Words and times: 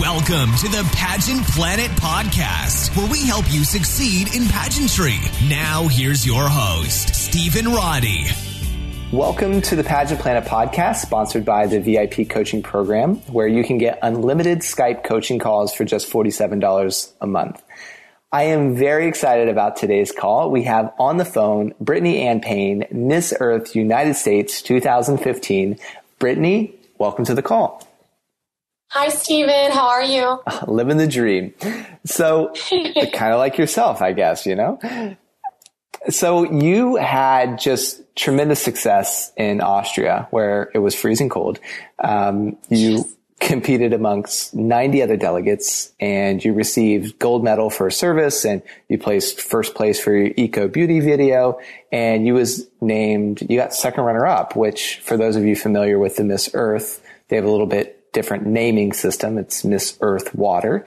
Welcome 0.00 0.54
to 0.56 0.68
the 0.68 0.86
Pageant 0.92 1.46
Planet 1.46 1.90
Podcast, 1.92 2.94
where 2.94 3.10
we 3.10 3.24
help 3.24 3.50
you 3.50 3.64
succeed 3.64 4.34
in 4.34 4.46
pageantry. 4.46 5.16
Now, 5.48 5.88
here's 5.88 6.26
your 6.26 6.46
host, 6.46 7.14
Stephen 7.14 7.72
Roddy. 7.72 8.26
Welcome 9.10 9.62
to 9.62 9.74
the 9.74 9.82
Pageant 9.82 10.20
Planet 10.20 10.44
podcast, 10.44 10.96
sponsored 10.96 11.46
by 11.46 11.66
the 11.66 11.80
VIP 11.80 12.28
coaching 12.28 12.62
program, 12.62 13.16
where 13.32 13.48
you 13.48 13.64
can 13.64 13.78
get 13.78 13.98
unlimited 14.02 14.58
Skype 14.58 15.02
coaching 15.02 15.38
calls 15.38 15.74
for 15.74 15.86
just 15.86 16.12
$47 16.12 17.12
a 17.22 17.26
month. 17.26 17.62
I 18.30 18.42
am 18.42 18.76
very 18.76 19.08
excited 19.08 19.48
about 19.48 19.76
today's 19.76 20.12
call. 20.12 20.50
We 20.50 20.64
have 20.64 20.92
on 20.98 21.16
the 21.16 21.24
phone 21.24 21.72
Brittany 21.80 22.20
Ann 22.20 22.42
Payne, 22.42 22.84
Miss 22.90 23.32
Earth 23.40 23.74
United 23.74 24.16
States 24.16 24.60
2015. 24.60 25.78
Brittany, 26.18 26.74
welcome 26.98 27.24
to 27.24 27.34
the 27.34 27.42
call. 27.42 27.85
Hi, 28.88 29.08
Stephen. 29.08 29.72
How 29.72 29.88
are 29.88 30.02
you? 30.02 30.40
Living 30.66 30.96
the 30.96 31.08
dream. 31.08 31.52
So, 32.04 32.52
kind 32.70 33.32
of 33.32 33.38
like 33.38 33.58
yourself, 33.58 34.00
I 34.00 34.12
guess, 34.12 34.46
you 34.46 34.54
know? 34.54 35.16
So, 36.08 36.50
you 36.50 36.96
had 36.96 37.58
just 37.58 38.00
tremendous 38.14 38.62
success 38.62 39.32
in 39.36 39.60
Austria, 39.60 40.28
where 40.30 40.70
it 40.72 40.78
was 40.78 40.94
freezing 40.94 41.28
cold. 41.28 41.58
Um, 41.98 42.56
you 42.70 43.04
competed 43.40 43.92
amongst 43.92 44.54
90 44.54 45.02
other 45.02 45.16
delegates 45.16 45.92
and 46.00 46.42
you 46.42 46.54
received 46.54 47.18
gold 47.18 47.44
medal 47.44 47.68
for 47.68 47.90
service 47.90 48.46
and 48.46 48.62
you 48.88 48.96
placed 48.96 49.42
first 49.42 49.74
place 49.74 50.00
for 50.00 50.16
your 50.16 50.32
eco 50.38 50.68
beauty 50.68 51.00
video 51.00 51.60
and 51.92 52.26
you 52.26 52.32
was 52.32 52.66
named 52.80 53.42
you 53.50 53.58
got 53.58 53.74
second 53.74 54.04
runner 54.04 54.24
up 54.24 54.56
which 54.56 55.00
for 55.00 55.18
those 55.18 55.36
of 55.36 55.44
you 55.44 55.54
familiar 55.54 55.98
with 55.98 56.16
the 56.16 56.24
miss 56.24 56.48
earth 56.54 57.02
they 57.28 57.36
have 57.36 57.44
a 57.44 57.50
little 57.50 57.66
bit 57.66 57.95
different 58.16 58.46
naming 58.46 58.94
system. 58.94 59.36
It's 59.36 59.62
Miss 59.62 59.98
Earth 60.00 60.34
Water. 60.34 60.86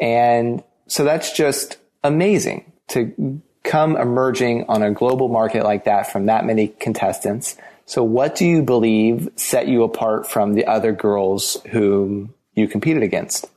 And 0.00 0.64
so 0.88 1.04
that's 1.04 1.32
just 1.32 1.78
amazing 2.02 2.72
to 2.88 3.40
come 3.62 3.96
emerging 3.96 4.64
on 4.68 4.82
a 4.82 4.90
global 4.90 5.28
market 5.28 5.62
like 5.62 5.84
that 5.84 6.10
from 6.10 6.26
that 6.26 6.44
many 6.44 6.68
contestants. 6.68 7.56
So 7.86 8.02
what 8.02 8.34
do 8.34 8.44
you 8.44 8.62
believe 8.62 9.28
set 9.36 9.68
you 9.68 9.84
apart 9.84 10.28
from 10.28 10.54
the 10.54 10.66
other 10.66 10.90
girls 10.90 11.56
whom 11.70 12.34
you 12.54 12.66
competed 12.66 13.04
against? 13.04 13.48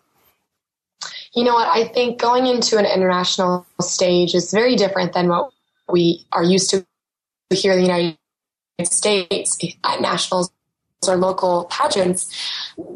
You 1.33 1.45
know 1.45 1.55
what? 1.55 1.67
I 1.67 1.87
think 1.87 2.19
going 2.19 2.45
into 2.45 2.77
an 2.77 2.85
international 2.85 3.65
stage 3.81 4.35
is 4.35 4.51
very 4.51 4.75
different 4.75 5.13
than 5.13 5.29
what 5.29 5.51
we 5.91 6.27
are 6.31 6.43
used 6.43 6.69
to 6.71 6.85
here 7.49 7.73
in 7.73 7.79
the 7.79 7.85
United 7.87 8.93
States 8.93 9.57
at 9.83 9.99
nationals 9.99 10.51
or 11.07 11.15
local 11.15 11.65
pageants, 11.65 12.29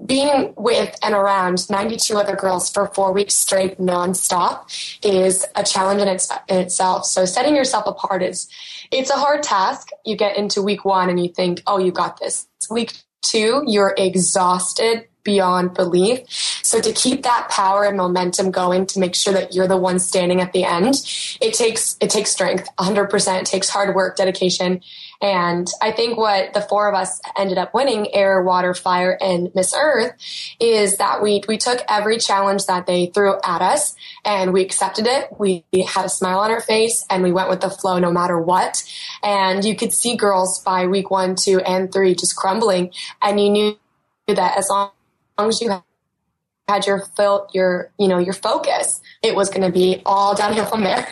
being 0.05 0.53
with 0.57 0.95
and 1.01 1.13
around 1.13 1.69
92 1.69 2.17
other 2.17 2.35
girls 2.35 2.69
for 2.69 2.87
four 2.87 3.13
weeks 3.13 3.33
straight 3.33 3.77
nonstop 3.77 4.65
is 5.03 5.45
a 5.55 5.63
challenge 5.63 6.01
in, 6.01 6.07
its, 6.07 6.29
in 6.49 6.57
itself. 6.59 7.05
So 7.05 7.25
setting 7.25 7.55
yourself 7.55 7.85
apart 7.87 8.21
is, 8.21 8.49
it's 8.91 9.09
a 9.09 9.15
hard 9.15 9.43
task. 9.43 9.89
You 10.05 10.17
get 10.17 10.37
into 10.37 10.61
week 10.61 10.83
one 10.83 11.09
and 11.09 11.23
you 11.23 11.31
think, 11.31 11.63
oh, 11.65 11.77
you 11.77 11.91
got 11.91 12.19
this. 12.19 12.47
Week 12.69 12.93
two, 13.21 13.63
you're 13.65 13.93
exhausted 13.97 15.07
beyond 15.23 15.73
belief. 15.73 16.19
So 16.29 16.81
to 16.81 16.91
keep 16.91 17.23
that 17.23 17.47
power 17.49 17.85
and 17.85 17.95
momentum 17.95 18.51
going 18.51 18.85
to 18.87 18.99
make 18.99 19.15
sure 19.15 19.33
that 19.33 19.53
you're 19.53 19.67
the 19.67 19.77
one 19.77 19.99
standing 19.99 20.41
at 20.41 20.51
the 20.51 20.65
end, 20.65 20.95
it 21.41 21.53
takes 21.53 21.97
it 22.01 22.09
takes 22.09 22.31
strength, 22.31 22.67
100%. 22.77 23.39
It 23.39 23.45
takes 23.45 23.69
hard 23.69 23.95
work, 23.95 24.17
dedication, 24.17 24.81
and 25.23 25.69
I 25.81 25.93
think 25.93 26.17
what 26.17 26.53
the 26.53 26.59
four 26.59 26.89
of 26.89 26.95
us 26.95 27.21
ended 27.37 27.57
up 27.57 27.73
winning, 27.73 28.13
air, 28.13 28.43
water, 28.43 28.73
fire, 28.73 29.17
and 29.21 29.55
Miss 29.55 29.73
Earth, 29.73 30.11
is 30.59 30.97
that 30.97 31.23
we, 31.23 31.41
we 31.47 31.57
took 31.57 31.79
every 31.87 32.17
challenge 32.17 32.65
that 32.65 32.87
they 32.87 33.05
threw 33.05 33.35
at 33.41 33.61
us 33.61 33.95
and 34.25 34.51
we 34.51 34.61
accepted 34.61 35.07
it. 35.07 35.29
We 35.39 35.63
had 35.87 36.03
a 36.03 36.09
smile 36.09 36.39
on 36.39 36.51
our 36.51 36.59
face 36.59 37.05
and 37.09 37.23
we 37.23 37.31
went 37.31 37.49
with 37.49 37.61
the 37.61 37.69
flow 37.69 37.99
no 37.99 38.11
matter 38.11 38.37
what. 38.37 38.83
And 39.23 39.63
you 39.63 39.77
could 39.77 39.93
see 39.93 40.17
girls 40.17 40.59
by 40.59 40.87
week 40.87 41.09
one, 41.09 41.35
two, 41.35 41.61
and 41.61 41.91
three 41.91 42.15
just 42.15 42.35
crumbling. 42.35 42.91
And 43.21 43.39
you 43.39 43.49
knew 43.49 43.77
that 44.27 44.57
as 44.57 44.69
long 44.69 44.91
as 45.39 45.61
you 45.61 45.71
had 46.67 46.85
your 46.85 47.01
fil- 47.17 47.47
your 47.53 47.91
you 47.99 48.07
know 48.07 48.19
your 48.19 48.33
focus 48.33 49.01
it 49.23 49.35
was 49.35 49.49
going 49.49 49.61
to 49.61 49.71
be 49.71 50.01
all 50.05 50.35
downhill 50.35 50.65
from 50.65 50.83
there. 50.83 51.07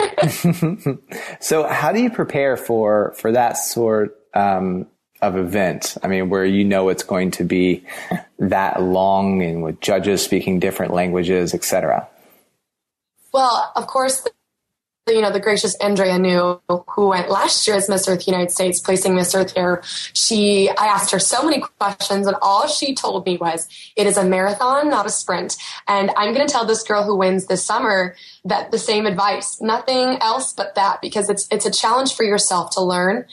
So 1.39 1.67
how 1.67 1.91
do 1.91 2.01
you 2.01 2.11
prepare 2.11 2.55
for 2.55 3.13
for 3.17 3.31
that 3.31 3.57
sort 3.57 4.17
um, 4.33 4.88
of 5.22 5.35
event? 5.35 5.97
I 6.03 6.07
mean 6.07 6.29
where 6.29 6.45
you 6.45 6.63
know 6.63 6.89
it's 6.89 7.03
going 7.03 7.31
to 7.31 7.44
be 7.44 7.83
that 8.39 8.81
long 8.81 9.41
and 9.41 9.63
with 9.63 9.79
judges 9.79 10.23
speaking 10.23 10.59
different 10.59 10.94
languages 10.94 11.53
etc 11.53 12.07
well 13.33 13.72
of 13.75 13.88
course 13.88 14.28
you 15.07 15.22
know, 15.22 15.31
the 15.31 15.39
gracious 15.39 15.73
Andrea 15.75 16.17
Neu, 16.19 16.62
who 16.89 17.09
went 17.09 17.29
last 17.29 17.67
year 17.67 17.75
as 17.75 17.89
Miss 17.89 18.07
Earth 18.07 18.28
United 18.28 18.51
States, 18.51 18.79
placing 18.79 19.16
Miss 19.16 19.34
Earth 19.34 19.53
here, 19.53 19.81
she, 19.84 20.69
I 20.69 20.85
asked 20.85 21.12
her 21.12 21.17
so 21.17 21.44
many 21.44 21.63
questions 21.79 22.28
and 22.28 22.35
all 22.41 22.67
she 22.67 22.94
told 22.94 23.25
me 23.25 23.38
was, 23.38 23.67
it 23.95 24.06
is 24.06 24.16
a 24.17 24.23
marathon, 24.23 24.90
not 24.90 25.07
a 25.07 25.09
sprint. 25.09 25.57
And 25.88 26.11
I'm 26.16 26.34
going 26.35 26.45
to 26.45 26.51
tell 26.51 26.66
this 26.66 26.84
girl 26.84 27.03
who 27.03 27.17
wins 27.17 27.47
this 27.47 27.66
summer 27.66 28.16
that 28.45 28.69
the 28.69 28.78
same 28.78 29.07
advice, 29.07 29.59
nothing 29.59 30.17
else 30.22 30.53
but 30.53 30.75
that, 30.75 31.01
because 31.01 31.29
it's, 31.29 31.47
it's 31.50 31.66
a 31.66 31.72
challenge 31.72 32.16
for 32.16 32.23
yourself 32.23 32.72
to 32.72 32.81
learn 32.81 33.25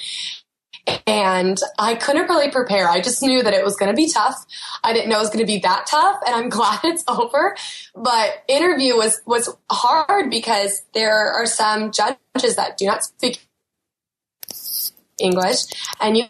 and 1.06 1.58
I 1.78 1.94
couldn't 1.94 2.28
really 2.28 2.50
prepare. 2.50 2.88
I 2.88 3.00
just 3.00 3.22
knew 3.22 3.42
that 3.42 3.54
it 3.54 3.64
was 3.64 3.76
going 3.76 3.90
to 3.90 3.96
be 3.96 4.10
tough. 4.10 4.36
I 4.82 4.92
didn't 4.92 5.08
know 5.08 5.16
it 5.16 5.20
was 5.20 5.30
going 5.30 5.44
to 5.44 5.46
be 5.46 5.58
that 5.60 5.86
tough, 5.86 6.18
and 6.26 6.34
I'm 6.34 6.48
glad 6.58 6.80
it's 6.84 7.04
over. 7.08 7.56
But 7.94 8.44
interview 8.48 8.96
was 8.96 9.20
was 9.26 9.54
hard 9.70 10.30
because 10.30 10.82
there 10.94 11.32
are 11.32 11.46
some 11.46 11.92
judges 11.92 12.56
that 12.56 12.76
do 12.78 12.86
not 12.86 13.04
speak 13.04 13.46
English, 15.18 15.64
and 16.00 16.16
you 16.16 16.24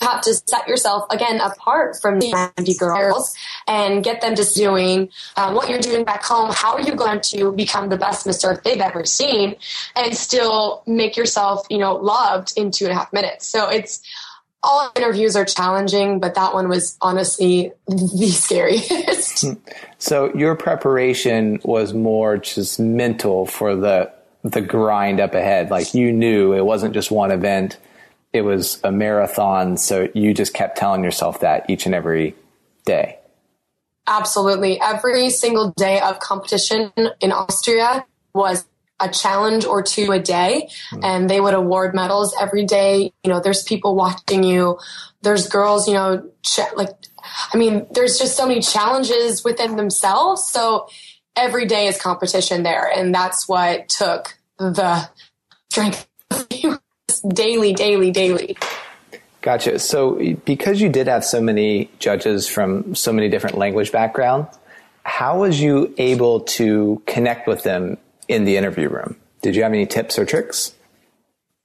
have 0.00 0.20
to 0.22 0.34
set 0.34 0.68
yourself 0.68 1.04
again 1.10 1.40
apart 1.40 1.96
from 2.00 2.20
the 2.20 2.30
90 2.56 2.74
girls 2.74 3.34
and 3.66 4.04
get 4.04 4.20
them 4.20 4.36
just 4.36 4.56
doing 4.56 5.08
um, 5.36 5.54
what 5.54 5.68
you're 5.68 5.80
doing 5.80 6.04
back 6.04 6.22
home. 6.22 6.50
How 6.52 6.74
are 6.74 6.80
you 6.80 6.94
going 6.94 7.20
to 7.22 7.52
become 7.52 7.88
the 7.88 7.96
best 7.96 8.26
Miss 8.26 8.44
Earth 8.44 8.62
they've 8.62 8.80
ever 8.80 9.04
seen 9.04 9.56
and 9.94 10.16
still 10.16 10.82
make 10.86 11.16
yourself, 11.16 11.66
you 11.70 11.78
know, 11.78 11.96
loved 11.96 12.52
in 12.56 12.70
two 12.70 12.84
and 12.84 12.92
a 12.92 12.96
half 12.96 13.12
minutes? 13.12 13.46
So 13.46 13.68
it's 13.68 14.02
all 14.62 14.90
interviews 14.96 15.36
are 15.36 15.44
challenging, 15.44 16.18
but 16.20 16.34
that 16.34 16.52
one 16.52 16.68
was 16.68 16.96
honestly 17.00 17.72
the 17.86 18.28
scariest. 18.28 19.44
So 19.98 20.32
your 20.36 20.54
preparation 20.56 21.58
was 21.64 21.94
more 21.94 22.36
just 22.36 22.78
mental 22.78 23.46
for 23.46 23.74
the 23.74 24.12
the 24.44 24.60
grind 24.60 25.20
up 25.20 25.34
ahead. 25.34 25.70
Like 25.70 25.94
you 25.94 26.12
knew 26.12 26.52
it 26.52 26.66
wasn't 26.66 26.92
just 26.92 27.10
one 27.10 27.30
event 27.30 27.78
it 28.32 28.42
was 28.42 28.80
a 28.84 28.92
marathon. 28.92 29.76
So 29.76 30.08
you 30.14 30.34
just 30.34 30.54
kept 30.54 30.76
telling 30.76 31.02
yourself 31.02 31.40
that 31.40 31.68
each 31.70 31.86
and 31.86 31.94
every 31.94 32.34
day. 32.84 33.18
Absolutely. 34.06 34.80
Every 34.80 35.30
single 35.30 35.72
day 35.76 36.00
of 36.00 36.20
competition 36.20 36.92
in 37.20 37.32
Austria 37.32 38.04
was 38.34 38.64
a 39.00 39.08
challenge 39.08 39.64
or 39.64 39.82
two 39.82 40.10
a 40.12 40.18
day 40.18 40.68
mm. 40.90 41.04
and 41.04 41.28
they 41.28 41.40
would 41.40 41.54
award 41.54 41.94
medals 41.94 42.34
every 42.40 42.64
day. 42.64 43.12
You 43.24 43.30
know, 43.30 43.40
there's 43.40 43.62
people 43.62 43.94
watching 43.94 44.42
you. 44.42 44.78
There's 45.22 45.48
girls, 45.48 45.88
you 45.88 45.94
know, 45.94 46.30
ch- 46.42 46.60
like, 46.76 46.90
I 47.52 47.56
mean, 47.56 47.86
there's 47.90 48.18
just 48.18 48.36
so 48.36 48.46
many 48.46 48.60
challenges 48.60 49.44
within 49.44 49.76
themselves. 49.76 50.48
So 50.48 50.88
every 51.34 51.66
day 51.66 51.88
is 51.88 52.00
competition 52.00 52.62
there. 52.62 52.88
And 52.88 53.14
that's 53.14 53.48
what 53.48 53.88
took 53.88 54.38
the 54.58 55.10
strength 55.70 56.08
daily, 57.20 57.72
daily, 57.72 58.10
daily. 58.10 58.56
Gotcha. 59.42 59.78
So, 59.78 60.20
because 60.44 60.80
you 60.80 60.88
did 60.88 61.06
have 61.06 61.24
so 61.24 61.40
many 61.40 61.88
judges 61.98 62.48
from 62.48 62.94
so 62.94 63.12
many 63.12 63.28
different 63.28 63.56
language 63.56 63.92
backgrounds, 63.92 64.58
how 65.04 65.38
was 65.38 65.60
you 65.60 65.94
able 65.98 66.40
to 66.40 67.00
connect 67.06 67.46
with 67.46 67.62
them 67.62 67.96
in 68.26 68.44
the 68.44 68.56
interview 68.56 68.88
room? 68.88 69.16
Did 69.42 69.54
you 69.54 69.62
have 69.62 69.72
any 69.72 69.86
tips 69.86 70.18
or 70.18 70.24
tricks? 70.24 70.74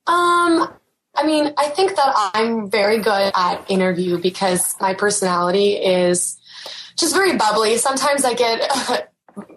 Um, 0.06 0.71
I 1.15 1.25
mean, 1.25 1.54
I 1.57 1.69
think 1.69 1.95
that 1.95 2.31
I'm 2.36 2.69
very 2.69 3.00
good 3.00 3.31
at 3.36 3.69
interview 3.69 4.19
because 4.19 4.75
my 4.80 4.94
personality 4.94 5.74
is 5.74 6.38
just 6.97 7.15
very 7.15 7.36
bubbly. 7.36 7.77
Sometimes 7.77 8.24
I 8.24 8.33
get 8.33 9.11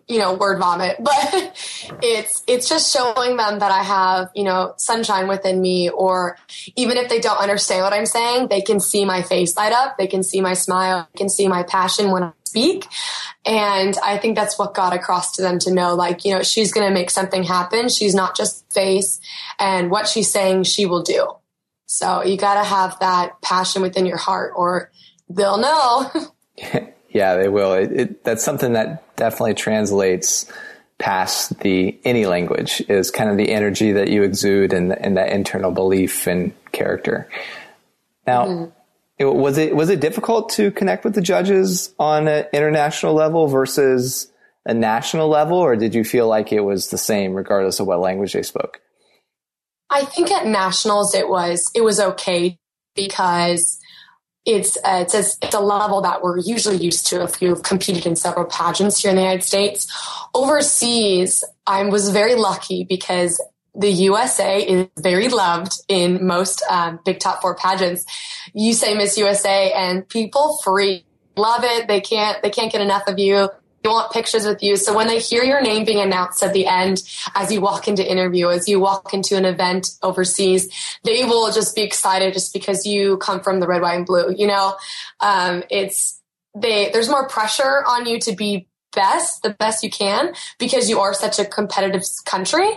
you 0.09 0.19
know 0.19 0.35
word 0.35 0.59
vomit 0.59 0.97
but 1.01 1.57
it's 2.03 2.43
it's 2.47 2.69
just 2.69 2.93
showing 2.93 3.37
them 3.37 3.59
that 3.59 3.71
i 3.71 3.83
have 3.83 4.31
you 4.35 4.45
know 4.45 4.75
sunshine 4.77 5.29
within 5.29 5.61
me 5.61 5.89
or 5.89 6.37
even 6.77 6.97
if 6.97 7.09
they 7.09 7.21
don't 7.21 7.39
understand 7.39 7.83
what 7.83 7.93
i'm 7.93 8.07
saying 8.07 8.49
they 8.49 8.61
can 8.61 8.81
see 8.81 9.05
my 9.05 9.23
face 9.23 9.57
light 9.57 9.73
up 9.73 9.97
they 9.99 10.07
can 10.07 10.23
see 10.23 10.41
my 10.41 10.55
smile 10.55 11.09
they 11.13 11.19
can 11.19 11.29
see 11.29 11.49
my 11.49 11.63
passion 11.63 12.11
when 12.11 12.23
i 12.23 12.33
speak. 12.55 12.87
And 13.45 13.97
i 14.03 14.17
think 14.17 14.37
that's 14.37 14.59
what 14.59 14.75
got 14.75 14.95
across 14.95 15.33
to 15.33 15.43
them 15.43 15.59
to 15.61 15.75
know 15.75 15.95
like 15.95 16.25
you 16.25 16.33
know 16.33 16.43
she's 16.43 16.73
going 16.73 16.87
to 16.87 16.95
make 16.95 17.11
something 17.11 17.43
happen. 17.43 17.89
She's 17.89 18.15
not 18.15 18.37
just 18.37 18.73
face 18.73 19.21
and 19.59 19.91
what 19.91 20.07
she's 20.07 20.31
saying 20.31 20.65
she 20.65 20.87
will 20.87 21.03
do. 21.03 21.29
So 21.87 22.23
you 22.23 22.37
got 22.37 22.55
to 22.55 22.65
have 22.65 22.99
that 23.01 23.43
passion 23.43 23.83
within 23.83 24.07
your 24.07 24.17
heart 24.17 24.53
or 24.57 24.91
they'll 25.29 25.59
know 25.59 26.11
Yeah, 27.15 27.37
they 27.37 27.49
will. 27.49 27.73
It, 27.75 27.93
it, 27.93 28.25
that's 28.25 28.45
something 28.45 28.73
that 28.73 29.17
definitely 29.17 29.55
translates 29.55 30.51
past 30.99 31.61
the 31.61 31.99
any 32.05 32.27
language 32.27 32.83
is 32.89 33.11
kind 33.11 33.31
of 33.31 33.37
the 33.37 33.51
energy 33.51 33.93
that 33.93 34.09
you 34.09 34.25
exude 34.25 34.73
and, 34.73 34.93
and 34.93 35.17
that 35.17 35.31
internal 35.31 35.71
belief 35.71 36.27
and 36.27 36.53
character. 36.73 37.29
Now, 38.27 38.47
mm-hmm. 38.47 38.71
it, 39.19 39.27
was 39.27 39.59
it 39.59 39.77
was 39.77 39.91
it 39.91 40.01
difficult 40.01 40.51
to 40.51 40.73
connect 40.73 41.05
with 41.05 41.15
the 41.15 41.23
judges 41.23 41.95
on 42.01 42.27
an 42.27 42.47
international 42.53 43.15
level 43.15 43.47
versus 43.47 44.31
a 44.67 44.75
national 44.75 45.29
level, 45.29 45.59
or 45.59 45.77
did 45.77 45.95
you 45.95 46.03
feel 46.03 46.27
like 46.27 46.53
it 46.53 46.61
was 46.61 46.91
the 46.91 46.99
same 46.99 47.35
regardless 47.35 47.79
of 47.79 47.87
what 47.87 48.01
language 48.01 48.33
they 48.33 48.43
spoke? 48.43 48.81
I 49.89 50.05
think 50.05 50.33
at 50.33 50.47
nationals 50.47 51.15
it 51.15 51.29
was 51.29 51.71
it 51.77 51.83
was 51.83 52.01
okay 52.01 52.59
because 52.97 53.79
it's 54.45 54.77
uh, 54.79 54.99
it's, 55.03 55.15
a, 55.15 55.47
it's 55.47 55.55
a 55.55 55.61
level 55.61 56.03
that 56.03 56.23
we're 56.23 56.39
usually 56.39 56.77
used 56.77 57.07
to 57.09 57.23
if 57.23 57.41
you've 57.41 57.63
competed 57.63 58.07
in 58.07 58.17
several 58.17 58.45
pageants 58.45 59.01
here 59.01 59.11
in 59.11 59.17
the 59.17 59.23
United 59.23 59.45
States. 59.45 59.87
Overseas, 60.35 61.45
I 61.67 61.83
was 61.85 62.11
very 62.11 62.35
lucky 62.35 62.85
because 62.85 63.43
the 63.75 63.91
USA 63.91 64.61
is 64.63 64.89
very 64.99 65.29
loved 65.29 65.73
in 65.89 66.27
most 66.27 66.63
um, 66.71 67.01
big 67.05 67.21
top 67.21 67.41
four 67.41 67.57
pageants. 67.57 68.05
You 68.53 68.73
say 68.75 68.95
Miss 68.95 69.17
USA, 69.19 69.73
and 69.73 70.09
people 70.09 70.59
free 70.63 71.05
love 71.37 71.65
it. 71.65 71.89
They 71.89 72.01
can't 72.01 72.43
they 72.43 72.51
can't 72.51 72.71
get 72.71 72.81
enough 72.81 73.09
of 73.09 73.19
you 73.19 73.49
they 73.85 73.91
want 73.91 74.13
pictures 74.13 74.47
with 74.47 74.63
you. 74.63 74.77
So 74.77 74.97
when 74.97 75.09
they 75.09 75.19
hear 75.19 75.45
your 75.45 75.61
name 75.61 75.85
being 75.85 76.01
announced 76.01 76.43
at 76.43 76.55
the 76.55 76.67
end, 76.67 77.03
as 77.35 77.53
you 77.53 77.61
walk 77.61 77.87
into 77.87 78.09
interview, 78.11 78.49
as 78.49 78.67
you 78.67 78.81
walk 78.81 79.13
into 79.13 79.37
an 79.37 79.45
event 79.45 79.91
overseas, 80.03 80.73
they 81.05 81.25
will 81.25 81.53
just 81.53 81.77
be 81.77 81.83
excited 81.83 82.33
just 82.33 82.55
because 82.55 82.87
you 82.87 83.19
come 83.19 83.41
from 83.41 83.61
the 83.61 83.67
red, 83.67 83.83
white, 83.83 83.97
and 83.97 84.07
blue. 84.07 84.35
You 84.35 84.47
know, 84.47 84.77
um, 85.21 85.65
it's 85.71 86.19
they. 86.55 86.91
There's 86.93 87.11
more 87.11 87.29
pressure 87.29 87.85
on 87.87 88.07
you 88.07 88.19
to 88.21 88.35
be 88.35 88.69
best, 88.95 89.43
the 89.43 89.51
best 89.51 89.85
you 89.85 89.91
can, 89.91 90.33
because 90.59 90.89
you 90.89 91.01
are 91.01 91.13
such 91.13 91.39
a 91.39 91.45
competitive 91.45 92.05
country. 92.25 92.71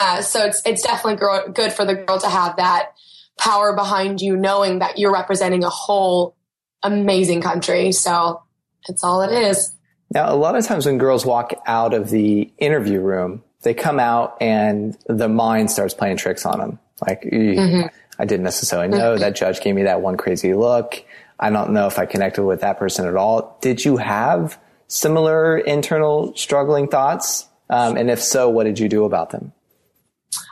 Uh, 0.00 0.20
so 0.20 0.44
it's 0.44 0.60
it's 0.66 0.82
definitely 0.82 1.18
good 1.54 1.72
for 1.72 1.86
the 1.86 1.94
girl 1.94 2.18
to 2.18 2.28
have 2.28 2.56
that 2.56 2.92
power 3.38 3.74
behind 3.74 4.20
you, 4.20 4.36
knowing 4.36 4.80
that 4.80 4.98
you're 4.98 5.14
representing 5.14 5.64
a 5.64 5.70
whole 5.70 6.36
amazing 6.82 7.40
country. 7.40 7.92
So 7.92 8.42
it's 8.86 9.02
all 9.02 9.22
it 9.22 9.32
is. 9.32 9.74
Now, 10.12 10.32
a 10.32 10.36
lot 10.36 10.56
of 10.56 10.66
times 10.66 10.86
when 10.86 10.98
girls 10.98 11.24
walk 11.24 11.52
out 11.66 11.94
of 11.94 12.10
the 12.10 12.52
interview 12.58 13.00
room, 13.00 13.44
they 13.62 13.74
come 13.74 14.00
out 14.00 14.36
and 14.40 14.96
the 15.06 15.28
mind 15.28 15.70
starts 15.70 15.94
playing 15.94 16.16
tricks 16.16 16.44
on 16.44 16.58
them. 16.58 16.78
Like, 17.06 17.22
mm-hmm. 17.22 17.86
I 18.18 18.24
didn't 18.24 18.44
necessarily 18.44 18.88
know 18.88 19.12
mm-hmm. 19.12 19.20
that 19.20 19.36
judge 19.36 19.60
gave 19.60 19.74
me 19.74 19.84
that 19.84 20.00
one 20.00 20.16
crazy 20.16 20.52
look. 20.54 21.04
I 21.38 21.50
don't 21.50 21.72
know 21.72 21.86
if 21.86 21.98
I 21.98 22.06
connected 22.06 22.44
with 22.44 22.60
that 22.60 22.78
person 22.78 23.06
at 23.06 23.16
all. 23.16 23.58
Did 23.60 23.84
you 23.84 23.96
have 23.96 24.58
similar 24.88 25.56
internal 25.56 26.34
struggling 26.36 26.88
thoughts? 26.88 27.46
Um, 27.70 27.96
and 27.96 28.10
if 28.10 28.20
so, 28.20 28.50
what 28.50 28.64
did 28.64 28.78
you 28.78 28.88
do 28.88 29.04
about 29.04 29.30
them? 29.30 29.52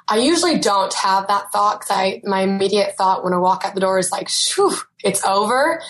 I 0.09 0.19
usually 0.19 0.59
don't 0.59 0.95
have 0.95 1.27
that 1.29 1.53
thought 1.53 1.81
because 1.81 1.95
I 1.95 2.23
my 2.25 2.41
immediate 2.41 2.97
thought 2.97 3.25
when 3.25 3.35
I 3.35 3.39
walk 3.39 3.65
out 3.65 3.75
the 3.75 3.81
door 3.81 3.99
is 3.99 4.11
like, 4.11 4.29
"Shoo, 4.29 4.75
it's 5.05 5.25
over." 5.25 5.83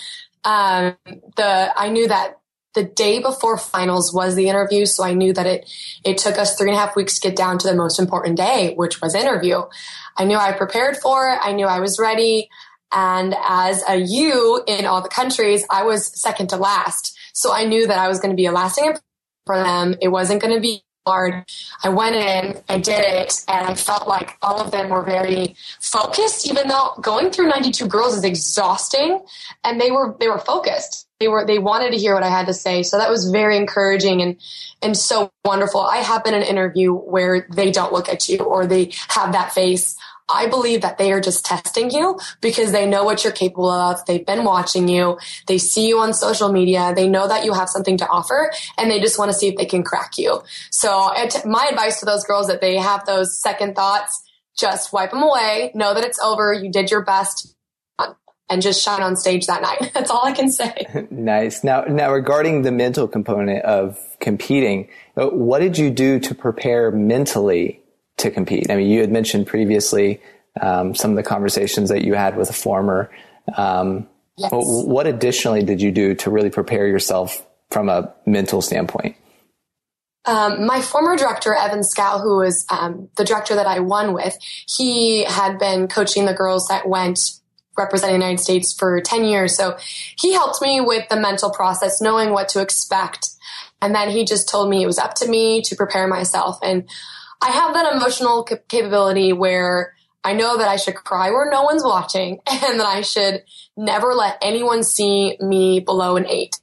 Um, 0.44 0.96
the 1.36 1.72
I 1.76 1.88
knew 1.90 2.08
that 2.08 2.38
the 2.74 2.84
day 2.84 3.20
before 3.20 3.58
finals 3.58 4.12
was 4.12 4.34
the 4.34 4.48
interview. 4.48 4.86
So 4.86 5.04
I 5.04 5.14
knew 5.14 5.32
that 5.32 5.46
it, 5.46 5.70
it 6.04 6.18
took 6.18 6.38
us 6.38 6.56
three 6.56 6.70
and 6.70 6.76
a 6.76 6.80
half 6.80 6.96
weeks 6.96 7.18
to 7.18 7.28
get 7.28 7.36
down 7.36 7.58
to 7.58 7.66
the 7.66 7.74
most 7.74 7.98
important 7.98 8.36
day, 8.36 8.74
which 8.76 9.00
was 9.00 9.14
interview. 9.14 9.62
I 10.16 10.24
knew 10.24 10.36
I 10.36 10.52
prepared 10.52 10.96
for 10.96 11.28
it. 11.28 11.38
I 11.42 11.52
knew 11.52 11.66
I 11.66 11.80
was 11.80 11.98
ready. 11.98 12.48
And 12.92 13.34
as 13.46 13.82
a 13.88 13.96
U 13.96 14.62
in 14.66 14.86
all 14.86 15.02
the 15.02 15.08
countries, 15.08 15.64
I 15.70 15.82
was 15.82 16.06
second 16.20 16.48
to 16.50 16.56
last. 16.56 17.16
So 17.32 17.52
I 17.52 17.64
knew 17.64 17.86
that 17.86 17.98
I 17.98 18.08
was 18.08 18.20
going 18.20 18.30
to 18.30 18.36
be 18.36 18.46
a 18.46 18.52
lasting 18.52 18.94
for 19.46 19.58
them. 19.58 19.94
It 20.00 20.08
wasn't 20.08 20.42
going 20.42 20.54
to 20.54 20.60
be 20.60 20.82
I 21.82 21.88
went 21.88 22.16
in, 22.16 22.62
I 22.68 22.78
did 22.78 23.00
it, 23.00 23.44
and 23.48 23.66
I 23.66 23.74
felt 23.74 24.08
like 24.08 24.36
all 24.42 24.60
of 24.60 24.70
them 24.70 24.88
were 24.88 25.02
very 25.02 25.56
focused, 25.80 26.48
even 26.48 26.68
though 26.68 26.94
going 27.00 27.30
through 27.30 27.48
92 27.48 27.86
girls 27.86 28.16
is 28.16 28.24
exhausting 28.24 29.20
and 29.64 29.80
they 29.80 29.90
were, 29.90 30.16
they 30.20 30.28
were 30.28 30.38
focused 30.38 31.08
they 31.20 31.28
were 31.28 31.44
they 31.44 31.58
wanted 31.58 31.90
to 31.90 31.98
hear 31.98 32.14
what 32.14 32.22
I 32.22 32.28
had 32.28 32.46
to 32.46 32.54
say. 32.54 32.82
So 32.82 32.98
that 32.98 33.10
was 33.10 33.30
very 33.30 33.56
encouraging 33.56 34.22
and 34.22 34.36
and 34.82 34.96
so 34.96 35.32
wonderful. 35.44 35.80
I 35.80 35.98
have 35.98 36.22
been 36.22 36.34
in 36.34 36.42
an 36.42 36.46
interview 36.48 36.92
where 36.92 37.46
they 37.52 37.72
don't 37.72 37.92
look 37.92 38.08
at 38.08 38.28
you 38.28 38.38
or 38.38 38.66
they 38.66 38.92
have 39.08 39.32
that 39.32 39.52
face. 39.52 39.96
I 40.28 40.46
believe 40.46 40.82
that 40.82 40.98
they 40.98 41.12
are 41.12 41.20
just 41.20 41.44
testing 41.44 41.90
you 41.90 42.18
because 42.40 42.72
they 42.72 42.86
know 42.86 43.04
what 43.04 43.24
you're 43.24 43.32
capable 43.32 43.70
of. 43.70 44.04
They've 44.06 44.24
been 44.24 44.44
watching 44.44 44.88
you. 44.88 45.18
They 45.46 45.58
see 45.58 45.88
you 45.88 45.98
on 46.00 46.12
social 46.12 46.52
media. 46.52 46.92
They 46.94 47.08
know 47.08 47.26
that 47.28 47.44
you 47.44 47.52
have 47.52 47.68
something 47.68 47.96
to 47.98 48.08
offer 48.08 48.52
and 48.76 48.90
they 48.90 49.00
just 49.00 49.18
want 49.18 49.30
to 49.30 49.36
see 49.36 49.48
if 49.48 49.56
they 49.56 49.64
can 49.64 49.82
crack 49.82 50.18
you. 50.18 50.42
So 50.70 51.12
my 51.44 51.68
advice 51.70 52.00
to 52.00 52.06
those 52.06 52.24
girls 52.24 52.46
that 52.48 52.60
they 52.60 52.76
have 52.76 53.06
those 53.06 53.40
second 53.40 53.74
thoughts, 53.74 54.22
just 54.56 54.92
wipe 54.92 55.12
them 55.12 55.22
away. 55.22 55.70
Know 55.74 55.94
that 55.94 56.04
it's 56.04 56.18
over. 56.18 56.52
You 56.52 56.70
did 56.70 56.90
your 56.90 57.04
best 57.04 57.54
and 58.50 58.62
just 58.62 58.82
shine 58.82 59.02
on 59.02 59.16
stage 59.16 59.46
that 59.46 59.62
night. 59.62 59.90
That's 59.94 60.10
all 60.10 60.24
I 60.24 60.32
can 60.32 60.50
say. 60.50 61.06
nice. 61.10 61.62
Now, 61.62 61.82
now 61.82 62.12
regarding 62.12 62.62
the 62.62 62.72
mental 62.72 63.06
component 63.06 63.64
of 63.64 63.98
competing, 64.20 64.88
uh, 65.16 65.28
what 65.28 65.60
did 65.60 65.78
you 65.78 65.90
do 65.90 66.18
to 66.20 66.34
prepare 66.34 66.90
mentally 66.90 67.82
to 68.18 68.30
compete? 68.30 68.70
I 68.70 68.76
mean, 68.76 68.88
you 68.88 69.00
had 69.00 69.10
mentioned 69.10 69.46
previously 69.46 70.20
um, 70.60 70.94
some 70.94 71.10
of 71.10 71.16
the 71.16 71.22
conversations 71.22 71.88
that 71.88 72.04
you 72.04 72.14
had 72.14 72.36
with 72.36 72.50
a 72.50 72.54
former. 72.54 73.10
Um, 73.56 74.08
yes. 74.36 74.50
What 74.52 75.06
additionally 75.06 75.62
did 75.62 75.80
you 75.80 75.90
do 75.90 76.14
to 76.16 76.30
really 76.30 76.50
prepare 76.50 76.86
yourself 76.86 77.46
from 77.70 77.88
a 77.88 78.12
mental 78.26 78.62
standpoint? 78.62 79.16
Um, 80.24 80.66
my 80.66 80.82
former 80.82 81.16
director, 81.16 81.54
Evan 81.54 81.82
Scow, 81.82 82.18
who 82.18 82.38
was 82.38 82.66
um, 82.70 83.08
the 83.16 83.24
director 83.24 83.54
that 83.54 83.66
I 83.66 83.80
won 83.80 84.12
with, 84.12 84.36
he 84.66 85.24
had 85.24 85.58
been 85.58 85.88
coaching 85.88 86.26
the 86.26 86.34
girls 86.34 86.66
that 86.68 86.86
went 86.86 87.18
representing 87.78 88.18
the 88.18 88.26
United 88.26 88.42
States 88.42 88.74
for 88.76 89.00
10 89.00 89.24
years. 89.24 89.56
So 89.56 89.78
he 90.18 90.32
helped 90.32 90.60
me 90.60 90.80
with 90.80 91.08
the 91.08 91.16
mental 91.16 91.50
process, 91.50 92.02
knowing 92.02 92.30
what 92.30 92.48
to 92.50 92.60
expect. 92.60 93.28
And 93.80 93.94
then 93.94 94.10
he 94.10 94.24
just 94.24 94.48
told 94.48 94.68
me 94.68 94.82
it 94.82 94.86
was 94.86 94.98
up 94.98 95.14
to 95.14 95.28
me 95.28 95.62
to 95.62 95.76
prepare 95.76 96.08
myself. 96.08 96.58
And 96.62 96.88
I 97.40 97.50
have 97.50 97.74
that 97.74 97.94
emotional 97.94 98.42
capability 98.42 99.32
where 99.32 99.94
I 100.24 100.32
know 100.32 100.58
that 100.58 100.68
I 100.68 100.76
should 100.76 100.94
cry 100.94 101.30
where 101.30 101.50
no 101.50 101.62
one's 101.62 101.84
watching 101.84 102.40
and 102.50 102.80
that 102.80 102.86
I 102.86 103.02
should 103.02 103.44
never 103.76 104.14
let 104.14 104.38
anyone 104.42 104.82
see 104.82 105.36
me 105.40 105.80
below 105.80 106.16
an 106.16 106.26
eight. 106.26 106.56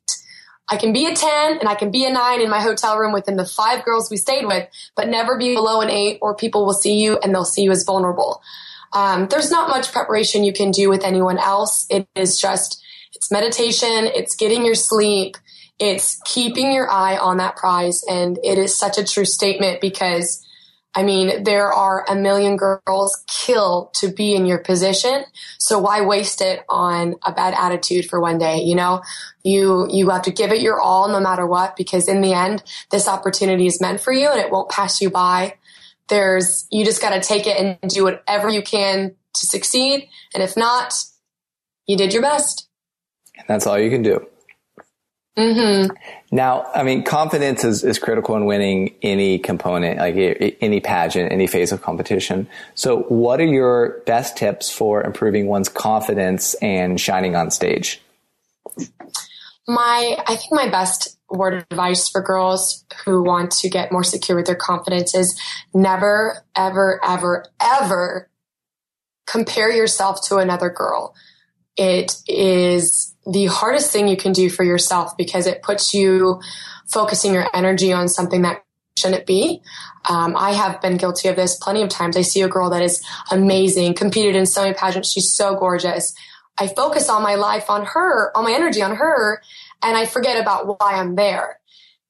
I 0.68 0.78
can 0.78 0.94
be 0.94 1.06
a 1.06 1.16
10 1.16 1.60
and 1.60 1.70
I 1.70 1.76
can 1.76 1.92
be 1.92 2.06
a 2.06 2.12
nine 2.12 2.42
in 2.42 2.50
my 2.50 2.60
hotel 2.60 2.98
room 2.98 3.14
within 3.14 3.38
the 3.38 3.46
five 3.46 3.86
girls 3.86 4.10
we 4.10 4.18
stayed 4.18 4.46
with, 4.46 4.68
but 4.96 5.08
never 5.08 5.38
be 5.38 5.54
below 5.54 5.82
an 5.82 5.92
eight 5.92 6.18
or 6.22 6.36
people 6.36 6.66
will 6.66 6.74
see 6.74 7.00
you 7.00 7.18
and 7.20 7.34
they'll 7.34 7.46
see 7.46 7.62
you 7.62 7.72
as 7.72 7.84
vulnerable. 7.84 8.42
Um, 8.94 9.28
there's 9.28 9.52
not 9.52 9.70
much 9.70 9.92
preparation 9.92 10.44
you 10.44 10.54
can 10.54 10.72
do 10.72 10.90
with 10.90 11.04
anyone 11.04 11.38
else. 11.38 11.86
It 11.90 12.08
is 12.16 12.40
just, 12.40 12.84
it's 13.14 13.32
meditation, 13.32 14.10
it's 14.14 14.36
getting 14.36 14.66
your 14.66 14.76
sleep, 14.76 15.38
it's 15.78 16.20
keeping 16.26 16.72
your 16.72 16.90
eye 16.90 17.18
on 17.18 17.38
that 17.38 17.58
prize. 17.58 18.04
And 18.10 18.40
it 18.44 18.58
is 18.58 18.76
such 18.76 18.98
a 18.98 19.04
true 19.04 19.26
statement 19.26 19.82
because 19.82 20.45
I 20.96 21.04
mean, 21.04 21.44
there 21.44 21.74
are 21.74 22.06
a 22.08 22.16
million 22.16 22.56
girls 22.56 23.24
kill 23.28 23.92
to 23.96 24.08
be 24.08 24.34
in 24.34 24.46
your 24.46 24.60
position. 24.60 25.26
So 25.60 25.78
why 25.78 26.02
waste 26.02 26.42
it 26.42 26.64
on 26.70 27.16
a 27.26 27.34
bad 27.34 27.54
attitude 27.54 28.06
for 28.06 28.22
one 28.22 28.38
day? 28.38 28.60
You 28.60 28.76
know, 28.76 29.02
you, 29.44 29.88
you 29.92 30.10
have 30.10 30.22
to 30.24 30.32
give 30.32 30.52
it 30.52 30.62
your 30.62 30.80
all 30.80 31.10
no 31.10 31.20
matter 31.20 31.46
what, 31.46 31.76
because 31.76 32.08
in 32.08 32.22
the 32.22 32.34
end, 32.34 32.64
this 32.92 33.08
opportunity 33.10 33.68
is 33.68 33.82
meant 33.82 34.00
for 34.00 34.14
you 34.14 34.30
and 34.30 34.40
it 34.40 34.52
won't 34.52 34.70
pass 34.70 35.02
you 35.02 35.10
by 35.10 35.56
there's 36.08 36.68
you 36.72 36.86
just 36.86 37.02
got 37.02 37.10
to 37.12 37.22
take 37.22 37.48
it 37.48 37.58
and 37.58 37.90
do 37.90 38.04
whatever 38.04 38.50
you 38.50 38.62
can 38.62 39.16
to 39.34 39.46
succeed 39.46 40.08
and 40.34 40.44
if 40.44 40.56
not 40.56 40.94
you 41.88 41.98
did 41.98 42.14
your 42.14 42.22
best 42.22 42.70
and 43.36 43.46
that's 43.48 43.66
all 43.66 43.80
you 43.80 43.90
can 43.90 44.02
do 44.02 44.26
mm-hmm. 45.38 45.94
now 46.32 46.70
i 46.74 46.84
mean 46.84 47.04
confidence 47.04 47.64
is, 47.64 47.84
is 47.84 48.00
critical 48.00 48.36
in 48.36 48.46
winning 48.46 48.94
any 49.02 49.38
component 49.38 50.00
like 50.00 50.16
any 50.62 50.80
pageant 50.80 51.32
any 51.32 51.48
phase 51.48 51.72
of 51.72 51.82
competition 51.82 52.48
so 52.74 53.02
what 53.04 53.40
are 53.40 53.46
your 53.46 54.02
best 54.06 54.38
tips 54.38 54.72
for 54.72 55.04
improving 55.04 55.48
one's 55.48 55.70
confidence 55.70 56.54
and 56.56 57.00
shining 57.00 57.36
on 57.36 57.52
stage 57.52 58.02
my 59.68 60.18
i 60.28 60.36
think 60.36 60.52
my 60.52 60.70
best 60.70 61.16
word 61.30 61.54
of 61.56 61.66
advice 61.72 62.10
for 62.10 62.22
girls 62.22 62.86
who 63.04 63.24
want 63.24 63.52
to 63.52 63.70
get 63.70 63.92
more 63.92 64.04
secure 64.04 64.38
with 64.38 64.46
their 64.46 64.56
confidence 64.56 65.16
is 65.16 65.40
never, 65.74 66.44
ever, 66.56 67.00
ever, 67.04 67.46
ever 67.60 68.30
compare 69.26 69.72
yourself 69.72 70.20
to 70.28 70.38
another 70.38 70.70
girl. 70.70 71.16
It 71.78 72.16
is 72.28 73.14
the 73.26 73.46
hardest 73.48 73.92
thing 73.92 74.08
you 74.08 74.18
can 74.18 74.32
do 74.32 74.50
for 74.50 74.64
yourself 74.64 75.18
because 75.18 75.48
it 75.48 75.62
puts 75.62 75.94
you 75.94 76.42
focusing 76.88 77.34
your 77.34 77.48
energy 77.54 77.92
on 77.92 78.08
something 78.08 78.44
that 78.44 78.64
shouldn't 78.98 79.26
be. 79.26 79.62
Um, 80.10 80.36
I 80.38 80.52
have 80.52 80.82
been 80.82 80.98
guilty 80.98 81.28
of 81.28 81.36
this 81.36 81.58
plenty 81.58 81.82
of 81.82 81.90
times. 81.90 82.16
I 82.16 82.22
see 82.22 82.42
a 82.42 82.48
girl 82.48 82.70
that 82.70 82.82
is 82.82 83.04
amazing, 83.32 83.96
competed 83.96 84.36
in 84.36 84.46
so 84.46 84.62
many 84.62 84.74
pageants. 84.74 85.12
She's 85.12 85.32
so 85.32 85.56
gorgeous. 85.56 86.14
I 86.58 86.68
focus 86.68 87.10
all 87.10 87.20
my 87.20 87.36
life 87.36 87.70
on 87.70 87.86
her, 87.86 88.36
all 88.36 88.44
my 88.44 88.54
energy 88.54 88.82
on 88.82 88.96
her, 88.96 89.42
and 89.84 89.98
I 89.98 90.06
forget 90.06 90.40
about 90.42 90.68
why 90.68 90.94
I'm 90.94 91.16
there. 91.16 91.60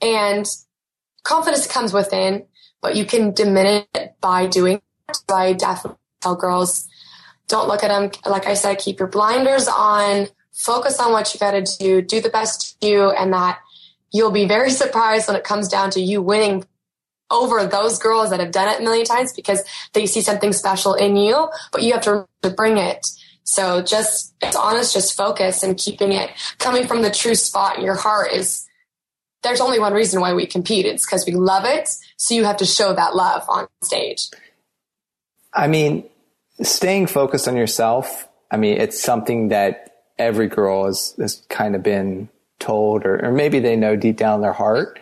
And 0.02 0.46
confidence 1.24 1.66
comes 1.66 1.94
within, 1.94 2.46
but 2.82 2.96
you 2.96 3.06
can 3.06 3.34
diminish 3.34 3.86
it 3.96 4.16
by 4.22 4.46
doing 4.46 4.76
it. 5.10 5.18
So 5.30 5.36
I 5.36 5.54
definitely 5.54 5.98
tell 6.22 6.36
girls, 6.36 6.88
don't 7.48 7.68
look 7.68 7.84
at 7.84 7.90
them. 7.90 8.12
Like 8.25 8.48
I 8.48 8.54
said, 8.54 8.80
keep 8.80 9.00
your 9.00 9.08
blinders 9.08 9.68
on, 9.68 10.28
focus 10.52 11.00
on 11.00 11.12
what 11.12 11.34
you 11.34 11.40
got 11.40 11.52
to 11.52 11.64
do, 11.80 12.02
do 12.02 12.22
the 12.22 12.30
best 12.30 12.78
you, 12.84 13.12
and 13.12 13.34
that 13.34 13.60
you'll 14.12 14.32
be 14.32 14.46
very 14.46 14.70
surprised 14.82 15.28
when 15.28 15.38
it 15.38 15.44
comes 15.44 15.68
down 15.68 15.92
to 15.92 16.02
you 16.02 16.22
winning 16.22 16.64
over 17.32 17.66
those 17.66 17.98
girls 18.00 18.30
that 18.30 18.40
have 18.40 18.52
done 18.52 18.68
it 18.68 18.80
a 18.80 18.84
million 18.84 19.06
times 19.06 19.34
because 19.34 19.64
they 19.94 20.06
see 20.06 20.22
something 20.22 20.54
special 20.54 20.94
in 20.94 21.16
you, 21.16 21.50
but 21.72 21.82
you 21.82 21.94
have 21.94 22.04
to, 22.04 22.28
bring 22.56 22.78
it. 22.78 23.08
So 23.44 23.82
just, 23.82 24.36
it's 24.40 24.56
honest, 24.56 24.94
just 24.94 25.18
focus 25.18 25.64
and 25.64 25.75
keeping 25.75 26.12
it 26.12 26.30
coming 26.60 26.86
from 26.86 27.02
the 27.02 27.10
true 27.10 27.34
spot 27.34 27.80
in 27.80 27.84
your 27.84 27.96
heart 27.96 28.32
is 28.32 28.68
there's 29.42 29.62
only 29.62 29.80
one 29.80 29.94
reason 29.94 30.22
why 30.22 30.36
we 30.36 30.46
compete. 30.46 30.86
It's 30.86 31.04
because 31.04 31.25
we 31.25 31.34
love 31.34 31.66
it. 31.66 31.90
So 32.18 32.36
you 32.36 32.44
have 32.44 32.58
to 32.58 32.66
show 32.66 32.94
that 32.94 33.16
love 33.16 33.44
on 33.50 33.68
stage. 33.82 34.30
I 35.56 35.68
mean, 35.68 36.04
staying 36.62 37.08
focused 37.08 37.48
on 37.48 37.56
yourself. 37.56 38.28
I 38.52 38.58
mean, 38.58 38.80
it's 38.80 39.02
something 39.02 39.50
that 39.50 39.92
every 40.18 40.48
girl 40.48 40.86
has, 40.86 41.16
has 41.20 41.46
kind 41.50 41.76
of 41.76 41.84
been 41.84 42.30
told, 42.60 43.06
or, 43.06 43.26
or 43.26 43.32
maybe 43.32 43.60
they 43.60 43.76
know 43.76 43.96
deep 43.96 44.18
down 44.18 44.36
in 44.36 44.42
their 44.42 44.54
heart 44.54 45.00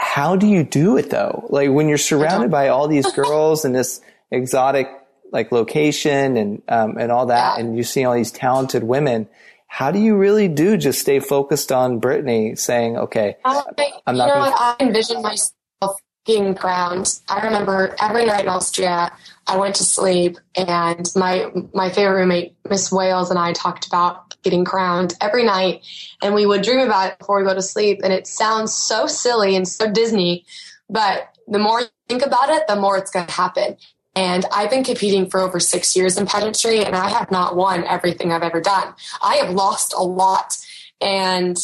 how 0.00 0.34
do 0.34 0.46
you 0.46 0.64
do 0.64 0.96
it 0.96 1.10
though? 1.10 1.46
Like 1.50 1.70
when 1.70 1.86
you're 1.86 1.98
surrounded 1.98 2.50
by 2.50 2.68
all 2.68 2.88
these 2.88 3.10
girls 3.14 3.64
and 3.64 3.74
this 3.74 4.00
exotic 4.30 4.88
like 5.30 5.52
location 5.52 6.36
and 6.36 6.62
um, 6.68 6.96
and 6.96 7.12
all 7.12 7.26
that, 7.26 7.58
yeah. 7.58 7.60
and 7.64 7.76
you 7.76 7.84
see 7.84 8.04
all 8.04 8.14
these 8.14 8.32
talented 8.32 8.82
women. 8.82 9.28
How 9.68 9.92
do 9.92 10.00
you 10.00 10.16
really 10.16 10.48
do 10.48 10.76
just 10.76 11.00
stay 11.00 11.20
focused 11.20 11.70
on 11.70 12.00
Brittany 12.00 12.56
saying, 12.56 12.96
okay, 12.96 13.36
I, 13.44 13.62
I'm 14.06 14.16
not. 14.16 14.24
You 14.24 14.34
know 14.34 14.40
gonna- 14.40 14.50
what? 14.50 14.80
I 14.80 14.84
envision 14.84 15.22
myself 15.22 16.00
being 16.26 16.54
crowned. 16.54 17.20
I 17.28 17.44
remember 17.44 17.94
every 18.00 18.24
night 18.24 18.44
in 18.44 18.48
Austria, 18.48 19.12
I 19.50 19.56
went 19.56 19.74
to 19.76 19.84
sleep, 19.84 20.38
and 20.54 21.04
my 21.16 21.50
my 21.74 21.90
favorite 21.90 22.20
roommate, 22.20 22.54
Miss 22.68 22.92
Wales, 22.92 23.30
and 23.30 23.38
I 23.38 23.52
talked 23.52 23.84
about 23.88 24.40
getting 24.44 24.64
crowned 24.64 25.14
every 25.20 25.44
night, 25.44 25.84
and 26.22 26.36
we 26.36 26.46
would 26.46 26.62
dream 26.62 26.78
about 26.78 27.10
it 27.12 27.18
before 27.18 27.40
we 27.40 27.44
go 27.44 27.52
to 27.52 27.60
sleep. 27.60 28.00
And 28.04 28.12
it 28.12 28.28
sounds 28.28 28.72
so 28.72 29.08
silly 29.08 29.56
and 29.56 29.66
so 29.66 29.90
Disney, 29.90 30.44
but 30.88 31.34
the 31.48 31.58
more 31.58 31.80
you 31.80 31.88
think 32.08 32.24
about 32.24 32.48
it, 32.50 32.68
the 32.68 32.76
more 32.76 32.96
it's 32.96 33.10
going 33.10 33.26
to 33.26 33.32
happen. 33.32 33.76
And 34.14 34.46
I've 34.52 34.70
been 34.70 34.84
competing 34.84 35.28
for 35.28 35.40
over 35.40 35.58
six 35.58 35.96
years 35.96 36.16
in 36.16 36.26
pageantry, 36.26 36.84
and 36.84 36.94
I 36.94 37.08
have 37.08 37.32
not 37.32 37.56
won 37.56 37.84
everything 37.84 38.32
I've 38.32 38.44
ever 38.44 38.60
done. 38.60 38.94
I 39.20 39.36
have 39.36 39.50
lost 39.52 39.92
a 39.94 40.02
lot, 40.02 40.56
and 41.00 41.56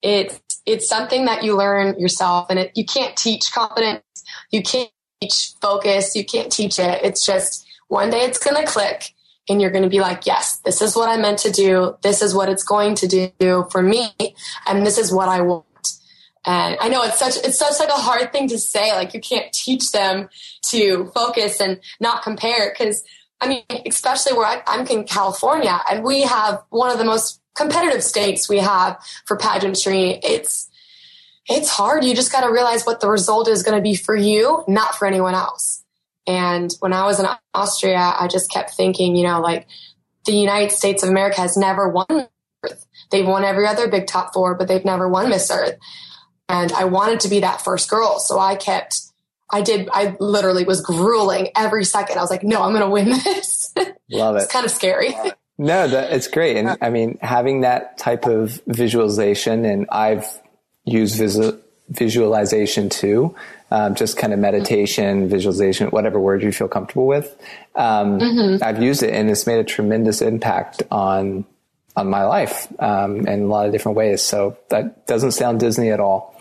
it's 0.00 0.40
it's 0.64 0.88
something 0.88 1.26
that 1.26 1.44
you 1.44 1.58
learn 1.58 1.98
yourself, 2.00 2.46
and 2.48 2.58
it, 2.58 2.72
you 2.74 2.86
can't 2.86 3.14
teach 3.18 3.52
confidence. 3.52 4.02
You 4.50 4.62
can't 4.62 4.90
teach 5.24 5.54
focus. 5.60 6.14
You 6.16 6.24
can't 6.24 6.50
teach 6.50 6.78
it. 6.78 7.00
It's 7.02 7.24
just 7.24 7.66
one 7.88 8.10
day 8.10 8.22
it's 8.22 8.38
going 8.38 8.56
to 8.64 8.70
click, 8.70 9.14
and 9.48 9.60
you're 9.60 9.70
going 9.70 9.84
to 9.84 9.90
be 9.90 10.00
like, 10.00 10.26
yes, 10.26 10.56
this 10.58 10.80
is 10.80 10.96
what 10.96 11.08
I 11.08 11.16
meant 11.16 11.38
to 11.40 11.50
do. 11.50 11.96
This 12.02 12.22
is 12.22 12.34
what 12.34 12.48
it's 12.48 12.62
going 12.62 12.94
to 12.96 13.30
do 13.38 13.66
for 13.70 13.82
me, 13.82 14.10
and 14.66 14.86
this 14.86 14.98
is 14.98 15.12
what 15.12 15.28
I 15.28 15.40
want. 15.42 15.64
And 16.46 16.76
I 16.78 16.88
know 16.88 17.02
it's 17.02 17.18
such 17.18 17.36
it's 17.36 17.58
such 17.58 17.80
like 17.80 17.88
a 17.88 17.92
hard 17.92 18.32
thing 18.32 18.48
to 18.48 18.58
say. 18.58 18.92
Like 18.92 19.14
you 19.14 19.20
can't 19.20 19.52
teach 19.52 19.92
them 19.92 20.28
to 20.70 21.10
focus 21.14 21.60
and 21.60 21.80
not 22.00 22.22
compare 22.22 22.70
because 22.70 23.02
I 23.40 23.48
mean, 23.48 23.64
especially 23.86 24.34
where 24.34 24.46
I, 24.46 24.62
I'm 24.66 24.86
in 24.86 25.04
California, 25.04 25.78
and 25.90 26.04
we 26.04 26.22
have 26.22 26.62
one 26.70 26.90
of 26.90 26.98
the 26.98 27.04
most 27.04 27.40
competitive 27.54 28.02
states 28.02 28.48
we 28.48 28.58
have 28.58 28.98
for 29.26 29.36
pageantry. 29.36 30.18
It's 30.22 30.68
it's 31.48 31.68
hard. 31.68 32.04
You 32.04 32.14
just 32.14 32.32
got 32.32 32.42
to 32.42 32.52
realize 32.52 32.84
what 32.84 33.00
the 33.00 33.08
result 33.08 33.48
is 33.48 33.62
going 33.62 33.76
to 33.76 33.82
be 33.82 33.94
for 33.94 34.16
you, 34.16 34.64
not 34.66 34.94
for 34.94 35.06
anyone 35.06 35.34
else. 35.34 35.82
And 36.26 36.72
when 36.80 36.92
I 36.92 37.04
was 37.04 37.20
in 37.20 37.26
Austria, 37.52 38.14
I 38.18 38.28
just 38.28 38.50
kept 38.50 38.70
thinking, 38.74 39.14
you 39.14 39.24
know, 39.24 39.40
like 39.40 39.66
the 40.24 40.32
United 40.32 40.72
States 40.72 41.02
of 41.02 41.10
America 41.10 41.40
has 41.40 41.56
never 41.56 41.88
won 41.88 42.06
Earth. 42.64 42.86
They've 43.10 43.26
won 43.26 43.44
every 43.44 43.66
other 43.66 43.88
big 43.88 44.06
top 44.06 44.32
four, 44.32 44.54
but 44.54 44.68
they've 44.68 44.84
never 44.84 45.08
won 45.08 45.28
Miss 45.28 45.50
Earth. 45.50 45.78
And 46.48 46.72
I 46.72 46.84
wanted 46.84 47.20
to 47.20 47.28
be 47.28 47.40
that 47.40 47.60
first 47.60 47.90
girl. 47.90 48.18
So 48.18 48.38
I 48.38 48.56
kept, 48.56 49.00
I 49.50 49.60
did, 49.60 49.88
I 49.92 50.16
literally 50.18 50.64
was 50.64 50.80
grueling 50.80 51.48
every 51.54 51.84
second. 51.84 52.18
I 52.18 52.22
was 52.22 52.30
like, 52.30 52.42
no, 52.42 52.62
I'm 52.62 52.72
going 52.72 52.82
to 52.82 52.88
win 52.88 53.08
this. 53.24 53.72
Love 54.10 54.36
it. 54.36 54.42
it's 54.42 54.52
kind 54.52 54.64
of 54.64 54.70
scary. 54.70 55.14
No, 55.58 55.86
that, 55.86 56.12
it's 56.12 56.26
great. 56.26 56.56
And 56.56 56.76
I 56.80 56.90
mean, 56.90 57.18
having 57.20 57.60
that 57.60 57.98
type 57.98 58.24
of 58.24 58.60
visualization, 58.66 59.64
and 59.64 59.86
I've 59.90 60.26
visual, 60.86 61.58
visualization 61.88 62.88
too, 62.88 63.34
um, 63.70 63.94
just 63.94 64.16
kind 64.16 64.32
of 64.32 64.38
meditation, 64.38 65.28
visualization, 65.28 65.88
whatever 65.88 66.18
word 66.18 66.42
you 66.42 66.52
feel 66.52 66.68
comfortable 66.68 67.06
with. 67.06 67.36
Um, 67.74 68.18
mm-hmm. 68.18 68.64
I've 68.64 68.82
used 68.82 69.02
it 69.02 69.12
and 69.12 69.30
it's 69.30 69.46
made 69.46 69.58
a 69.58 69.64
tremendous 69.64 70.22
impact 70.22 70.82
on 70.90 71.44
on 71.96 72.10
my 72.10 72.24
life 72.24 72.66
um, 72.80 73.26
in 73.28 73.42
a 73.42 73.46
lot 73.46 73.66
of 73.66 73.72
different 73.72 73.96
ways. 73.96 74.20
So 74.20 74.58
that 74.68 75.06
doesn't 75.06 75.30
sound 75.30 75.60
Disney 75.60 75.90
at 75.90 76.00
all. 76.00 76.34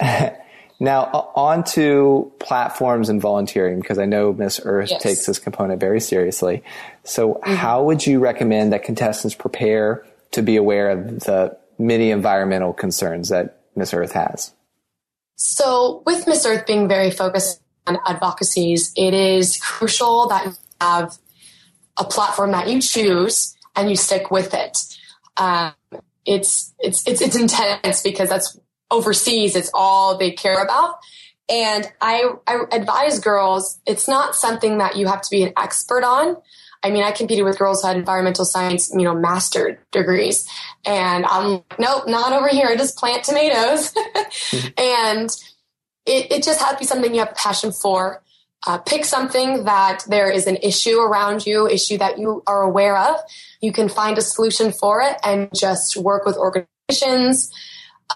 now 0.80 1.04
on 1.34 1.64
to 1.64 2.32
platforms 2.38 3.10
and 3.10 3.20
volunteering 3.20 3.80
because 3.80 3.98
I 3.98 4.06
know 4.06 4.32
Miss 4.32 4.60
Earth 4.64 4.90
yes. 4.90 5.02
takes 5.02 5.26
this 5.26 5.38
component 5.38 5.80
very 5.80 6.00
seriously. 6.00 6.62
So 7.02 7.34
mm-hmm. 7.34 7.54
how 7.54 7.84
would 7.84 8.06
you 8.06 8.20
recommend 8.20 8.72
that 8.72 8.84
contestants 8.84 9.34
prepare 9.34 10.06
to 10.30 10.42
be 10.42 10.56
aware 10.56 10.90
of 10.90 11.20
the 11.20 11.56
many 11.78 12.10
environmental 12.10 12.72
concerns 12.72 13.28
that 13.28 13.60
Miss 13.76 13.92
Earth 13.94 14.12
has? 14.12 14.54
So 15.36 16.02
with 16.06 16.26
Miss 16.26 16.46
Earth 16.46 16.66
being 16.66 16.88
very 16.88 17.10
focused 17.10 17.60
on 17.86 17.98
advocacies, 18.06 18.92
it 18.96 19.14
is 19.14 19.58
crucial 19.58 20.28
that 20.28 20.46
you 20.46 20.52
have 20.80 21.18
a 21.96 22.04
platform 22.04 22.52
that 22.52 22.68
you 22.68 22.80
choose 22.80 23.56
and 23.76 23.90
you 23.90 23.96
stick 23.96 24.30
with 24.30 24.54
it. 24.54 24.78
Um, 25.36 25.72
it's, 26.24 26.72
it's, 26.78 27.06
it's, 27.06 27.20
it's 27.20 27.36
intense 27.36 28.02
because 28.02 28.28
that's 28.28 28.58
overseas. 28.90 29.56
It's 29.56 29.70
all 29.74 30.16
they 30.16 30.30
care 30.30 30.62
about. 30.62 30.98
And 31.48 31.90
I, 32.00 32.30
I 32.46 32.64
advise 32.72 33.18
girls, 33.18 33.78
it's 33.86 34.08
not 34.08 34.34
something 34.34 34.78
that 34.78 34.96
you 34.96 35.06
have 35.06 35.20
to 35.20 35.30
be 35.30 35.42
an 35.42 35.52
expert 35.56 36.02
on. 36.02 36.36
I 36.84 36.90
mean, 36.90 37.02
I 37.02 37.12
competed 37.12 37.44
with 37.44 37.58
girls 37.58 37.80
who 37.80 37.88
had 37.88 37.96
environmental 37.96 38.44
science, 38.44 38.92
you 38.92 39.02
know, 39.02 39.14
master 39.14 39.80
degrees. 39.90 40.46
And 40.84 41.24
I'm 41.24 41.64
nope, 41.78 42.06
not 42.06 42.34
over 42.34 42.48
here. 42.48 42.68
I 42.68 42.76
just 42.76 42.98
plant 42.98 43.24
tomatoes. 43.24 43.92
And 44.76 45.30
it, 46.06 46.30
it 46.30 46.42
just 46.42 46.60
has 46.60 46.72
to 46.72 46.78
be 46.78 46.84
something 46.84 47.14
you 47.14 47.20
have 47.20 47.30
a 47.30 47.34
passion 47.34 47.72
for. 47.72 48.22
Uh, 48.66 48.78
pick 48.78 49.04
something 49.04 49.64
that 49.64 50.04
there 50.08 50.30
is 50.30 50.46
an 50.46 50.56
issue 50.56 50.98
around 50.98 51.46
you, 51.46 51.68
issue 51.68 51.98
that 51.98 52.18
you 52.18 52.42
are 52.46 52.62
aware 52.62 52.96
of. 52.96 53.16
You 53.60 53.72
can 53.72 53.88
find 53.88 54.18
a 54.18 54.22
solution 54.22 54.72
for 54.72 55.00
it 55.02 55.16
and 55.24 55.48
just 55.54 55.96
work 55.96 56.24
with 56.24 56.36
organizations. 56.36 57.50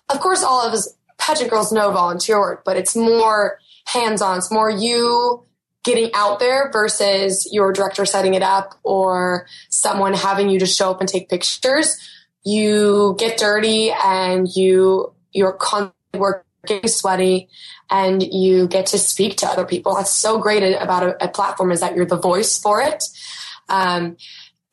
Of 0.08 0.20
course, 0.20 0.42
all 0.42 0.66
of 0.66 0.72
us 0.72 0.94
pageant 1.18 1.50
girls 1.50 1.72
know 1.72 1.90
volunteer 1.90 2.38
work, 2.38 2.64
but 2.64 2.76
it's 2.76 2.96
more 2.96 3.58
hands 3.86 4.22
on. 4.22 4.38
It's 4.38 4.50
more 4.50 4.70
you 4.70 5.44
getting 5.88 6.10
out 6.12 6.38
there 6.38 6.70
versus 6.70 7.48
your 7.50 7.72
director 7.72 8.04
setting 8.04 8.34
it 8.34 8.42
up 8.42 8.78
or 8.82 9.46
someone 9.70 10.12
having 10.12 10.50
you 10.50 10.60
just 10.60 10.76
show 10.76 10.90
up 10.90 11.00
and 11.00 11.08
take 11.08 11.30
pictures. 11.30 11.96
You 12.44 13.16
get 13.18 13.38
dirty 13.38 13.90
and 13.90 14.46
you, 14.54 15.14
you're 15.32 15.54
constantly 15.54 16.20
working 16.20 16.86
sweaty 16.88 17.48
and 17.88 18.22
you 18.22 18.68
get 18.68 18.84
to 18.88 18.98
speak 18.98 19.38
to 19.38 19.46
other 19.46 19.64
people. 19.64 19.94
That's 19.94 20.12
so 20.12 20.38
great 20.38 20.62
about 20.74 21.04
a, 21.04 21.24
a 21.24 21.28
platform 21.28 21.72
is 21.72 21.80
that 21.80 21.96
you're 21.96 22.04
the 22.04 22.18
voice 22.18 22.58
for 22.58 22.82
it. 22.82 23.02
Um, 23.70 24.18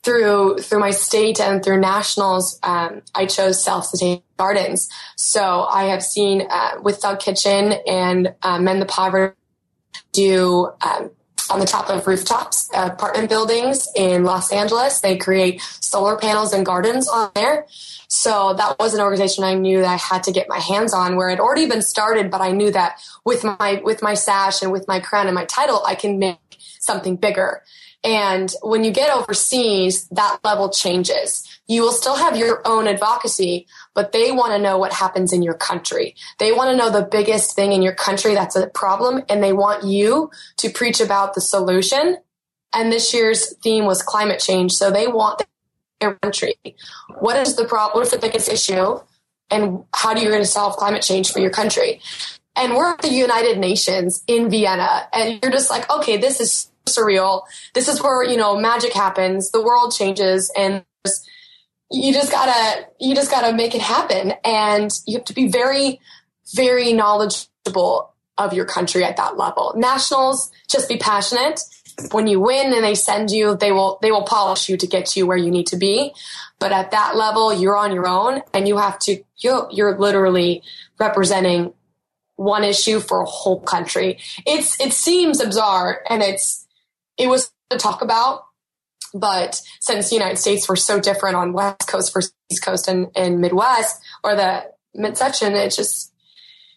through 0.04 0.60
through 0.60 0.80
my 0.80 0.92
state 0.92 1.40
and 1.40 1.64
through 1.64 1.80
nationals, 1.80 2.60
um, 2.62 3.02
I 3.16 3.26
chose 3.26 3.64
self-sustaining 3.64 4.22
gardens. 4.38 4.88
So 5.16 5.64
I 5.64 5.86
have 5.86 6.04
seen 6.04 6.46
uh, 6.48 6.74
with 6.84 6.98
Thug 6.98 7.20
Kitchen 7.20 7.74
and 7.88 8.36
uh, 8.44 8.60
the 8.60 8.86
Poverty 8.86 9.34
do 10.12 10.72
um, 10.82 11.12
on 11.50 11.60
the 11.60 11.66
top 11.66 11.90
of 11.90 12.08
rooftops, 12.08 12.70
apartment 12.74 13.30
buildings 13.30 13.88
in 13.96 14.24
Los 14.24 14.52
Angeles. 14.52 15.00
They 15.02 15.18
create 15.18 15.62
solar 15.80 16.18
panels 16.18 16.54
and 16.54 16.66
gardens 16.66 17.08
on 17.08 17.32
there. 17.36 17.66
So 18.08 18.54
that 18.54 18.80
was 18.80 18.94
an 18.94 19.02
organization 19.02 19.44
I 19.44 19.54
knew 19.54 19.82
that 19.82 19.90
I 19.90 19.98
had 19.98 20.24
to 20.24 20.32
get 20.32 20.48
my 20.48 20.60
hands 20.60 20.94
on 20.94 21.16
where 21.16 21.30
it 21.30 21.40
already 21.40 21.68
been 21.68 21.82
started, 21.82 22.32
but 22.32 22.42
I 22.42 22.52
knew 22.52 22.72
that 22.72 23.00
with 23.26 23.44
my, 23.44 23.82
with 23.84 24.02
my 24.02 24.14
sash 24.14 24.62
and 24.62 24.72
with 24.72 24.88
my 24.88 25.00
crown 25.00 25.28
and 25.28 25.36
my 25.36 25.46
title, 25.46 25.84
I 25.86 25.96
can 25.96 26.20
make 26.20 26.38
something 26.80 27.16
bigger. 27.16 27.64
And 28.06 28.54
when 28.62 28.84
you 28.84 28.92
get 28.92 29.14
overseas, 29.14 30.08
that 30.10 30.40
level 30.44 30.70
changes. 30.70 31.44
You 31.68 31.82
will 31.82 31.92
still 31.92 32.16
have 32.16 32.38
your 32.38 32.62
own 32.64 32.88
advocacy, 32.88 33.66
but 33.96 34.12
they 34.12 34.32
want 34.32 34.54
to 34.54 34.60
know 34.60 34.78
what 34.78 34.94
happens 34.94 35.34
in 35.34 35.42
your 35.42 35.56
country. 35.56 36.16
They 36.38 36.52
want 36.52 36.70
to 36.70 36.78
know 36.78 36.92
the 36.92 37.06
biggest 37.06 37.56
thing 37.56 37.74
in 37.74 37.82
your 37.82 37.96
country 37.96 38.36
that's 38.36 38.56
a 38.56 38.68
problem, 38.68 39.24
and 39.28 39.44
they 39.44 39.54
want 39.54 39.84
you 39.84 40.30
to 40.58 40.70
preach 40.70 41.02
about 41.02 41.34
the 41.34 41.42
solution. 41.42 42.18
And 42.74 42.92
this 42.92 43.14
year's 43.14 43.56
theme 43.58 43.86
was 43.86 44.04
climate 44.04 44.40
change. 44.40 44.74
So 44.74 44.92
they 44.92 45.08
want 45.08 45.42
their 46.00 46.14
country. 46.22 46.56
What 47.20 47.38
is 47.38 47.56
the 47.56 47.66
problem? 47.66 47.98
What 47.98 48.06
is 48.06 48.12
the 48.12 48.20
biggest 48.20 48.50
issue? 48.50 49.00
and 49.50 49.84
how 49.94 50.14
do 50.14 50.22
you 50.22 50.30
going 50.30 50.42
to 50.42 50.48
solve 50.48 50.76
climate 50.78 51.02
change 51.02 51.32
for 51.32 51.40
your 51.40 51.50
country? 51.50 52.02
And 52.56 52.74
we're 52.74 52.92
at 52.92 53.02
the 53.02 53.12
United 53.12 53.58
Nations 53.58 54.24
in 54.28 54.50
Vienna, 54.50 55.08
and 55.12 55.40
you're 55.42 55.52
just 55.52 55.70
like, 55.70 55.90
okay, 55.90 56.18
this 56.18 56.40
is 56.40 56.72
surreal. 56.88 57.44
This 57.74 57.88
is 57.88 58.02
where 58.02 58.24
you 58.24 58.38
know 58.38 58.58
magic 58.58 58.94
happens. 58.94 59.52
The 59.52 59.62
world 59.62 59.94
changes, 59.96 60.52
and 60.58 60.84
you 61.92 62.14
just 62.14 62.32
gotta 62.32 62.88
you 63.00 63.16
just 63.16 63.32
gotta 63.32 63.56
make 63.56 63.76
it 63.76 63.82
happen. 63.82 64.34
And 64.44 64.92
you 65.06 65.18
have 65.18 65.26
to 65.26 65.34
be 65.34 65.48
very, 65.48 66.00
very 66.54 66.94
knowledgeable 66.94 68.14
of 68.38 68.54
your 68.54 68.66
country 68.66 69.04
at 69.04 69.18
that 69.18 69.38
level. 69.38 69.74
Nationals, 69.76 70.52
just 70.70 70.90
be 70.90 70.98
passionate. 70.98 71.62
When 72.12 72.28
you 72.28 72.42
win 72.42 72.74
and 72.74 72.84
they 72.84 72.96
send 72.96 73.32
you, 73.32 73.56
they 73.56 73.72
will 73.72 74.00
they 74.02 74.12
will 74.12 74.24
polish 74.24 74.68
you 74.68 74.78
to 74.78 74.88
get 74.88 75.16
you 75.16 75.26
where 75.26 75.38
you 75.38 75.50
need 75.50 75.68
to 75.68 75.78
be. 75.78 76.14
But 76.60 76.72
at 76.72 76.92
that 76.92 77.16
level, 77.16 77.54
you're 77.54 77.78
on 77.78 77.94
your 77.94 78.08
own, 78.08 78.42
and 78.54 78.68
you 78.68 78.78
have 78.78 79.00
to 79.00 79.24
you're, 79.38 79.68
you're 79.72 79.98
literally 79.98 80.64
representing 81.00 81.74
one 82.36 82.64
issue 82.64 83.00
for 83.00 83.22
a 83.22 83.26
whole 83.26 83.62
country. 83.62 84.18
It's 84.46 84.80
it 84.80 84.92
seems 84.92 85.44
bizarre, 85.44 86.02
and 86.10 86.22
it's 86.22 86.65
it 87.18 87.28
was 87.28 87.52
to 87.70 87.78
talk 87.78 88.02
about, 88.02 88.46
but 89.14 89.62
since 89.80 90.10
the 90.10 90.16
United 90.16 90.38
States 90.38 90.68
were 90.68 90.76
so 90.76 91.00
different 91.00 91.36
on 91.36 91.54
West 91.54 91.88
Coast 91.88 92.14
versus 92.14 92.34
East 92.52 92.64
Coast 92.64 92.88
and, 92.88 93.08
and 93.16 93.40
Midwest 93.40 94.02
or 94.24 94.36
the 94.36 94.72
midsection, 94.94 95.54
it 95.54 95.72
just 95.72 96.14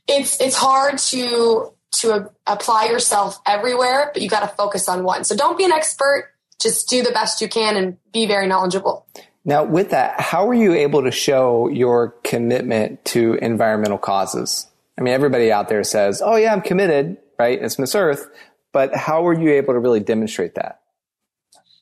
it's 0.07 0.40
it's 0.40 0.57
hard 0.57 0.99
to 0.99 1.73
to 2.00 2.30
apply 2.47 2.87
yourself 2.87 3.40
everywhere, 3.47 4.11
but 4.12 4.23
you 4.23 4.28
got 4.28 4.40
to 4.40 4.49
focus 4.49 4.88
on 4.88 5.04
one. 5.04 5.25
So 5.25 5.35
don't 5.37 5.59
be 5.59 5.64
an 5.64 5.73
expert. 5.73 6.33
Just 6.61 6.88
do 6.88 7.02
the 7.02 7.11
best 7.11 7.40
you 7.40 7.49
can 7.49 7.76
and 7.76 7.97
be 8.12 8.26
very 8.26 8.47
knowledgeable. 8.47 9.07
Now, 9.45 9.64
with 9.64 9.90
that, 9.90 10.21
how 10.21 10.45
were 10.45 10.54
you 10.54 10.75
able 10.75 11.02
to 11.02 11.11
show 11.11 11.68
your 11.68 12.11
commitment 12.25 13.04
to 13.07 13.35
environmental 13.35 13.99
causes? 13.99 14.66
I 14.99 15.02
mean, 15.02 15.14
everybody 15.14 15.50
out 15.50 15.68
there 15.68 15.85
says, 15.85 16.21
"Oh 16.25 16.37
yeah, 16.37 16.52
I'm 16.52 16.61
committed," 16.61 17.16
right? 17.38 17.61
It's 17.61 17.78
Miss 17.78 17.95
Earth, 17.95 18.28
but 18.78 18.94
how 18.94 19.23
were 19.23 19.37
you 19.37 19.50
able 19.50 19.75
to 19.75 19.80
really 19.80 19.99
demonstrate 19.99 20.54
that? 20.54 20.82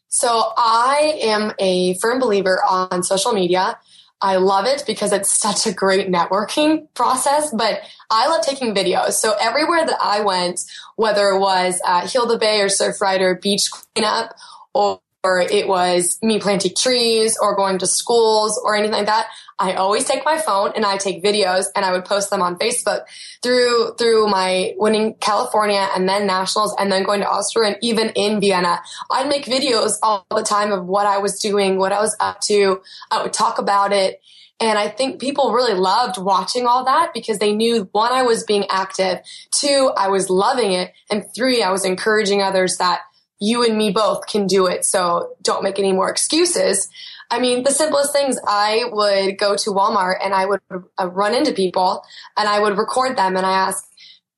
So 0.08 0.54
I 0.56 1.18
am 1.20 1.52
a 1.58 1.92
firm 1.98 2.18
believer 2.18 2.58
on 2.66 3.02
social 3.02 3.34
media. 3.34 3.78
I 4.22 4.36
love 4.36 4.64
it 4.64 4.82
because 4.86 5.12
it's 5.12 5.30
such 5.30 5.66
a 5.66 5.74
great 5.74 6.08
networking 6.10 6.88
process, 6.94 7.52
but 7.52 7.80
I 8.08 8.28
love 8.28 8.46
taking 8.46 8.74
videos. 8.74 9.12
So 9.12 9.34
everywhere 9.38 9.84
that 9.84 9.98
I 10.00 10.22
went, 10.22 10.60
whether 10.96 11.28
it 11.28 11.38
was 11.38 11.82
uh, 11.86 12.06
the 12.06 12.38
Bay 12.40 12.62
or 12.62 12.68
Surfrider, 12.68 13.38
beach 13.42 13.68
cleanup 13.70 14.34
or 14.72 14.98
or 15.26 15.40
it 15.40 15.66
was 15.66 16.18
me 16.23 16.38
planting 16.38 16.73
trees 16.75 17.37
or 17.40 17.56
going 17.56 17.78
to 17.78 17.87
schools 17.87 18.61
or 18.64 18.76
anything 18.76 18.92
like 18.92 19.06
that, 19.06 19.26
I 19.59 19.73
always 19.73 20.04
take 20.04 20.25
my 20.25 20.38
phone 20.38 20.73
and 20.76 20.85
I 20.85 20.99
take 20.99 21.25
videos 21.25 21.66
and 21.75 21.85
I 21.85 21.92
would 21.92 22.04
post 22.04 22.30
them 22.30 22.42
on 22.42 22.56
Facebook 22.59 23.00
through 23.42 23.95
through 23.99 24.28
my 24.28 24.75
winning 24.76 25.14
California 25.14 25.88
and 25.95 26.09
then 26.09 26.26
nationals 26.26 26.76
and 26.78 26.92
then 26.92 27.02
going 27.02 27.21
to 27.21 27.28
Austria 27.28 27.71
and 27.71 27.76
even 27.83 28.11
in 28.11 28.40
Vienna. 28.40 28.80
I'd 29.11 29.28
make 29.28 29.47
videos 29.47 29.95
all 30.02 30.25
the 30.30 30.42
time 30.42 30.71
of 30.73 30.87
what 30.87 31.06
I 31.06 31.18
was 31.18 31.38
doing, 31.40 31.78
what 31.78 31.92
I 31.92 32.00
was 32.00 32.16
up 32.21 32.40
to. 32.42 32.80
I 33.11 33.23
would 33.23 33.33
talk 33.33 33.59
about 33.59 33.92
it. 33.92 34.21
And 34.59 34.78
I 34.78 34.88
think 34.88 35.21
people 35.21 35.52
really 35.52 35.75
loved 35.75 36.16
watching 36.18 36.66
all 36.66 36.85
that 36.85 37.12
because 37.12 37.38
they 37.38 37.52
knew 37.54 37.88
one, 37.92 38.12
I 38.12 38.23
was 38.23 38.45
being 38.45 38.64
active, 38.71 39.18
two, 39.50 39.90
I 39.97 40.09
was 40.09 40.30
loving 40.30 40.73
it, 40.73 40.95
and 41.11 41.26
three, 41.35 41.62
I 41.62 41.71
was 41.71 41.85
encouraging 41.85 42.40
others 42.40 42.78
that 42.78 43.00
you 43.38 43.64
and 43.64 43.76
me 43.76 43.90
both 43.90 44.26
can 44.26 44.47
do 44.47 44.66
it. 44.66 44.85
So 44.85 45.35
don't 45.43 45.62
make 45.62 45.78
any 45.78 45.93
more 45.93 46.11
excuses. 46.11 46.88
I 47.31 47.40
mean, 47.40 47.64
the 47.64 47.73
simplest 47.73 48.12
things, 48.12 48.38
I 48.47 48.85
would 48.90 49.38
go 49.38 49.57
to 49.57 49.71
Walmart 49.71 50.16
and 50.23 50.33
I 50.33 50.47
would 50.47 50.61
uh, 50.71 51.09
run 51.09 51.35
into 51.35 51.52
people 51.52 52.02
and 52.37 52.49
I 52.49 52.61
would 52.61 52.78
record 52.78 53.16
them 53.16 53.37
and 53.37 53.45
I 53.45 53.52
ask, 53.52 53.85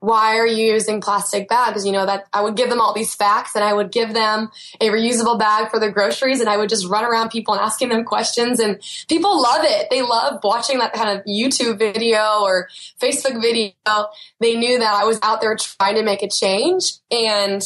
why 0.01 0.39
are 0.39 0.47
you 0.47 0.73
using 0.73 1.01
plastic 1.01 1.49
bags? 1.49 1.85
You 1.85 1.93
know, 1.93 2.07
that 2.07 2.27
I 2.33 2.43
would 2.43 2.57
give 2.57 2.71
them 2.71 2.81
all 2.81 2.95
these 2.95 3.15
facts 3.15 3.57
and 3.57 3.65
I 3.65 3.73
would 3.73 3.91
give 3.91 4.15
them 4.15 4.49
a 4.81 4.91
reusable 4.91 5.39
bag 5.39 5.71
for 5.71 5.81
their 5.81 5.91
groceries 5.91 6.41
and 6.41 6.49
I 6.49 6.57
would 6.57 6.69
just 6.69 6.87
run 6.87 7.05
around 7.05 7.31
people 7.31 7.55
and 7.55 7.61
asking 7.61 7.89
them 7.89 8.05
questions 8.05 8.61
and 8.61 8.81
people 9.09 9.43
love 9.43 9.65
it. 9.65 9.89
They 9.91 10.03
love 10.03 10.41
watching 10.45 10.79
that 10.79 10.93
kind 10.93 11.19
of 11.19 11.25
YouTube 11.25 11.79
video 11.79 12.43
or 12.43 12.69
Facebook 13.01 13.41
video. 13.43 13.73
They 14.41 14.57
knew 14.57 14.79
that 14.79 14.95
I 14.95 15.05
was 15.05 15.19
out 15.23 15.41
there 15.41 15.57
trying 15.57 15.97
to 15.97 16.05
make 16.05 16.23
a 16.23 16.29
change 16.29 16.93
and 17.11 17.61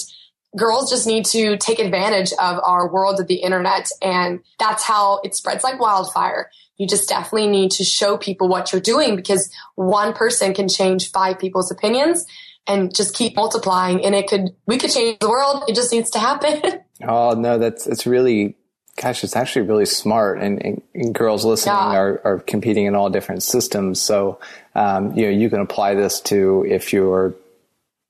girls 0.56 0.90
just 0.90 1.06
need 1.06 1.24
to 1.26 1.56
take 1.56 1.78
advantage 1.78 2.32
of 2.32 2.58
our 2.62 2.90
world 2.90 3.20
of 3.20 3.26
the 3.26 3.36
internet 3.36 3.88
and 4.02 4.40
that's 4.58 4.84
how 4.84 5.20
it 5.24 5.34
spreads 5.34 5.64
like 5.64 5.80
wildfire. 5.80 6.50
You 6.76 6.86
just 6.86 7.08
definitely 7.08 7.48
need 7.48 7.70
to 7.72 7.84
show 7.84 8.16
people 8.16 8.48
what 8.48 8.72
you're 8.72 8.80
doing 8.80 9.16
because 9.16 9.50
one 9.76 10.12
person 10.12 10.52
can 10.52 10.68
change 10.68 11.10
five 11.10 11.38
people's 11.38 11.70
opinions 11.70 12.26
and 12.66 12.94
just 12.94 13.14
keep 13.14 13.34
multiplying 13.34 14.04
and 14.04 14.14
it 14.14 14.28
could 14.28 14.54
we 14.66 14.78
could 14.78 14.90
change 14.90 15.18
the 15.20 15.28
world. 15.28 15.64
It 15.68 15.74
just 15.74 15.92
needs 15.92 16.10
to 16.10 16.18
happen. 16.18 16.80
Oh 17.04 17.32
no 17.32 17.58
that's 17.58 17.88
it's 17.88 18.06
really 18.06 18.54
gosh 18.96 19.24
it's 19.24 19.34
actually 19.34 19.66
really 19.66 19.86
smart 19.86 20.38
and, 20.38 20.64
and, 20.64 20.82
and 20.94 21.12
girls 21.12 21.44
listening 21.44 21.74
yeah. 21.74 21.98
are, 21.98 22.20
are 22.24 22.38
competing 22.38 22.86
in 22.86 22.94
all 22.94 23.10
different 23.10 23.42
systems. 23.42 24.00
So 24.00 24.38
um, 24.76 25.12
you 25.18 25.24
know 25.24 25.30
you 25.30 25.50
can 25.50 25.58
apply 25.58 25.94
this 25.94 26.20
to 26.20 26.64
if 26.68 26.92
your 26.92 27.34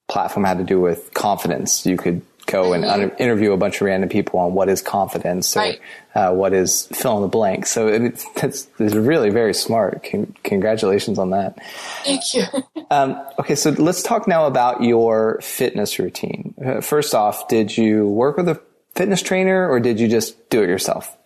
platform 0.07 0.45
had 0.45 0.59
to 0.59 0.63
do 0.63 0.79
with 0.79 1.11
confidence 1.15 1.87
you 1.87 1.97
could 1.97 2.21
go 2.45 2.73
and 2.73 3.11
interview 3.19 3.51
a 3.51 3.57
bunch 3.57 3.75
of 3.75 3.81
random 3.81 4.09
people 4.09 4.39
on 4.39 4.53
what 4.53 4.69
is 4.69 4.81
confidence 4.81 5.55
or 5.55 5.59
right. 5.59 5.79
uh, 6.15 6.31
what 6.31 6.53
is 6.53 6.87
fill 6.87 7.17
in 7.17 7.21
the 7.21 7.27
blank. 7.27 7.65
So 7.65 7.87
it's, 7.87 8.25
that's, 8.33 8.67
it's 8.79 8.95
really 8.95 9.29
very 9.29 9.53
smart. 9.53 10.07
Con- 10.09 10.35
congratulations 10.43 11.19
on 11.19 11.31
that. 11.31 11.57
Thank 12.03 12.33
you. 12.33 12.43
um, 12.91 13.21
okay, 13.39 13.55
so 13.55 13.71
let's 13.71 14.03
talk 14.03 14.27
now 14.27 14.45
about 14.45 14.83
your 14.83 15.39
fitness 15.41 15.99
routine. 15.99 16.53
Uh, 16.63 16.81
first 16.81 17.15
off, 17.15 17.47
did 17.47 17.75
you 17.75 18.07
work 18.07 18.37
with 18.37 18.49
a 18.49 18.61
fitness 18.95 19.21
trainer 19.21 19.69
or 19.69 19.79
did 19.79 19.99
you 19.99 20.07
just 20.07 20.49
do 20.49 20.63
it 20.63 20.69
yourself? 20.69 21.17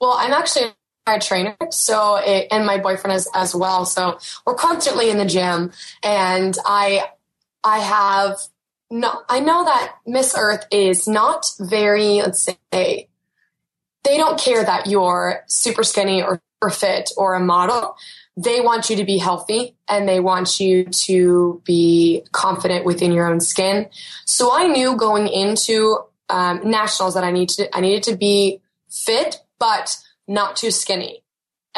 Well, 0.00 0.14
I'm 0.16 0.32
actually 0.32 0.72
a 1.06 1.18
trainer, 1.18 1.56
so 1.70 2.16
it, 2.16 2.48
and 2.50 2.66
my 2.66 2.78
boyfriend 2.78 3.16
is 3.16 3.28
as 3.34 3.54
well. 3.54 3.84
So 3.84 4.18
we're 4.46 4.54
constantly 4.54 5.10
in 5.10 5.18
the 5.18 5.24
gym, 5.24 5.72
and 6.02 6.56
I 6.64 7.04
I 7.64 7.78
have 7.78 8.38
no, 8.90 9.22
I 9.28 9.40
know 9.40 9.64
that 9.64 9.96
Miss 10.06 10.34
Earth 10.36 10.66
is 10.70 11.06
not 11.06 11.46
very, 11.60 12.22
let's 12.22 12.42
say, 12.42 13.08
they 14.04 14.16
don't 14.16 14.40
care 14.40 14.64
that 14.64 14.86
you're 14.86 15.44
super 15.46 15.82
skinny 15.82 16.22
or, 16.22 16.40
fit 16.72 17.10
or 17.16 17.34
a 17.34 17.40
model. 17.40 17.94
They 18.36 18.60
want 18.60 18.90
you 18.90 18.96
to 18.96 19.04
be 19.04 19.18
healthy 19.18 19.76
and 19.86 20.08
they 20.08 20.18
want 20.18 20.58
you 20.58 20.84
to 20.84 21.62
be 21.64 22.24
confident 22.32 22.84
within 22.84 23.12
your 23.12 23.30
own 23.30 23.38
skin. 23.38 23.88
So 24.24 24.52
I 24.52 24.66
knew 24.66 24.96
going 24.96 25.28
into 25.28 26.00
um, 26.28 26.68
nationals 26.68 27.14
that 27.14 27.22
I 27.22 27.30
need 27.30 27.48
to 27.50 27.76
I 27.76 27.80
needed 27.80 28.02
to 28.04 28.16
be 28.16 28.60
fit 28.90 29.36
but 29.60 29.96
not 30.26 30.56
too 30.56 30.72
skinny. 30.72 31.22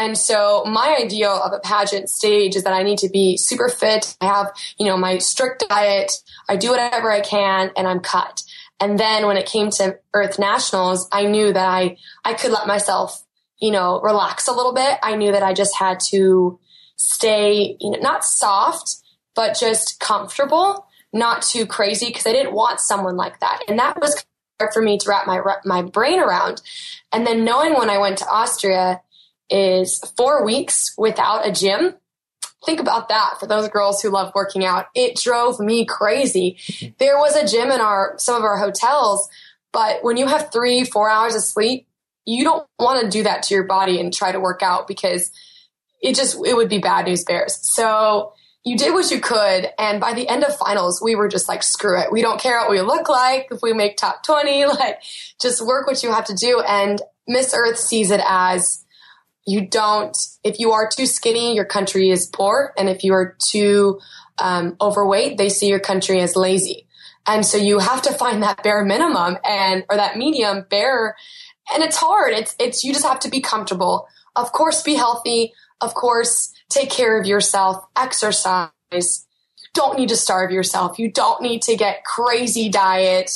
And 0.00 0.16
so 0.16 0.64
my 0.64 0.96
ideal 0.98 1.30
of 1.30 1.52
a 1.52 1.60
pageant 1.60 2.08
stage 2.08 2.56
is 2.56 2.64
that 2.64 2.72
I 2.72 2.82
need 2.82 2.96
to 3.00 3.10
be 3.10 3.36
super 3.36 3.68
fit. 3.68 4.16
I 4.22 4.24
have, 4.24 4.50
you 4.78 4.86
know, 4.86 4.96
my 4.96 5.18
strict 5.18 5.68
diet. 5.68 6.12
I 6.48 6.56
do 6.56 6.70
whatever 6.70 7.12
I 7.12 7.20
can 7.20 7.70
and 7.76 7.86
I'm 7.86 8.00
cut. 8.00 8.42
And 8.80 8.98
then 8.98 9.26
when 9.26 9.36
it 9.36 9.44
came 9.44 9.68
to 9.72 9.98
Earth 10.14 10.38
Nationals, 10.38 11.06
I 11.12 11.26
knew 11.26 11.52
that 11.52 11.68
I, 11.68 11.98
I 12.24 12.32
could 12.32 12.50
let 12.50 12.66
myself, 12.66 13.22
you 13.60 13.70
know, 13.70 14.00
relax 14.00 14.48
a 14.48 14.52
little 14.52 14.72
bit. 14.72 14.98
I 15.02 15.16
knew 15.16 15.32
that 15.32 15.42
I 15.42 15.52
just 15.52 15.76
had 15.76 16.00
to 16.08 16.58
stay, 16.96 17.76
you 17.78 17.90
know, 17.90 17.98
not 18.00 18.24
soft, 18.24 18.96
but 19.34 19.54
just 19.54 20.00
comfortable, 20.00 20.86
not 21.12 21.42
too 21.42 21.66
crazy 21.66 22.06
because 22.06 22.26
I 22.26 22.32
didn't 22.32 22.54
want 22.54 22.80
someone 22.80 23.18
like 23.18 23.38
that. 23.40 23.64
And 23.68 23.78
that 23.78 24.00
was 24.00 24.24
hard 24.58 24.72
for 24.72 24.80
me 24.80 24.96
to 24.96 25.10
wrap 25.10 25.26
my, 25.26 25.42
my 25.66 25.82
brain 25.82 26.20
around. 26.20 26.62
And 27.12 27.26
then 27.26 27.44
knowing 27.44 27.74
when 27.74 27.90
I 27.90 27.98
went 27.98 28.16
to 28.18 28.28
Austria, 28.28 29.02
is 29.50 30.00
four 30.16 30.44
weeks 30.44 30.94
without 30.96 31.46
a 31.46 31.52
gym. 31.52 31.94
Think 32.64 32.80
about 32.80 33.08
that 33.08 33.36
for 33.40 33.46
those 33.46 33.68
girls 33.68 34.02
who 34.02 34.10
love 34.10 34.32
working 34.34 34.64
out. 34.64 34.86
It 34.94 35.16
drove 35.16 35.60
me 35.60 35.84
crazy. 35.84 36.58
Mm-hmm. 36.60 36.92
There 36.98 37.16
was 37.18 37.34
a 37.34 37.46
gym 37.46 37.70
in 37.70 37.80
our 37.80 38.14
some 38.18 38.36
of 38.36 38.42
our 38.42 38.58
hotels, 38.58 39.28
but 39.72 40.04
when 40.04 40.16
you 40.16 40.26
have 40.26 40.52
three, 40.52 40.84
four 40.84 41.08
hours 41.08 41.34
of 41.34 41.42
sleep, 41.42 41.86
you 42.26 42.44
don't 42.44 42.66
want 42.78 43.02
to 43.02 43.10
do 43.10 43.22
that 43.22 43.42
to 43.44 43.54
your 43.54 43.64
body 43.64 43.98
and 43.98 44.12
try 44.12 44.30
to 44.30 44.40
work 44.40 44.62
out 44.62 44.86
because 44.86 45.30
it 46.02 46.14
just 46.14 46.36
it 46.44 46.54
would 46.54 46.68
be 46.68 46.78
bad 46.78 47.06
news 47.06 47.24
bears. 47.24 47.58
So 47.62 48.32
you 48.62 48.76
did 48.76 48.92
what 48.92 49.10
you 49.10 49.20
could, 49.20 49.68
and 49.78 50.00
by 50.00 50.12
the 50.12 50.28
end 50.28 50.44
of 50.44 50.54
finals, 50.56 51.00
we 51.02 51.14
were 51.14 51.28
just 51.28 51.48
like, 51.48 51.62
screw 51.62 51.98
it. 51.98 52.12
We 52.12 52.20
don't 52.20 52.38
care 52.38 52.58
what 52.58 52.70
we 52.70 52.82
look 52.82 53.08
like 53.08 53.48
if 53.50 53.62
we 53.62 53.72
make 53.72 53.96
top 53.96 54.22
twenty. 54.24 54.64
Like, 54.66 55.02
just 55.40 55.64
work 55.64 55.86
what 55.86 56.02
you 56.02 56.12
have 56.12 56.26
to 56.26 56.34
do. 56.34 56.60
And 56.60 57.00
Miss 57.26 57.54
Earth 57.54 57.78
sees 57.78 58.10
it 58.10 58.20
as 58.26 58.84
you 59.50 59.66
don't, 59.66 60.16
if 60.44 60.60
you 60.60 60.70
are 60.70 60.88
too 60.88 61.06
skinny, 61.06 61.54
your 61.56 61.64
country 61.64 62.10
is 62.10 62.26
poor. 62.26 62.72
And 62.78 62.88
if 62.88 63.02
you 63.02 63.12
are 63.14 63.36
too 63.38 63.98
um, 64.38 64.76
overweight, 64.80 65.38
they 65.38 65.48
see 65.48 65.66
your 65.68 65.80
country 65.80 66.20
as 66.20 66.36
lazy. 66.36 66.86
And 67.26 67.44
so 67.44 67.56
you 67.58 67.80
have 67.80 68.02
to 68.02 68.12
find 68.12 68.42
that 68.42 68.62
bare 68.62 68.84
minimum 68.84 69.38
and, 69.44 69.84
or 69.90 69.96
that 69.96 70.16
medium 70.16 70.66
bare. 70.70 71.16
And 71.74 71.82
it's 71.82 71.96
hard. 71.96 72.32
It's, 72.32 72.54
it's, 72.60 72.84
you 72.84 72.92
just 72.92 73.04
have 73.04 73.20
to 73.20 73.28
be 73.28 73.40
comfortable. 73.40 74.06
Of 74.36 74.52
course, 74.52 74.82
be 74.82 74.94
healthy. 74.94 75.52
of 75.80 75.94
course, 75.94 76.52
take 76.68 76.90
care 76.90 77.18
of 77.18 77.26
yourself, 77.26 77.84
exercise. 77.96 78.70
You 78.92 79.68
don't 79.74 79.98
need 79.98 80.10
to 80.10 80.16
starve 80.16 80.50
yourself. 80.50 80.98
You 80.98 81.10
don't 81.10 81.42
need 81.42 81.62
to 81.62 81.76
get 81.76 82.04
crazy 82.04 82.68
diet. 82.68 83.32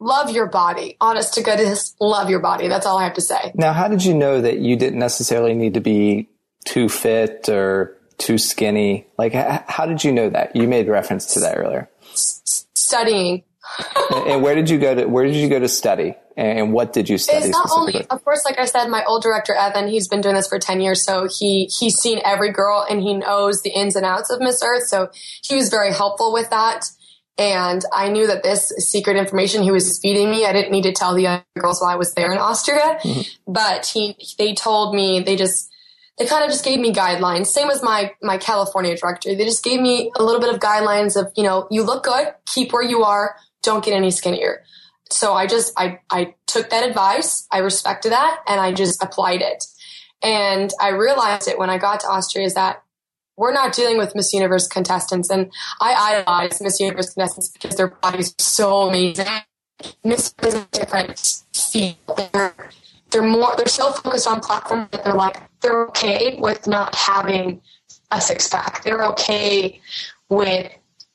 Love 0.00 0.30
your 0.30 0.46
body. 0.46 0.96
Honest 1.00 1.34
to 1.34 1.42
goodness, 1.42 1.94
love 2.00 2.30
your 2.30 2.40
body. 2.40 2.68
That's 2.68 2.86
all 2.86 2.98
I 2.98 3.04
have 3.04 3.14
to 3.14 3.20
say. 3.20 3.52
Now, 3.54 3.74
how 3.74 3.86
did 3.86 4.02
you 4.02 4.14
know 4.14 4.40
that 4.40 4.58
you 4.58 4.74
didn't 4.76 4.98
necessarily 4.98 5.54
need 5.54 5.74
to 5.74 5.80
be 5.80 6.30
too 6.64 6.88
fit 6.88 7.50
or 7.50 7.98
too 8.16 8.38
skinny? 8.38 9.06
Like, 9.18 9.34
how 9.34 9.84
did 9.84 10.02
you 10.02 10.10
know 10.10 10.30
that? 10.30 10.56
You 10.56 10.66
made 10.68 10.88
reference 10.88 11.34
to 11.34 11.40
that 11.40 11.58
earlier. 11.58 11.90
Studying. 12.14 13.44
and 14.26 14.42
where 14.42 14.54
did 14.54 14.70
you 14.70 14.78
go 14.78 14.94
to? 14.94 15.04
Where 15.04 15.24
did 15.24 15.36
you 15.36 15.48
go 15.48 15.58
to 15.58 15.68
study? 15.68 16.14
And 16.36 16.72
what 16.72 16.94
did 16.94 17.08
you 17.10 17.18
study? 17.18 17.44
It's 17.44 17.50
not 17.50 17.68
only, 17.70 18.06
of 18.08 18.24
course, 18.24 18.44
like 18.46 18.58
I 18.58 18.64
said, 18.64 18.88
my 18.88 19.04
old 19.04 19.22
director 19.22 19.52
Evan, 19.52 19.88
he's 19.88 20.08
been 20.08 20.22
doing 20.22 20.34
this 20.34 20.48
for 20.48 20.58
ten 20.58 20.80
years, 20.80 21.04
so 21.04 21.28
he 21.38 21.66
he's 21.66 21.96
seen 21.96 22.20
every 22.24 22.50
girl 22.50 22.86
and 22.88 23.02
he 23.02 23.14
knows 23.14 23.60
the 23.62 23.70
ins 23.70 23.96
and 23.96 24.06
outs 24.06 24.30
of 24.30 24.40
Miss 24.40 24.62
Earth. 24.64 24.84
So 24.88 25.10
he 25.42 25.56
was 25.56 25.68
very 25.68 25.92
helpful 25.92 26.32
with 26.32 26.48
that. 26.50 26.86
And 27.40 27.82
I 27.90 28.10
knew 28.10 28.26
that 28.26 28.42
this 28.42 28.68
secret 28.76 29.16
information 29.16 29.62
he 29.62 29.70
was 29.70 29.98
feeding 29.98 30.30
me, 30.30 30.44
I 30.44 30.52
didn't 30.52 30.72
need 30.72 30.82
to 30.82 30.92
tell 30.92 31.14
the 31.14 31.26
other 31.26 31.44
girls 31.58 31.80
while 31.80 31.90
I 31.90 31.96
was 31.96 32.12
there 32.12 32.30
in 32.32 32.36
Austria. 32.36 32.98
Mm-hmm. 33.02 33.50
But 33.50 33.86
he, 33.86 34.14
they 34.36 34.52
told 34.52 34.94
me, 34.94 35.20
they 35.20 35.36
just, 35.36 35.72
they 36.18 36.26
kind 36.26 36.44
of 36.44 36.50
just 36.50 36.66
gave 36.66 36.78
me 36.80 36.92
guidelines. 36.92 37.46
Same 37.46 37.70
as 37.70 37.82
my, 37.82 38.12
my 38.20 38.36
California 38.36 38.94
director. 38.94 39.34
They 39.34 39.46
just 39.46 39.64
gave 39.64 39.80
me 39.80 40.12
a 40.16 40.22
little 40.22 40.38
bit 40.38 40.52
of 40.52 40.60
guidelines 40.60 41.18
of, 41.18 41.32
you 41.34 41.42
know, 41.42 41.66
you 41.70 41.82
look 41.82 42.04
good, 42.04 42.34
keep 42.44 42.74
where 42.74 42.82
you 42.82 43.04
are, 43.04 43.36
don't 43.62 43.82
get 43.82 43.94
any 43.94 44.10
skinnier. 44.10 44.62
So 45.10 45.32
I 45.32 45.46
just, 45.46 45.72
I, 45.78 46.00
I 46.10 46.34
took 46.46 46.68
that 46.68 46.86
advice. 46.86 47.46
I 47.50 47.60
respected 47.60 48.12
that 48.12 48.42
and 48.48 48.60
I 48.60 48.74
just 48.74 49.02
applied 49.02 49.40
it. 49.40 49.64
And 50.22 50.70
I 50.78 50.90
realized 50.90 51.48
it 51.48 51.58
when 51.58 51.70
I 51.70 51.78
got 51.78 52.00
to 52.00 52.08
Austria 52.08 52.44
is 52.44 52.52
that 52.52 52.82
we're 53.40 53.54
not 53.54 53.72
dealing 53.72 53.96
with 53.96 54.14
Miss 54.14 54.34
Universe 54.34 54.68
contestants. 54.68 55.30
And 55.30 55.50
I 55.80 55.94
idolize 55.94 56.60
Miss 56.60 56.78
Universe 56.78 57.14
contestants 57.14 57.48
because 57.48 57.74
their 57.74 57.88
bodies 57.88 58.32
are 58.32 58.42
so 58.42 58.88
amazing. 58.88 59.26
Miss 60.04 60.34
is 60.42 60.54
a 60.54 60.68
different 60.72 61.42
field. 61.54 61.96
They're, 62.34 62.54
they're 63.10 63.22
more, 63.22 63.54
they're 63.56 63.66
so 63.66 63.92
focused 63.92 64.26
on 64.26 64.40
platform 64.40 64.88
that 64.92 65.04
they're 65.04 65.14
like, 65.14 65.38
they're 65.62 65.86
okay 65.86 66.36
with 66.38 66.66
not 66.66 66.94
having 66.94 67.62
a 68.10 68.20
six 68.20 68.46
pack. 68.46 68.84
They're 68.84 69.06
okay 69.06 69.80
with 70.28 70.70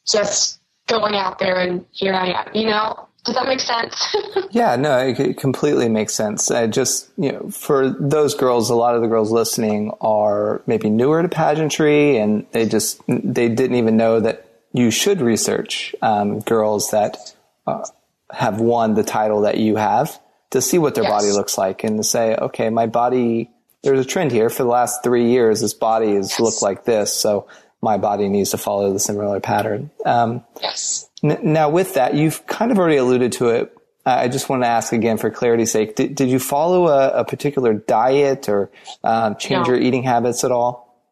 just 0.07 0.59
going 0.87 1.13
out 1.13 1.37
there 1.37 1.59
and 1.59 1.85
here 1.91 2.13
I 2.13 2.31
am, 2.31 2.55
you 2.55 2.65
know? 2.65 3.07
Does 3.25 3.35
that 3.35 3.47
make 3.47 3.59
sense? 3.59 4.15
yeah, 4.51 4.75
no, 4.75 4.99
it 4.99 5.37
completely 5.37 5.89
makes 5.89 6.13
sense. 6.13 6.51
I 6.51 6.67
just, 6.67 7.09
you 7.17 7.31
know, 7.31 7.49
for 7.49 7.89
those 7.89 8.35
girls, 8.35 8.69
a 8.69 8.75
lot 8.75 8.95
of 8.95 9.01
the 9.01 9.07
girls 9.07 9.31
listening 9.31 9.91
are 9.99 10.61
maybe 10.67 10.89
newer 10.89 11.23
to 11.23 11.29
pageantry 11.29 12.17
and 12.17 12.45
they 12.51 12.67
just, 12.67 13.01
they 13.07 13.49
didn't 13.49 13.77
even 13.77 13.97
know 13.97 14.19
that 14.19 14.47
you 14.73 14.91
should 14.91 15.21
research 15.21 15.95
um, 16.01 16.39
girls 16.41 16.91
that 16.91 17.17
uh, 17.65 17.85
have 18.31 18.59
won 18.59 18.93
the 18.93 19.03
title 19.03 19.41
that 19.41 19.57
you 19.57 19.75
have 19.75 20.19
to 20.51 20.61
see 20.61 20.77
what 20.77 20.93
their 20.93 21.03
yes. 21.03 21.11
body 21.11 21.31
looks 21.31 21.57
like 21.57 21.83
and 21.83 21.97
to 21.97 22.03
say, 22.03 22.35
okay, 22.35 22.69
my 22.69 22.85
body, 22.85 23.49
there's 23.83 23.99
a 23.99 24.05
trend 24.05 24.31
here 24.31 24.49
for 24.49 24.63
the 24.63 24.69
last 24.69 25.03
three 25.03 25.31
years. 25.31 25.61
This 25.61 25.73
body 25.73 26.13
has 26.13 26.31
yes. 26.31 26.39
looked 26.39 26.61
like 26.61 26.85
this. 26.85 27.11
So 27.11 27.47
my 27.81 27.97
body 27.97 28.29
needs 28.29 28.51
to 28.51 28.57
follow 28.57 28.93
the 28.93 28.99
similar 28.99 29.39
pattern. 29.39 29.91
Um, 30.05 30.43
yes. 30.61 31.09
Now, 31.25 31.69
with 31.69 31.95
that, 31.95 32.13
you've 32.13 32.45
kind 32.45 32.71
of 32.71 32.77
already 32.77 32.97
alluded 32.97 33.31
to 33.33 33.49
it. 33.49 33.75
I 34.05 34.27
just 34.27 34.49
want 34.49 34.61
to 34.61 34.67
ask 34.67 34.93
again 34.93 35.17
for 35.17 35.31
clarity's 35.31 35.71
sake. 35.71 35.95
Did, 35.95 36.13
did 36.13 36.29
you 36.29 36.37
follow 36.37 36.87
a, 36.87 37.21
a, 37.21 37.25
particular 37.25 37.73
diet 37.73 38.47
or 38.47 38.69
um, 39.03 39.35
change 39.37 39.67
no. 39.67 39.73
your 39.73 39.81
eating 39.81 40.03
habits 40.03 40.43
at 40.43 40.51
all? 40.51 41.03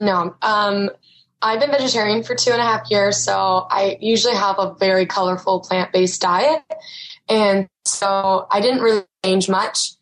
No. 0.00 0.34
Um, 0.42 0.90
I've 1.40 1.60
been 1.60 1.70
vegetarian 1.70 2.24
for 2.24 2.34
two 2.34 2.50
and 2.50 2.60
a 2.60 2.64
half 2.64 2.90
years, 2.90 3.18
so 3.18 3.68
I 3.70 3.96
usually 4.00 4.34
have 4.34 4.58
a 4.58 4.74
very 4.74 5.06
colorful 5.06 5.60
plant 5.60 5.92
based 5.92 6.20
diet. 6.20 6.62
And 7.28 7.68
so 7.84 8.48
I 8.50 8.60
didn't 8.60 8.80
really 8.80 9.04
change 9.24 9.48
much 9.48 9.92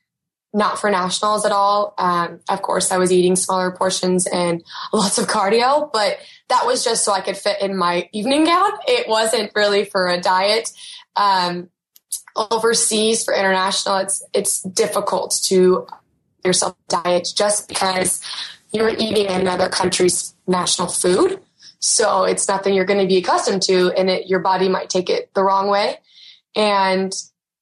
not 0.55 0.81
for 0.81 0.89
nationals 0.89 1.45
at 1.45 1.53
all. 1.53 1.95
Um, 1.99 2.41
of 2.49 2.63
course, 2.63 2.93
I 2.93 2.97
was 2.97 3.13
eating 3.13 3.35
smaller 3.37 3.73
portions 3.73 4.27
and 4.27 4.65
lots 4.93 5.19
of 5.19 5.27
cardio, 5.27 5.93
but 5.93 6.19
that 6.49 6.67
was 6.67 6.85
just 6.85 7.05
so 7.05 7.13
I 7.13 7.21
could 7.21 7.37
fit 7.37 7.61
in 7.61 7.77
my 7.77 8.09
evening 8.13 8.45
gown. 8.45 8.71
It 8.87 9.09
wasn't 9.09 9.53
really 9.55 9.85
for 9.85 10.09
a 10.09 10.21
diet. 10.21 10.71
Um, 11.17 11.71
overseas 12.37 13.25
for 13.25 13.35
international, 13.35 13.99
it's 13.99 14.23
it's 14.33 14.63
difficult 14.63 15.41
to 15.45 15.87
yourself 16.45 16.77
diet 16.89 17.29
just 17.35 17.69
because 17.69 18.21
you're 18.73 18.91
eating 18.91 19.27
another 19.29 19.69
country's 19.69 20.35
national 20.47 20.89
food. 20.89 21.41
So 21.79 22.25
it's 22.25 22.49
nothing 22.49 22.75
you're 22.75 22.85
going 22.85 23.01
to 23.01 23.07
be 23.07 23.19
accustomed 23.19 23.63
to, 23.63 23.93
and 23.97 24.11
it, 24.11 24.27
your 24.27 24.41
body 24.41 24.69
might 24.69 24.91
take 24.91 25.11
it 25.11 25.33
the 25.35 25.45
wrong 25.45 25.69
way. 25.69 25.99
And 26.57 27.13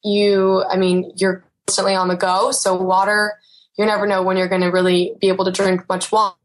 you, 0.05 0.65
I 0.65 0.77
mean, 0.77 1.13
you're 1.17 1.45
constantly 1.67 1.95
on 1.95 2.09
the 2.09 2.17
go. 2.17 2.53
So 2.53 2.77
water, 2.77 3.35
you 3.77 3.85
never 3.85 4.07
know 4.07 4.23
when 4.23 4.37
you're 4.37 4.49
going 4.49 4.63
to 4.63 4.69
really 4.69 5.15
be 5.21 5.29
able 5.29 5.45
to 5.45 5.53
drink 5.53 5.89
much 5.89 6.13
water 6.13 6.37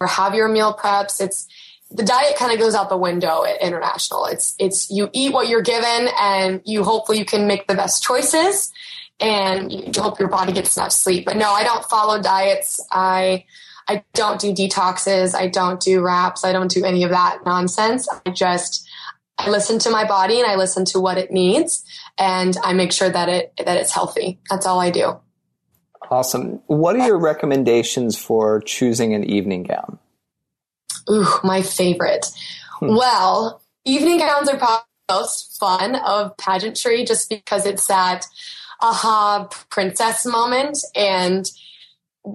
or 0.00 0.06
have 0.06 0.34
your 0.34 0.48
meal 0.48 0.74
preps. 0.74 1.20
It's 1.20 1.48
the 1.90 2.02
diet 2.02 2.36
kind 2.36 2.52
of 2.52 2.58
goes 2.58 2.74
out 2.74 2.88
the 2.88 2.96
window 2.96 3.44
at 3.44 3.60
international. 3.60 4.26
It's 4.26 4.54
it's 4.58 4.90
you 4.90 5.08
eat 5.12 5.32
what 5.32 5.48
you're 5.48 5.62
given 5.62 6.08
and 6.18 6.60
you 6.64 6.82
hopefully 6.82 7.18
you 7.18 7.24
can 7.24 7.46
make 7.46 7.66
the 7.66 7.74
best 7.74 8.02
choices 8.02 8.72
and 9.20 9.72
you 9.72 9.90
hope 9.96 10.18
your 10.18 10.28
body 10.28 10.52
gets 10.52 10.76
enough 10.76 10.92
sleep. 10.92 11.24
But 11.24 11.36
no, 11.36 11.50
I 11.50 11.62
don't 11.62 11.84
follow 11.84 12.20
diets. 12.20 12.84
I 12.90 13.44
I 13.88 14.04
don't 14.14 14.40
do 14.40 14.52
detoxes. 14.52 15.34
I 15.34 15.46
don't 15.46 15.80
do 15.80 16.00
wraps. 16.00 16.44
I 16.44 16.52
don't 16.52 16.70
do 16.70 16.84
any 16.84 17.04
of 17.04 17.10
that 17.10 17.44
nonsense. 17.46 18.08
I 18.26 18.30
just 18.30 18.88
I 19.38 19.50
listen 19.50 19.78
to 19.80 19.90
my 19.90 20.04
body 20.04 20.40
and 20.40 20.50
I 20.50 20.56
listen 20.56 20.84
to 20.86 21.00
what 21.00 21.18
it 21.18 21.30
needs 21.30 21.84
and 22.18 22.56
I 22.64 22.72
make 22.72 22.90
sure 22.90 23.08
that 23.08 23.28
it 23.28 23.52
that 23.64 23.76
it's 23.76 23.92
healthy. 23.92 24.40
That's 24.50 24.66
all 24.66 24.80
I 24.80 24.90
do. 24.90 25.20
Awesome. 26.10 26.60
What 26.66 26.96
are 26.96 27.06
your 27.06 27.18
recommendations 27.18 28.18
for 28.18 28.60
choosing 28.60 29.14
an 29.14 29.24
evening 29.24 29.64
gown? 29.64 29.98
Ooh, 31.10 31.26
my 31.44 31.62
favorite. 31.62 32.26
Hmm. 32.80 32.96
Well, 32.96 33.62
evening 33.84 34.18
gowns 34.18 34.48
are 34.48 34.56
probably 34.56 34.84
the 35.08 35.14
most 35.14 35.58
fun 35.58 35.96
of 35.96 36.36
pageantry 36.36 37.04
just 37.04 37.28
because 37.28 37.66
it's 37.66 37.86
that 37.86 38.26
aha 38.80 39.48
princess 39.70 40.26
moment 40.26 40.78
and 40.94 41.50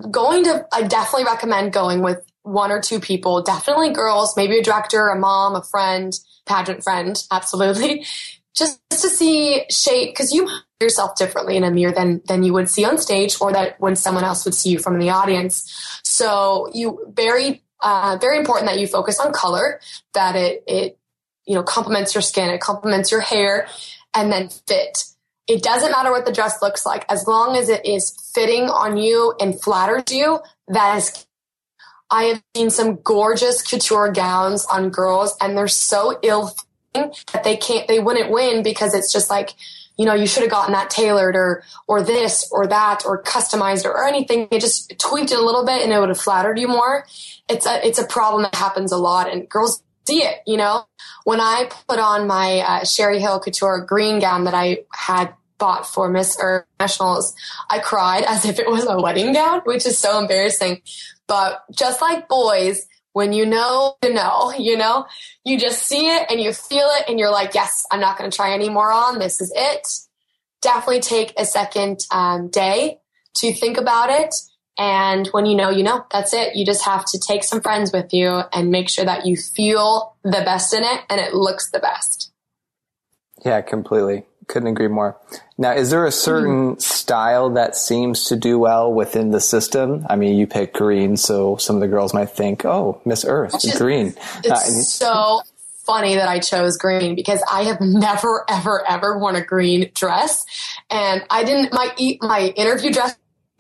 going 0.09 0.43
to 0.43 0.65
I 0.71 0.83
definitely 0.83 1.25
recommend 1.25 1.73
going 1.73 2.01
with 2.01 2.25
one 2.43 2.71
or 2.71 2.81
two 2.81 2.99
people, 2.99 3.43
definitely 3.43 3.91
girls, 3.91 4.35
maybe 4.35 4.57
a 4.57 4.63
director, 4.63 5.09
a 5.09 5.19
mom, 5.19 5.55
a 5.55 5.61
friend, 5.61 6.17
pageant 6.45 6.83
friend, 6.83 7.21
absolutely. 7.31 8.05
Just 8.55 8.81
to 8.89 9.09
see 9.09 9.63
shape, 9.69 10.11
because 10.11 10.33
you 10.33 10.49
yourself 10.81 11.15
differently 11.15 11.55
in 11.55 11.63
a 11.63 11.71
mirror 11.71 11.93
than 11.93 12.21
than 12.25 12.43
you 12.43 12.53
would 12.53 12.69
see 12.69 12.83
on 12.83 12.97
stage, 12.97 13.37
or 13.39 13.51
that 13.53 13.79
when 13.79 13.95
someone 13.95 14.23
else 14.23 14.45
would 14.45 14.53
see 14.53 14.69
you 14.69 14.79
from 14.79 14.99
the 14.99 15.09
audience. 15.09 15.99
So 16.03 16.69
you 16.73 17.11
very 17.13 17.63
uh, 17.81 18.17
very 18.19 18.37
important 18.37 18.69
that 18.69 18.79
you 18.79 18.87
focus 18.87 19.19
on 19.19 19.31
color, 19.31 19.79
that 20.13 20.35
it 20.35 20.63
it 20.67 20.99
you 21.45 21.55
know 21.55 21.63
complements 21.63 22.13
your 22.13 22.21
skin, 22.21 22.49
it 22.49 22.59
complements 22.61 23.11
your 23.11 23.21
hair, 23.21 23.67
and 24.13 24.31
then 24.31 24.49
fit. 24.49 25.05
It 25.47 25.63
doesn't 25.63 25.91
matter 25.91 26.11
what 26.11 26.25
the 26.25 26.31
dress 26.31 26.61
looks 26.61 26.85
like, 26.85 27.05
as 27.09 27.27
long 27.27 27.57
as 27.57 27.67
it 27.67 27.85
is 27.85 28.11
fitting 28.33 28.69
on 28.69 28.97
you 28.97 29.33
and 29.39 29.59
flatters 29.61 30.03
you. 30.11 30.39
That 30.67 30.97
is 30.97 31.25
I 32.11 32.23
have 32.25 32.43
seen 32.55 32.69
some 32.69 32.99
gorgeous 33.03 33.61
couture 33.61 34.11
gowns 34.11 34.65
on 34.65 34.89
girls 34.89 35.35
and 35.39 35.57
they're 35.57 35.69
so 35.69 36.19
ill 36.21 36.53
that 36.93 37.43
they 37.43 37.57
can't, 37.57 37.87
they 37.87 37.99
wouldn't 37.99 38.31
win 38.31 38.63
because 38.63 38.93
it's 38.93 39.11
just 39.11 39.29
like, 39.29 39.53
you 39.97 40.05
know, 40.05 40.13
you 40.13 40.25
should 40.25 40.43
have 40.43 40.51
gotten 40.51 40.73
that 40.73 40.89
tailored 40.89 41.35
or, 41.35 41.63
or 41.87 42.01
this 42.01 42.49
or 42.51 42.67
that 42.67 43.05
or 43.05 43.21
customized 43.21 43.85
or, 43.85 43.91
or 43.91 44.07
anything. 44.07 44.47
It 44.51 44.61
just 44.61 44.97
tweaked 44.99 45.31
it 45.31 45.37
a 45.37 45.43
little 45.43 45.65
bit 45.65 45.83
and 45.83 45.91
it 45.91 45.99
would 45.99 46.09
have 46.09 46.19
flattered 46.19 46.59
you 46.59 46.67
more. 46.67 47.05
It's 47.49 47.65
a, 47.65 47.85
it's 47.85 47.99
a 47.99 48.05
problem 48.05 48.43
that 48.43 48.55
happens 48.55 48.91
a 48.91 48.97
lot 48.97 49.31
and 49.31 49.47
girls 49.49 49.83
see 50.07 50.23
it, 50.23 50.37
you 50.47 50.57
know, 50.57 50.85
when 51.23 51.39
I 51.39 51.69
put 51.87 51.99
on 51.99 52.27
my 52.27 52.59
uh, 52.59 52.85
Sherri 52.85 53.19
Hill 53.19 53.39
couture 53.39 53.79
green 53.79 54.19
gown 54.19 54.45
that 54.45 54.53
I 54.53 54.83
had 54.93 55.33
bought 55.57 55.87
for 55.87 56.09
Miss 56.09 56.37
Earth 56.41 56.65
Nationals, 56.79 57.35
I 57.69 57.79
cried 57.79 58.23
as 58.27 58.45
if 58.45 58.59
it 58.59 58.69
was 58.69 58.85
a 58.85 58.97
wedding 58.97 59.33
gown, 59.33 59.61
which 59.65 59.85
is 59.85 59.97
so 59.97 60.19
embarrassing. 60.19 60.81
But 61.27 61.63
just 61.71 62.01
like 62.01 62.27
boys, 62.27 62.87
when 63.13 63.33
you 63.33 63.45
know, 63.45 63.95
you 64.03 64.13
know, 64.13 64.53
you 64.57 64.77
know, 64.77 65.05
you 65.43 65.57
just 65.57 65.83
see 65.83 66.07
it 66.07 66.27
and 66.29 66.39
you 66.39 66.53
feel 66.53 66.87
it 66.99 67.05
and 67.07 67.19
you're 67.19 67.31
like, 67.31 67.53
yes, 67.53 67.85
I'm 67.91 67.99
not 67.99 68.17
going 68.17 68.29
to 68.29 68.35
try 68.35 68.53
any 68.53 68.69
more 68.69 68.91
on. 68.91 69.19
This 69.19 69.41
is 69.41 69.51
it. 69.55 69.87
Definitely 70.61 71.01
take 71.01 71.33
a 71.37 71.45
second 71.45 71.99
um, 72.11 72.49
day 72.49 72.99
to 73.35 73.53
think 73.53 73.77
about 73.77 74.09
it. 74.09 74.35
And 74.77 75.27
when 75.27 75.45
you 75.45 75.55
know, 75.55 75.69
you 75.69 75.83
know, 75.83 76.05
that's 76.11 76.33
it. 76.33 76.55
You 76.55 76.65
just 76.65 76.85
have 76.85 77.05
to 77.05 77.19
take 77.19 77.43
some 77.43 77.61
friends 77.61 77.91
with 77.91 78.13
you 78.13 78.41
and 78.53 78.71
make 78.71 78.89
sure 78.89 79.05
that 79.05 79.25
you 79.25 79.35
feel 79.35 80.15
the 80.23 80.41
best 80.45 80.73
in 80.73 80.83
it 80.83 81.01
and 81.09 81.19
it 81.19 81.33
looks 81.33 81.69
the 81.71 81.79
best. 81.79 82.31
Yeah, 83.43 83.61
completely 83.61 84.25
couldn't 84.51 84.67
agree 84.67 84.87
more. 84.87 85.17
Now, 85.57 85.71
is 85.71 85.89
there 85.89 86.05
a 86.05 86.11
certain 86.11 86.71
mm-hmm. 86.71 86.79
style 86.79 87.49
that 87.51 87.75
seems 87.75 88.25
to 88.25 88.35
do 88.35 88.59
well 88.59 88.93
within 88.93 89.31
the 89.31 89.39
system? 89.39 90.05
I 90.09 90.15
mean, 90.15 90.37
you 90.37 90.45
pick 90.45 90.73
green, 90.73 91.17
so 91.17 91.55
some 91.57 91.77
of 91.77 91.81
the 91.81 91.87
girls 91.87 92.13
might 92.13 92.29
think, 92.29 92.65
"Oh, 92.65 93.01
Miss 93.05 93.25
Earth, 93.25 93.59
just, 93.61 93.77
green." 93.77 94.13
It's 94.43 94.51
uh, 94.51 94.57
so 94.57 95.41
funny 95.85 96.15
that 96.15 96.27
I 96.27 96.39
chose 96.39 96.77
green 96.77 97.15
because 97.15 97.43
I 97.51 97.63
have 97.63 97.81
never, 97.81 98.45
ever, 98.49 98.87
ever 98.87 99.17
worn 99.17 99.35
a 99.35 99.43
green 99.43 99.89
dress, 99.95 100.45
and 100.89 101.23
I 101.29 101.43
didn't. 101.43 101.73
My 101.73 102.17
my 102.21 102.53
interview 102.55 102.91
dress 102.91 103.15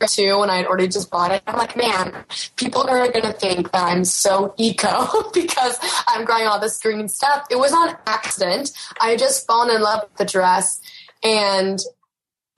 too 0.07 0.39
when 0.39 0.49
I 0.49 0.57
had 0.57 0.65
already 0.65 0.87
just 0.87 1.09
bought 1.09 1.31
it. 1.31 1.43
I'm 1.47 1.57
like, 1.57 1.75
man, 1.75 2.25
people 2.55 2.81
are 2.81 3.11
going 3.11 3.25
to 3.25 3.33
think 3.33 3.71
that 3.71 3.83
I'm 3.83 4.03
so 4.03 4.53
eco 4.57 5.29
because 5.33 5.77
I'm 6.07 6.25
growing 6.25 6.47
all 6.47 6.59
this 6.59 6.79
green 6.81 7.07
stuff. 7.07 7.45
It 7.49 7.57
was 7.57 7.73
on 7.73 7.95
accident. 8.07 8.71
I 8.99 9.15
just 9.15 9.47
fallen 9.47 9.75
in 9.75 9.81
love 9.81 10.03
with 10.03 10.17
the 10.17 10.25
dress 10.25 10.81
and 11.23 11.79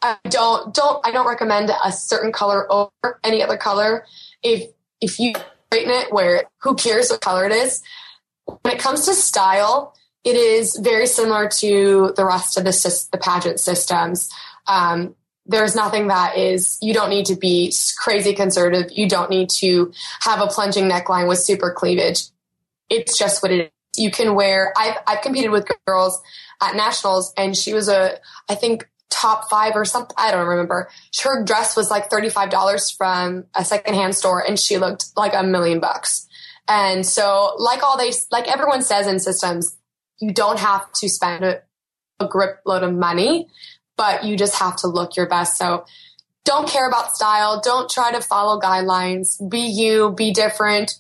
I 0.02 0.18
don't, 0.30 0.74
don't, 0.74 1.06
I 1.06 1.12
don't 1.12 1.28
recommend 1.28 1.72
a 1.84 1.92
certain 1.92 2.32
color 2.32 2.72
over 2.72 3.20
any 3.24 3.42
other 3.42 3.58
color. 3.58 4.06
If, 4.42 4.70
if 5.00 5.20
you 5.20 5.34
straighten 5.74 5.92
it 5.92 6.14
where 6.14 6.44
who 6.62 6.76
cares 6.76 7.10
what 7.10 7.22
color 7.22 7.46
it 7.46 7.52
is. 7.52 7.82
When 8.46 8.74
it 8.74 8.80
comes 8.80 9.06
to 9.06 9.14
style, 9.14 9.96
it 10.24 10.36
is 10.36 10.78
very 10.78 11.08
similar 11.08 11.48
to 11.50 12.14
the 12.16 12.26
rest 12.26 12.58
of 12.58 12.64
the, 12.64 13.08
the 13.12 13.18
pageant 13.18 13.60
systems. 13.60 14.30
Um, 14.68 15.16
there's 15.46 15.76
nothing 15.76 16.08
that 16.08 16.38
is 16.38 16.78
you 16.82 16.94
don't 16.94 17.10
need 17.10 17.26
to 17.26 17.36
be 17.36 17.74
crazy 17.98 18.34
conservative. 18.34 18.92
You 18.96 19.10
don't 19.10 19.30
need 19.30 19.50
to 19.58 19.92
have 20.22 20.42
a 20.42 20.48
plunging 20.48 20.90
neckline 20.90 21.28
with 21.28 21.40
super 21.40 21.72
cleavage. 21.72 22.24
It's 22.90 23.18
just 23.18 23.44
what 23.44 23.52
it 23.52 23.66
is. 23.66 23.70
You 23.96 24.10
can 24.10 24.34
wear 24.34 24.74
i've, 24.76 24.98
I've 25.06 25.22
competed 25.22 25.52
with 25.52 25.70
girls 25.86 26.20
at 26.60 26.76
nationals 26.76 27.32
and 27.38 27.56
she 27.56 27.76
was 27.76 27.88
a 27.90 28.18
i 28.50 28.56
think 28.56 28.90
top 29.12 29.52
five 29.52 29.76
or 29.76 29.86
something 29.86 30.16
i 30.18 30.32
don't 30.32 30.48
remember. 30.48 30.90
Her 31.24 31.44
dress 31.44 31.76
was 31.76 31.92
like 31.92 32.10
$35 32.10 32.98
from 32.98 33.46
a 33.54 33.64
secondhand 33.64 34.16
store 34.16 34.44
and 34.44 34.58
she 34.58 34.80
looked 34.80 35.06
like 35.16 35.34
a 35.36 35.44
million 35.44 35.80
bucks. 35.80 36.28
And 36.68 37.06
so 37.06 37.54
like 37.58 37.84
all 37.84 37.98
they 37.98 38.12
like 38.32 38.48
everyone 38.48 38.82
says 38.82 39.06
in 39.06 39.20
systems 39.20 39.78
you 40.20 40.34
don't 40.34 40.58
have 40.58 40.92
to 40.94 41.10
spend 41.10 41.44
a, 41.44 41.62
a 42.20 42.28
grip 42.28 42.62
load 42.66 42.82
of 42.82 42.94
money 42.94 43.48
but 43.98 44.24
you 44.24 44.38
just 44.38 44.56
have 44.56 44.76
to 44.78 44.88
look 44.88 45.16
your 45.16 45.28
best. 45.28 45.58
So 45.58 45.86
don't 46.46 46.68
care 46.68 46.88
about 46.88 47.16
style. 47.16 47.62
Don't 47.62 47.90
try 47.90 48.12
to 48.12 48.22
follow 48.22 48.60
guidelines. 48.60 49.38
Be 49.50 49.60
you, 49.60 50.12
be 50.12 50.32
different. 50.32 51.00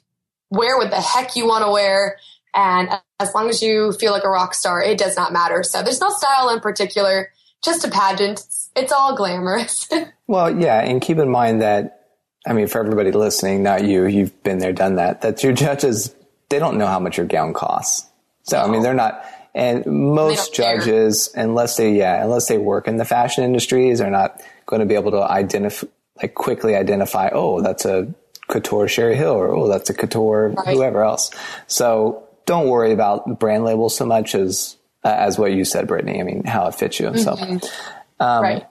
Wear 0.49 0.77
what 0.77 0.89
the 0.89 1.01
heck 1.01 1.35
you 1.35 1.47
want 1.47 1.65
to 1.65 1.71
wear. 1.71 2.17
And 2.55 2.89
as 3.19 3.33
long 3.33 3.49
as 3.49 3.61
you 3.61 3.91
feel 3.93 4.11
like 4.11 4.23
a 4.23 4.29
rock 4.29 4.53
star, 4.53 4.81
it 4.81 4.97
does 4.97 5.15
not 5.15 5.33
matter. 5.33 5.63
So 5.63 5.81
there's 5.81 5.99
no 5.99 6.09
style 6.09 6.49
in 6.49 6.59
particular, 6.59 7.31
just 7.63 7.83
a 7.83 7.89
pageant. 7.89 8.45
It's 8.75 8.91
all 8.91 9.15
glamorous. 9.15 9.89
well, 10.27 10.55
yeah. 10.59 10.79
And 10.79 11.01
keep 11.01 11.17
in 11.17 11.29
mind 11.29 11.61
that, 11.61 12.07
I 12.45 12.53
mean, 12.53 12.67
for 12.67 12.79
everybody 12.79 13.11
listening, 13.11 13.63
not 13.63 13.83
you, 13.83 14.05
you've 14.05 14.43
been 14.43 14.59
there, 14.59 14.73
done 14.73 14.95
that, 14.95 15.21
that 15.21 15.43
your 15.43 15.53
judges, 15.53 16.15
they 16.49 16.59
don't 16.59 16.77
know 16.77 16.87
how 16.87 16.99
much 16.99 17.17
your 17.17 17.25
gown 17.25 17.53
costs. 17.53 18.07
So, 18.43 18.57
no. 18.57 18.65
I 18.65 18.71
mean, 18.71 18.83
they're 18.83 18.93
not, 18.93 19.25
and 19.55 19.85
most 19.85 20.53
judges, 20.53 21.29
care. 21.33 21.43
unless 21.43 21.77
they, 21.77 21.93
yeah, 21.93 22.23
unless 22.23 22.47
they 22.47 22.57
work 22.57 22.87
in 22.87 22.97
the 22.97 23.05
fashion 23.05 23.43
industries, 23.43 24.01
are 24.01 24.09
not 24.09 24.41
going 24.65 24.79
to 24.79 24.85
be 24.85 24.95
able 24.95 25.11
to 25.11 25.21
identify, 25.21 25.87
like 26.21 26.33
quickly 26.33 26.75
identify, 26.75 27.29
oh, 27.31 27.61
that's 27.61 27.85
a 27.85 28.13
couture 28.47 28.87
Sherri 28.87 29.15
Hill 29.15 29.33
or, 29.33 29.49
oh, 29.55 29.67
that's 29.67 29.89
a 29.89 29.93
couture 29.93 30.49
right. 30.49 30.75
whoever 30.75 31.03
else. 31.03 31.31
So 31.67 32.27
don't 32.45 32.67
worry 32.67 32.91
about 32.91 33.39
brand 33.39 33.63
labels 33.63 33.95
so 33.95 34.05
much 34.05 34.35
as, 34.35 34.77
uh, 35.03 35.09
as 35.09 35.37
what 35.37 35.51
you 35.53 35.65
said, 35.65 35.87
Brittany. 35.87 36.19
I 36.19 36.23
mean, 36.23 36.43
how 36.43 36.67
it 36.67 36.75
fits 36.75 36.99
you 36.99 37.07
and 37.07 37.15
mm-hmm. 37.15 37.57
stuff. 37.57 37.71
Um, 38.19 38.43
right. 38.43 38.67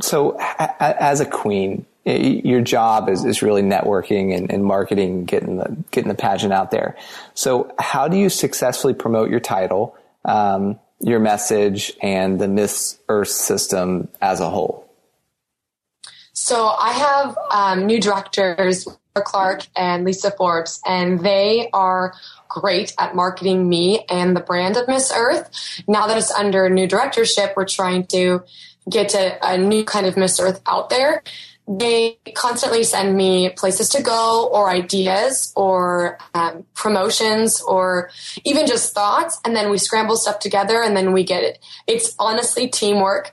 So 0.00 0.38
a- 0.38 1.02
as 1.02 1.20
a 1.20 1.26
queen, 1.26 1.86
your 2.08 2.60
job 2.60 3.08
is, 3.08 3.24
is 3.24 3.42
really 3.42 3.62
networking 3.62 4.34
and, 4.34 4.50
and, 4.50 4.64
marketing, 4.64 5.24
getting 5.26 5.58
the 5.58 5.76
getting 5.90 6.08
the 6.08 6.14
pageant 6.14 6.52
out 6.52 6.70
there. 6.70 6.96
So, 7.34 7.70
how 7.78 8.08
do 8.08 8.16
you 8.16 8.28
successfully 8.28 8.94
promote 8.94 9.30
your 9.30 9.40
title, 9.40 9.96
um, 10.24 10.78
your 11.00 11.20
message, 11.20 11.92
and 12.02 12.40
the 12.40 12.48
Miss 12.48 12.98
Earth 13.08 13.28
system 13.28 14.08
as 14.22 14.40
a 14.40 14.48
whole? 14.48 14.90
So, 16.32 16.68
I 16.68 16.92
have 16.92 17.38
um, 17.50 17.86
new 17.86 18.00
directors, 18.00 18.88
Clark 19.14 19.66
and 19.76 20.04
Lisa 20.04 20.30
Forbes, 20.30 20.80
and 20.86 21.20
they 21.20 21.68
are 21.72 22.14
great 22.48 22.94
at 22.98 23.14
marketing 23.14 23.68
me 23.68 24.04
and 24.08 24.34
the 24.34 24.40
brand 24.40 24.76
of 24.76 24.88
Miss 24.88 25.12
Earth. 25.14 25.82
Now 25.86 26.06
that 26.06 26.16
it's 26.16 26.30
under 26.30 26.70
new 26.70 26.86
directorship, 26.86 27.54
we're 27.56 27.66
trying 27.66 28.06
to 28.06 28.44
get 28.88 29.14
a, 29.14 29.38
a 29.46 29.58
new 29.58 29.84
kind 29.84 30.06
of 30.06 30.16
Miss 30.16 30.40
Earth 30.40 30.62
out 30.66 30.88
there 30.88 31.22
they 31.68 32.18
constantly 32.34 32.82
send 32.82 33.14
me 33.14 33.50
places 33.50 33.90
to 33.90 34.02
go 34.02 34.48
or 34.50 34.70
ideas 34.70 35.52
or 35.54 36.16
um, 36.32 36.64
promotions 36.74 37.60
or 37.60 38.10
even 38.44 38.66
just 38.66 38.94
thoughts 38.94 39.38
and 39.44 39.54
then 39.54 39.70
we 39.70 39.76
scramble 39.76 40.16
stuff 40.16 40.38
together 40.38 40.82
and 40.82 40.96
then 40.96 41.12
we 41.12 41.24
get 41.24 41.42
it. 41.42 41.58
It's 41.86 42.14
honestly 42.18 42.68
teamwork. 42.68 43.32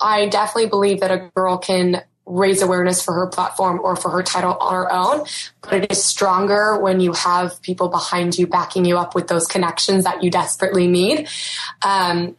I 0.00 0.26
definitely 0.28 0.70
believe 0.70 1.00
that 1.00 1.10
a 1.10 1.30
girl 1.34 1.58
can 1.58 2.02
raise 2.24 2.62
awareness 2.62 3.02
for 3.02 3.12
her 3.12 3.26
platform 3.26 3.78
or 3.84 3.94
for 3.94 4.10
her 4.10 4.22
title 4.22 4.54
on 4.54 4.74
her 4.74 4.92
own 4.92 5.24
but 5.62 5.74
it 5.74 5.92
is 5.92 6.02
stronger 6.02 6.76
when 6.80 6.98
you 6.98 7.12
have 7.12 7.62
people 7.62 7.88
behind 7.88 8.36
you 8.36 8.48
backing 8.48 8.84
you 8.84 8.98
up 8.98 9.14
with 9.14 9.28
those 9.28 9.46
connections 9.46 10.02
that 10.02 10.24
you 10.24 10.30
desperately 10.30 10.88
need. 10.88 11.28
Um, 11.82 12.36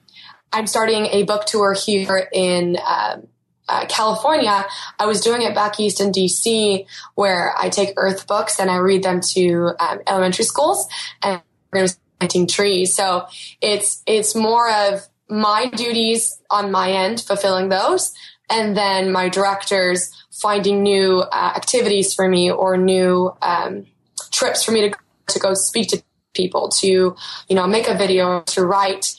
i'm 0.51 0.67
starting 0.67 1.05
a 1.07 1.23
book 1.23 1.45
tour 1.45 1.73
here 1.73 2.27
in 2.33 2.77
um, 2.85 3.27
uh, 3.67 3.85
California, 3.87 4.65
I 4.99 5.05
was 5.05 5.21
doing 5.21 5.41
it 5.41 5.53
back 5.53 5.79
east 5.79 5.99
in 5.99 6.11
DC 6.11 6.85
where 7.15 7.53
I 7.57 7.69
take 7.69 7.93
earth 7.97 8.27
books 8.27 8.59
and 8.59 8.69
I 8.69 8.77
read 8.77 9.03
them 9.03 9.21
to 9.33 9.71
um, 9.79 9.99
elementary 10.07 10.45
schools 10.45 10.87
and 11.21 11.41
planting 11.71 12.47
trees. 12.47 12.95
So 12.95 13.27
it's, 13.61 14.01
it's 14.05 14.35
more 14.35 14.71
of 14.71 15.07
my 15.29 15.67
duties 15.67 16.41
on 16.49 16.71
my 16.71 16.91
end, 16.91 17.21
fulfilling 17.21 17.69
those. 17.69 18.13
And 18.49 18.77
then 18.77 19.11
my 19.11 19.27
directors 19.27 20.11
finding 20.31 20.83
new 20.83 21.19
uh, 21.19 21.53
activities 21.55 22.13
for 22.13 22.29
me 22.29 22.49
or 22.49 22.77
new 22.77 23.35
um, 23.41 23.85
trips 24.31 24.63
for 24.63 24.71
me 24.71 24.89
to, 24.89 24.97
to 25.27 25.39
go 25.39 25.53
speak 25.53 25.89
to 25.89 26.01
people, 26.33 26.69
to, 26.69 27.15
you 27.49 27.55
know, 27.55 27.67
make 27.67 27.87
a 27.87 27.95
video, 27.95 28.41
to 28.43 28.65
write 28.65 29.15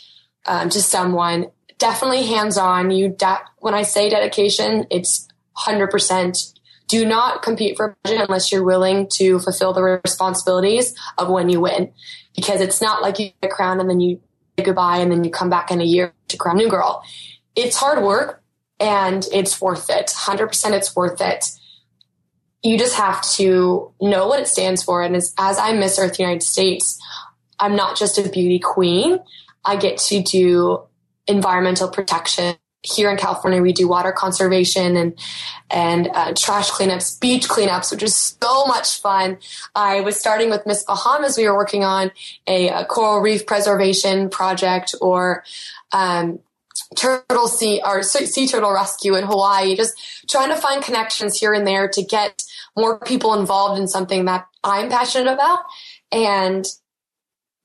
um, 0.46 0.70
to 0.70 0.80
someone 0.80 1.50
definitely 1.78 2.26
hands 2.26 2.58
on. 2.58 2.90
You 2.90 3.08
de- 3.08 3.44
when 3.58 3.74
I 3.74 3.82
say 3.82 4.08
dedication, 4.08 4.86
it's 4.90 5.28
100%. 5.56 6.54
Do 6.88 7.04
not 7.04 7.42
compete 7.42 7.76
for 7.76 7.86
a 7.86 7.96
budget 8.02 8.26
unless 8.28 8.50
you're 8.50 8.64
willing 8.64 9.08
to 9.14 9.38
fulfill 9.38 9.72
the 9.72 10.00
responsibilities 10.04 10.94
of 11.18 11.28
when 11.28 11.48
you 11.48 11.60
win. 11.60 11.92
Because 12.34 12.60
it's 12.60 12.80
not 12.80 13.02
like 13.02 13.18
you 13.18 13.26
get 13.42 13.50
a 13.50 13.54
crown 13.54 13.80
and 13.80 13.88
then 13.88 14.00
you 14.00 14.20
say 14.56 14.64
goodbye 14.64 14.98
and 14.98 15.10
then 15.10 15.24
you 15.24 15.30
come 15.30 15.50
back 15.50 15.70
in 15.70 15.80
a 15.80 15.84
year 15.84 16.12
to 16.28 16.36
crown 16.36 16.56
new 16.56 16.68
girl. 16.68 17.02
It's 17.54 17.76
hard 17.76 18.02
work 18.02 18.42
and 18.80 19.26
it's 19.32 19.60
worth 19.60 19.90
it. 19.90 20.06
100% 20.06 20.72
it's 20.72 20.94
worth 20.94 21.20
it. 21.20 21.50
You 22.62 22.78
just 22.78 22.96
have 22.96 23.22
to 23.32 23.92
know 24.00 24.26
what 24.26 24.40
it 24.40 24.48
stands 24.48 24.82
for. 24.82 25.02
And 25.02 25.14
as, 25.14 25.34
as 25.38 25.58
I 25.58 25.72
Miss 25.72 25.98
Earth 25.98 26.18
United 26.18 26.42
States, 26.42 27.00
I'm 27.58 27.76
not 27.76 27.96
just 27.96 28.18
a 28.18 28.28
beauty 28.28 28.58
queen. 28.58 29.18
I 29.64 29.76
get 29.76 29.98
to 29.98 30.22
do 30.22 30.87
environmental 31.28 31.88
protection. 31.88 32.56
Here 32.82 33.10
in 33.10 33.16
California, 33.16 33.60
we 33.60 33.72
do 33.72 33.88
water 33.88 34.12
conservation 34.12 34.96
and 34.96 35.18
and 35.68 36.08
uh, 36.14 36.32
trash 36.34 36.70
cleanups, 36.70 37.20
beach 37.20 37.48
cleanups, 37.48 37.90
which 37.90 38.02
is 38.04 38.14
so 38.14 38.66
much 38.66 39.00
fun. 39.00 39.38
I 39.74 40.00
was 40.00 40.18
starting 40.18 40.48
with 40.48 40.64
Miss 40.64 40.84
Bahamas. 40.84 41.36
We 41.36 41.48
were 41.48 41.56
working 41.56 41.84
on 41.84 42.12
a, 42.46 42.68
a 42.68 42.84
coral 42.84 43.20
reef 43.20 43.46
preservation 43.46 44.30
project 44.30 44.94
or 45.00 45.44
um, 45.92 46.38
turtle 46.96 47.48
sea 47.48 47.82
or 47.84 48.02
sea 48.02 48.46
turtle 48.46 48.72
rescue 48.72 49.16
in 49.16 49.24
Hawaii. 49.24 49.76
Just 49.76 50.28
trying 50.28 50.50
to 50.50 50.56
find 50.56 50.82
connections 50.82 51.38
here 51.38 51.52
and 51.52 51.66
there 51.66 51.88
to 51.88 52.02
get 52.02 52.42
more 52.76 52.98
people 53.00 53.34
involved 53.34 53.80
in 53.80 53.88
something 53.88 54.24
that 54.26 54.46
I'm 54.62 54.88
passionate 54.88 55.32
about. 55.32 55.60
And 56.12 56.64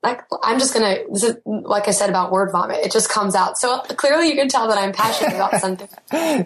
like 0.04 0.22
I'm 0.42 0.58
just 0.58 0.74
gonna 0.74 0.98
this 1.10 1.24
is 1.24 1.36
like 1.46 1.88
I 1.88 1.90
said 1.90 2.10
about 2.10 2.30
word 2.30 2.52
vomit. 2.52 2.84
It 2.84 2.92
just 2.92 3.08
comes 3.08 3.34
out. 3.34 3.56
So 3.56 3.80
clearly 3.80 4.28
you 4.28 4.34
can 4.34 4.48
tell 4.48 4.68
that 4.68 4.76
I'm 4.76 4.92
passionate 4.92 5.34
about 5.34 5.54
something. 5.60 5.88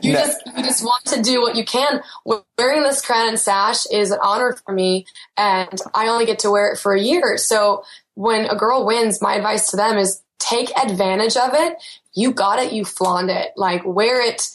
You 0.00 0.12
no. 0.12 0.20
just 0.20 0.40
you 0.56 0.62
just 0.62 0.84
want 0.84 1.04
to 1.06 1.20
do 1.20 1.40
what 1.40 1.56
you 1.56 1.64
can. 1.64 2.00
Wearing 2.24 2.84
this 2.84 3.04
crown 3.04 3.28
and 3.28 3.38
sash 3.38 3.84
is 3.90 4.12
an 4.12 4.20
honor 4.22 4.56
for 4.64 4.72
me 4.72 5.06
and 5.36 5.80
I 5.92 6.06
only 6.06 6.24
get 6.24 6.38
to 6.40 6.50
wear 6.50 6.72
it 6.72 6.78
for 6.78 6.94
a 6.94 7.00
year. 7.00 7.36
So 7.36 7.84
when 8.14 8.46
a 8.46 8.54
girl 8.54 8.86
wins, 8.86 9.20
my 9.20 9.34
advice 9.34 9.70
to 9.70 9.76
them 9.76 9.98
is 9.98 10.22
take 10.38 10.70
advantage 10.78 11.36
of 11.36 11.50
it. 11.52 11.76
You 12.14 12.32
got 12.32 12.60
it, 12.60 12.72
you 12.72 12.84
flaunt 12.84 13.30
it. 13.30 13.50
Like 13.56 13.84
wear 13.84 14.24
it 14.24 14.48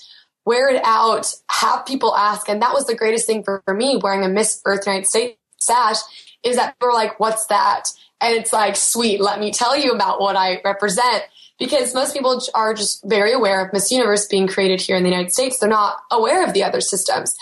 wear 0.45 0.69
it 0.69 0.81
out, 0.83 1.27
have 1.49 1.85
people 1.85 2.15
ask. 2.15 2.49
And 2.49 2.61
that 2.61 2.73
was 2.73 2.85
the 2.85 2.95
greatest 2.95 3.25
thing 3.25 3.43
for, 3.43 3.61
for 3.65 3.73
me 3.73 3.99
wearing 4.01 4.23
a 4.23 4.29
Miss 4.29 4.61
Earth 4.65 4.85
United 4.85 5.07
States 5.07 5.37
sash 5.59 5.97
is 6.43 6.57
that 6.57 6.77
people 6.77 6.89
are 6.89 6.93
like, 6.93 7.19
what's 7.19 7.45
that? 7.47 7.89
And 8.23 8.33
it's 8.35 8.53
like, 8.53 8.75
sweet, 8.75 9.19
let 9.19 9.39
me 9.39 9.51
tell 9.51 9.77
you 9.77 9.91
about 9.91 10.19
what 10.19 10.35
I 10.35 10.61
represent. 10.63 11.23
Because 11.59 11.93
most 11.93 12.13
people 12.13 12.41
are 12.55 12.73
just 12.73 13.03
very 13.05 13.31
aware 13.31 13.63
of 13.63 13.71
Miss 13.73 13.91
Universe 13.91 14.25
being 14.27 14.47
created 14.47 14.81
here 14.81 14.95
in 14.95 15.03
the 15.03 15.09
United 15.09 15.31
States. 15.31 15.59
They're 15.59 15.69
not 15.69 15.97
aware 16.09 16.43
of 16.43 16.53
the 16.53 16.63
other 16.63 16.81
systems. 16.81 17.35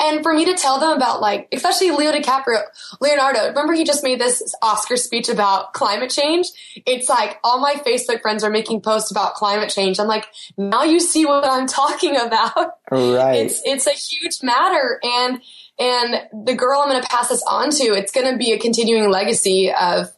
And 0.00 0.22
for 0.22 0.32
me 0.32 0.46
to 0.46 0.54
tell 0.54 0.80
them 0.80 0.96
about 0.96 1.20
like, 1.20 1.46
especially 1.52 1.90
Leo 1.90 2.10
DiCaprio, 2.10 2.62
Leonardo, 3.00 3.48
remember 3.48 3.74
he 3.74 3.84
just 3.84 4.02
made 4.02 4.18
this 4.18 4.54
Oscar 4.62 4.96
speech 4.96 5.28
about 5.28 5.74
climate 5.74 6.10
change? 6.10 6.46
It's 6.86 7.08
like 7.08 7.38
all 7.44 7.60
my 7.60 7.74
Facebook 7.74 8.22
friends 8.22 8.42
are 8.42 8.50
making 8.50 8.80
posts 8.80 9.10
about 9.10 9.34
climate 9.34 9.68
change. 9.68 10.00
I'm 10.00 10.06
like, 10.06 10.26
now 10.56 10.84
you 10.84 10.98
see 10.98 11.26
what 11.26 11.44
I'm 11.44 11.66
talking 11.66 12.16
about. 12.16 12.76
Right. 12.90 13.40
It's, 13.40 13.60
it's 13.64 13.86
a 13.86 13.90
huge 13.90 14.42
matter. 14.42 15.00
And, 15.02 15.42
and 15.78 16.46
the 16.46 16.54
girl 16.54 16.80
I'm 16.80 16.88
going 16.88 17.02
to 17.02 17.08
pass 17.08 17.28
this 17.28 17.44
on 17.46 17.70
to, 17.70 17.84
it's 17.92 18.10
going 18.10 18.30
to 18.32 18.38
be 18.38 18.52
a 18.52 18.58
continuing 18.58 19.10
legacy 19.10 19.70
of 19.70 20.10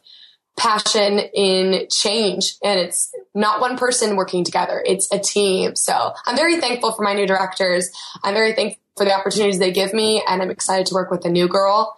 passion 0.57 1.19
in 1.33 1.87
change. 1.89 2.55
And 2.63 2.79
it's 2.79 3.13
not 3.33 3.59
one 3.59 3.77
person 3.77 4.15
working 4.15 4.43
together. 4.43 4.83
It's 4.85 5.11
a 5.11 5.19
team. 5.19 5.75
So 5.75 6.13
I'm 6.25 6.35
very 6.35 6.59
thankful 6.59 6.91
for 6.91 7.03
my 7.03 7.13
new 7.13 7.25
directors. 7.25 7.89
I'm 8.23 8.33
very 8.33 8.53
thankful 8.53 8.79
for 8.95 9.05
the 9.05 9.13
opportunities 9.13 9.57
they 9.57 9.71
give 9.71 9.93
me, 9.93 10.23
and 10.27 10.41
I'm 10.41 10.51
excited 10.51 10.85
to 10.87 10.93
work 10.93 11.09
with 11.09 11.25
a 11.25 11.29
new 11.29 11.47
girl. 11.47 11.97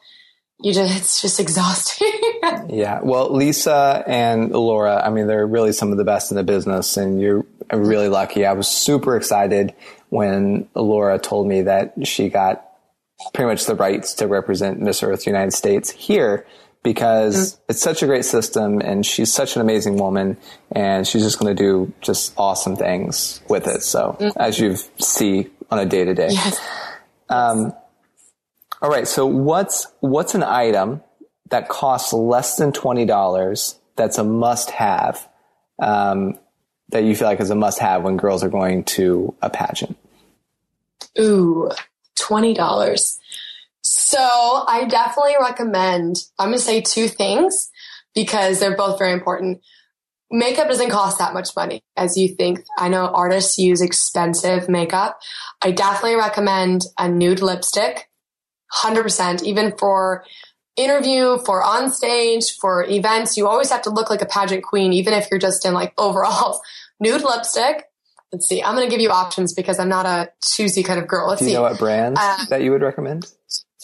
You 0.62 0.74
just, 0.74 0.96
it's 0.96 1.22
just 1.22 1.40
exhausting. 1.42 2.14
yeah. 2.70 3.02
Well, 3.04 3.34
Lisa 3.34 4.02
and 4.08 4.52
Laura, 4.52 5.06
I 5.06 5.10
mean, 5.10 5.28
they're 5.28 5.46
really 5.46 5.74
some 5.74 5.92
of 5.92 5.98
the 5.98 6.06
best 6.06 6.32
in 6.32 6.38
the 6.38 6.44
business, 6.44 6.96
and 6.96 7.20
you're 7.20 7.46
really 7.74 8.08
lucky. 8.08 8.46
I 8.46 8.54
was 8.54 8.70
super 8.70 9.18
excited 9.18 9.74
when 10.10 10.70
Laura 10.74 11.20
told 11.20 11.48
me 11.48 11.64
that 11.64 11.94
she 12.08 12.30
got 12.30 12.66
pretty 13.34 13.50
much 13.50 13.66
the 13.66 13.76
rights 13.76 14.14
to 14.16 14.28
represent 14.28 14.80
Miss 14.80 15.04
Earth 15.04 15.28
United 15.28 15.52
States 15.52 15.90
here 15.90 16.46
because 16.86 17.54
mm-hmm. 17.54 17.62
it's 17.70 17.82
such 17.82 18.04
a 18.04 18.06
great 18.06 18.24
system 18.24 18.80
and 18.80 19.04
she's 19.04 19.34
such 19.34 19.56
an 19.56 19.62
amazing 19.62 19.98
woman 19.98 20.38
and 20.72 21.06
she's 21.06 21.24
just 21.24 21.40
going 21.40 21.54
to 21.54 21.62
do 21.62 21.92
just 22.00 22.34
awesome 22.38 22.76
things 22.76 23.42
with 23.50 23.68
it. 23.68 23.82
So 23.82 24.16
mm-hmm. 24.20 24.40
as 24.40 24.60
you 24.60 24.78
see 25.00 25.50
on 25.70 25.80
a 25.80 25.86
day 25.86 26.06
to 26.06 26.14
day. 26.14 26.30
Um, 27.28 27.74
all 28.84 28.90
right. 28.92 29.08
So 29.08 29.26
what's 29.26 29.88
what's 30.00 30.36
an 30.36 30.44
item 30.44 31.02
that 31.50 31.70
costs 31.70 32.14
less 32.14 32.58
than 32.58 32.72
twenty 32.72 33.06
dollars 33.06 33.80
that's 33.96 34.20
a 34.20 34.24
must 34.24 34.70
have 34.70 35.28
um, 35.80 36.38
that 36.90 37.04
you 37.04 37.16
feel 37.16 37.28
like 37.28 37.40
is 37.40 37.50
a 37.50 37.56
must 37.56 37.80
have 37.80 38.04
when 38.04 38.18
girls 38.18 38.44
are 38.44 38.50
going 38.50 38.84
to 38.84 39.34
a 39.42 39.50
pageant? 39.50 39.98
Ooh, 41.20 41.72
twenty 42.16 42.54
dollars. 42.54 43.20
So 43.88 44.20
I 44.68 44.86
definitely 44.90 45.36
recommend. 45.40 46.18
I'm 46.40 46.48
going 46.50 46.58
to 46.58 46.64
say 46.64 46.82
two 46.82 47.08
things 47.08 47.70
because 48.16 48.60
they're 48.60 48.76
both 48.76 48.98
very 48.98 49.14
important 49.14 49.62
makeup 50.32 50.68
doesn't 50.68 50.90
cost 50.90 51.20
that 51.20 51.34
much 51.34 51.50
money 51.56 51.84
as 51.96 52.18
you 52.18 52.30
think. 52.30 52.64
I 52.78 52.90
know 52.90 53.08
artists 53.08 53.58
use 53.58 53.82
expensive 53.82 54.68
makeup. 54.70 55.20
I 55.62 55.72
definitely 55.72 56.16
recommend 56.16 56.86
a 56.98 57.08
nude 57.08 57.42
lipstick, 57.42 58.10
100%, 58.74 59.44
even 59.44 59.78
for 59.78 60.26
interview, 60.76 61.38
for 61.46 61.64
on 61.64 61.92
stage, 61.92 62.56
for 62.60 62.84
events. 62.86 63.38
You 63.38 63.48
always 63.48 63.70
have 63.70 63.84
to 63.84 63.90
look 63.90 64.10
like 64.10 64.22
a 64.22 64.26
pageant 64.26 64.64
queen, 64.64 64.94
even 64.94 65.14
if 65.14 65.28
you're 65.30 65.40
just 65.40 65.66
in 65.66 65.74
like 65.74 65.94
overalls. 65.98 66.60
nude 67.00 67.24
lipstick. 67.24 67.86
Let's 68.32 68.48
see. 68.48 68.62
I'm 68.62 68.76
going 68.76 68.88
to 68.88 68.92
give 68.92 69.02
you 69.02 69.12
options 69.12 69.54
because 69.54 69.80
I'm 69.80 69.88
not 69.88 70.06
a 70.06 70.30
choosy 70.44 70.84
kind 70.84 71.00
of 71.00 71.08
girl. 71.08 71.30
Let's 71.30 71.40
Do 71.40 71.46
you 71.46 71.52
see. 71.52 71.56
know 71.56 71.62
what 71.62 71.80
brands 71.80 72.20
uh, 72.22 72.46
that 72.50 72.64
you 72.64 72.72
would 72.72 72.82
recommend? 72.82 73.32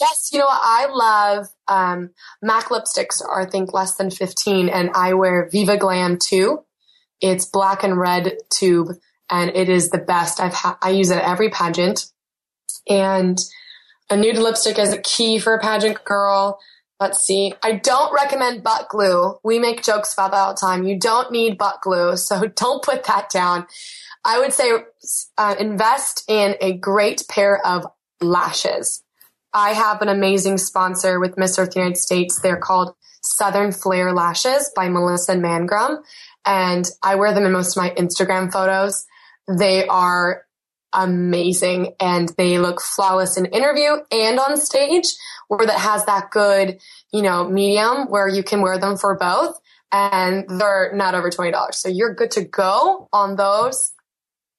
Yes, 0.02 0.30
you 0.32 0.40
know 0.40 0.46
what? 0.46 0.60
I 0.60 0.86
love 0.90 1.46
um, 1.68 2.10
MAC 2.42 2.70
lipsticks 2.70 3.24
are 3.24 3.42
I 3.42 3.46
think 3.46 3.72
less 3.72 3.94
than 3.94 4.10
15 4.10 4.68
and 4.68 4.90
I 4.96 5.14
wear 5.14 5.48
Viva 5.48 5.76
Glam 5.76 6.18
2. 6.18 6.58
It's 7.20 7.46
black 7.46 7.84
and 7.84 7.96
red 7.96 8.38
tube 8.50 8.88
and 9.30 9.50
it 9.54 9.68
is 9.68 9.90
the 9.90 9.98
best. 9.98 10.40
I've 10.40 10.54
ha- 10.54 10.78
I 10.82 10.90
use 10.90 11.10
it 11.10 11.18
at 11.18 11.24
every 11.24 11.50
pageant. 11.50 12.06
And 12.88 13.38
a 14.10 14.16
nude 14.16 14.38
lipstick 14.38 14.76
is 14.76 14.92
a 14.92 15.00
key 15.00 15.38
for 15.38 15.54
a 15.54 15.60
pageant 15.60 16.04
girl. 16.04 16.58
Let's 16.98 17.22
see. 17.22 17.54
I 17.62 17.74
don't 17.76 18.12
recommend 18.12 18.64
butt 18.64 18.88
glue. 18.88 19.38
We 19.44 19.60
make 19.60 19.84
jokes 19.84 20.12
about 20.12 20.32
that 20.32 20.38
all 20.38 20.54
the 20.54 20.60
time. 20.60 20.82
You 20.82 20.98
don't 20.98 21.30
need 21.30 21.58
butt 21.58 21.80
glue, 21.80 22.16
so 22.16 22.48
don't 22.48 22.82
put 22.82 23.04
that 23.04 23.30
down. 23.30 23.68
I 24.24 24.40
would 24.40 24.52
say 24.52 24.72
uh, 25.38 25.54
invest 25.60 26.24
in 26.26 26.56
a 26.60 26.72
great 26.72 27.22
pair 27.28 27.64
of 27.64 27.86
lashes. 28.20 29.01
I 29.54 29.70
have 29.72 30.00
an 30.02 30.08
amazing 30.08 30.58
sponsor 30.58 31.20
with 31.20 31.36
Miss 31.36 31.58
Earth 31.58 31.76
United 31.76 31.98
States. 31.98 32.40
They're 32.40 32.56
called 32.56 32.94
Southern 33.22 33.72
Flare 33.72 34.12
Lashes 34.12 34.70
by 34.74 34.88
Melissa 34.88 35.36
Mangrum. 35.36 36.02
And 36.44 36.86
I 37.02 37.14
wear 37.14 37.32
them 37.32 37.44
in 37.44 37.52
most 37.52 37.76
of 37.76 37.82
my 37.82 37.90
Instagram 37.90 38.52
photos. 38.52 39.06
They 39.46 39.86
are 39.86 40.44
amazing 40.92 41.94
and 42.00 42.30
they 42.36 42.58
look 42.58 42.80
flawless 42.80 43.36
in 43.36 43.46
interview 43.46 43.96
and 44.10 44.38
on 44.38 44.56
stage 44.56 45.06
where 45.48 45.66
that 45.66 45.78
has 45.78 46.04
that 46.04 46.30
good, 46.30 46.78
you 47.12 47.22
know, 47.22 47.48
medium 47.48 48.10
where 48.10 48.28
you 48.28 48.42
can 48.42 48.60
wear 48.60 48.78
them 48.78 48.96
for 48.96 49.16
both 49.16 49.58
and 49.90 50.44
they're 50.48 50.92
not 50.94 51.14
over 51.14 51.30
$20. 51.30 51.74
So 51.74 51.88
you're 51.88 52.14
good 52.14 52.30
to 52.32 52.44
go 52.44 53.08
on 53.12 53.36
those. 53.36 53.92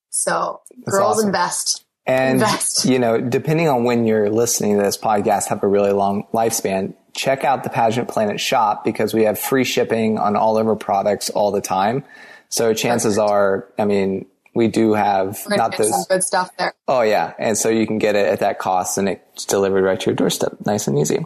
So 0.10 0.62
That's 0.70 0.98
girls 0.98 1.18
awesome. 1.18 1.28
invest. 1.28 1.86
And, 2.06 2.42
Invest. 2.42 2.86
you 2.86 3.00
know, 3.00 3.20
depending 3.20 3.70
on 3.70 3.86
when 3.86 4.06
you're 4.06 4.30
listening 4.30 4.78
to 4.78 4.84
this 4.84 4.98
podcast, 4.98 5.48
have 5.48 5.64
a 5.64 5.68
really 5.68 5.94
long 5.94 6.28
lifespan. 6.34 6.96
Check 7.16 7.44
out 7.44 7.64
the 7.64 7.70
Pageant 7.70 8.10
Planet 8.10 8.40
shop 8.40 8.84
because 8.84 9.14
we 9.14 9.24
have 9.24 9.40
free 9.40 9.64
shipping 9.64 10.18
on 10.18 10.36
all 10.36 10.58
of 10.58 10.68
our 10.68 10.76
products 10.76 11.30
all 11.30 11.52
the 11.52 11.62
time. 11.62 12.04
So 12.50 12.74
chances 12.74 13.16
Perfect. 13.16 13.32
are, 13.32 13.68
I 13.80 13.86
mean, 13.86 14.26
we 14.56 14.68
do 14.68 14.94
have 14.94 15.42
not 15.50 15.78
this 15.78 15.90
some 15.90 16.04
good 16.10 16.24
stuff 16.24 16.52
there. 16.58 16.74
Oh 16.88 17.02
yeah, 17.02 17.34
and 17.40 17.58
so 17.58 17.70
you 17.70 17.88
can 17.88 17.98
get 17.98 18.16
it 18.16 18.28
at 18.28 18.42
that 18.42 18.60
cost, 18.60 18.98
and 18.98 19.10
it's 19.10 19.46
delivered 19.46 19.84
right 19.84 20.00
to 20.00 20.06
your 20.08 20.16
doorstep, 20.16 20.58
nice 20.66 20.88
and 20.88 21.00
easy. 21.00 21.26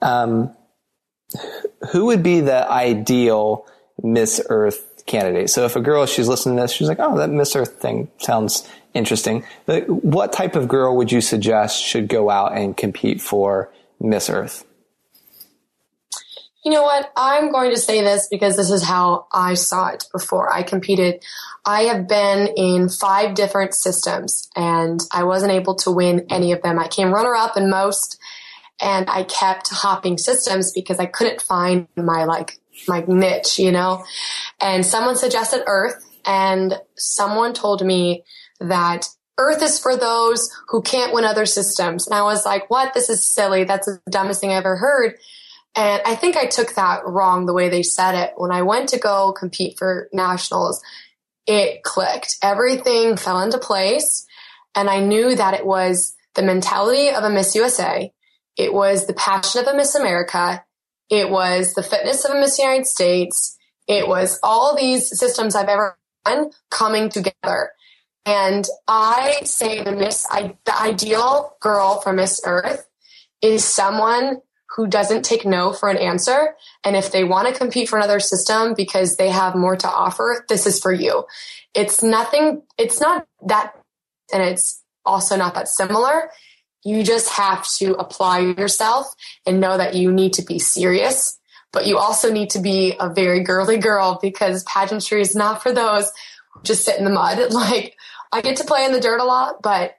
Um, 0.00 0.54
who 1.90 2.06
would 2.06 2.22
be 2.22 2.40
the 2.40 2.70
ideal 2.70 3.66
Miss 4.02 4.40
Earth 4.48 5.02
candidate? 5.06 5.50
So 5.50 5.64
if 5.66 5.76
a 5.76 5.80
girl 5.80 6.06
she's 6.06 6.28
listening 6.28 6.56
to 6.56 6.62
this, 6.62 6.72
she's 6.72 6.88
like, 6.88 7.00
"Oh, 7.00 7.18
that 7.18 7.28
Miss 7.28 7.54
Earth 7.54 7.80
thing 7.80 8.08
sounds 8.18 8.66
interesting. 8.94 9.44
What 9.66 10.32
type 10.32 10.56
of 10.56 10.68
girl 10.68 10.96
would 10.96 11.12
you 11.12 11.20
suggest 11.20 11.82
should 11.82 12.08
go 12.08 12.30
out 12.30 12.56
and 12.56 12.76
compete 12.76 13.20
for 13.20 13.70
Miss 14.00 14.30
Earth? 14.30 14.64
You 16.64 16.72
know 16.72 16.82
what? 16.82 17.12
I'm 17.14 17.52
going 17.52 17.70
to 17.72 17.76
say 17.76 18.00
this 18.00 18.26
because 18.30 18.56
this 18.56 18.70
is 18.70 18.82
how 18.82 19.26
I 19.34 19.52
saw 19.52 19.88
it 19.88 20.04
before 20.12 20.50
I 20.50 20.62
competed. 20.62 21.22
I 21.66 21.82
have 21.82 22.08
been 22.08 22.48
in 22.56 22.88
five 22.88 23.34
different 23.34 23.74
systems 23.74 24.48
and 24.56 25.00
I 25.12 25.24
wasn't 25.24 25.52
able 25.52 25.74
to 25.76 25.90
win 25.90 26.26
any 26.30 26.52
of 26.52 26.62
them. 26.62 26.78
I 26.78 26.88
came 26.88 27.12
runner 27.12 27.34
up 27.34 27.58
in 27.58 27.68
most 27.68 28.18
and 28.80 29.10
I 29.10 29.24
kept 29.24 29.68
hopping 29.68 30.16
systems 30.16 30.72
because 30.72 30.98
I 30.98 31.06
couldn't 31.06 31.42
find 31.42 31.86
my 31.96 32.24
like 32.24 32.58
my 32.88 33.04
niche, 33.06 33.58
you 33.58 33.70
know? 33.70 34.04
And 34.58 34.86
someone 34.86 35.16
suggested 35.16 35.64
Earth 35.66 36.02
and 36.24 36.80
someone 36.96 37.52
told 37.52 37.84
me 37.84 38.24
that 38.60 39.08
Earth 39.38 39.62
is 39.62 39.78
for 39.78 39.96
those 39.96 40.48
who 40.68 40.80
can't 40.82 41.12
win 41.12 41.24
other 41.24 41.46
systems. 41.46 42.06
And 42.06 42.14
I 42.14 42.22
was 42.22 42.46
like, 42.46 42.70
what? 42.70 42.94
This 42.94 43.10
is 43.10 43.24
silly. 43.24 43.64
That's 43.64 43.86
the 43.86 44.00
dumbest 44.08 44.40
thing 44.40 44.50
I 44.50 44.56
ever 44.56 44.76
heard. 44.76 45.18
And 45.76 46.00
I 46.06 46.14
think 46.14 46.36
I 46.36 46.46
took 46.46 46.74
that 46.74 47.04
wrong 47.04 47.46
the 47.46 47.52
way 47.52 47.68
they 47.68 47.82
said 47.82 48.14
it. 48.14 48.34
When 48.36 48.52
I 48.52 48.62
went 48.62 48.90
to 48.90 48.98
go 48.98 49.32
compete 49.32 49.76
for 49.76 50.08
nationals, 50.12 50.80
it 51.46 51.82
clicked. 51.82 52.36
Everything 52.42 53.16
fell 53.16 53.40
into 53.40 53.58
place. 53.58 54.24
And 54.76 54.88
I 54.88 55.00
knew 55.00 55.34
that 55.34 55.54
it 55.54 55.66
was 55.66 56.14
the 56.34 56.42
mentality 56.42 57.10
of 57.10 57.24
a 57.24 57.30
Miss 57.30 57.54
USA. 57.56 58.12
It 58.56 58.72
was 58.72 59.06
the 59.06 59.14
passion 59.14 59.60
of 59.60 59.66
a 59.66 59.76
Miss 59.76 59.96
America. 59.96 60.64
It 61.10 61.28
was 61.28 61.74
the 61.74 61.82
fitness 61.82 62.24
of 62.24 62.30
a 62.30 62.40
Miss 62.40 62.58
United 62.58 62.86
States. 62.86 63.58
It 63.88 64.06
was 64.06 64.38
all 64.42 64.76
these 64.76 65.18
systems 65.18 65.54
I've 65.54 65.68
ever 65.68 65.98
done 66.24 66.50
coming 66.70 67.08
together. 67.08 67.72
And 68.26 68.66
I 68.88 69.40
say 69.44 69.82
the 69.82 69.92
Miss, 69.92 70.26
I, 70.30 70.56
the 70.64 70.80
ideal 70.80 71.56
girl 71.60 72.00
for 72.00 72.12
Miss 72.12 72.40
Earth 72.44 72.88
is 73.42 73.64
someone 73.64 74.40
who 74.76 74.86
doesn't 74.86 75.24
take 75.24 75.44
no 75.44 75.72
for 75.72 75.88
an 75.88 75.96
answer. 75.96 76.54
And 76.84 76.96
if 76.96 77.12
they 77.12 77.22
want 77.22 77.48
to 77.48 77.54
compete 77.54 77.88
for 77.88 77.96
another 77.96 78.18
system 78.18 78.74
because 78.74 79.16
they 79.16 79.28
have 79.28 79.54
more 79.54 79.76
to 79.76 79.88
offer, 79.88 80.44
this 80.48 80.66
is 80.66 80.80
for 80.80 80.92
you. 80.92 81.24
It's 81.74 82.02
nothing, 82.02 82.62
it's 82.78 83.00
not 83.00 83.26
that, 83.46 83.74
and 84.32 84.42
it's 84.42 84.82
also 85.04 85.36
not 85.36 85.54
that 85.54 85.68
similar. 85.68 86.30
You 86.82 87.02
just 87.02 87.30
have 87.30 87.68
to 87.76 87.94
apply 87.94 88.40
yourself 88.40 89.06
and 89.46 89.60
know 89.60 89.76
that 89.76 89.94
you 89.94 90.12
need 90.12 90.32
to 90.34 90.42
be 90.42 90.58
serious, 90.58 91.38
but 91.72 91.86
you 91.86 91.98
also 91.98 92.32
need 92.32 92.50
to 92.50 92.58
be 92.58 92.94
a 92.98 93.12
very 93.12 93.42
girly 93.42 93.78
girl 93.78 94.18
because 94.20 94.64
pageantry 94.64 95.20
is 95.20 95.36
not 95.36 95.62
for 95.62 95.72
those 95.72 96.10
who 96.52 96.62
just 96.62 96.84
sit 96.84 96.98
in 96.98 97.04
the 97.04 97.10
mud. 97.10 97.38
Like, 97.52 97.96
I 98.34 98.40
get 98.40 98.56
to 98.56 98.64
play 98.64 98.84
in 98.84 98.90
the 98.90 99.00
dirt 99.00 99.20
a 99.20 99.24
lot, 99.24 99.62
but 99.62 99.96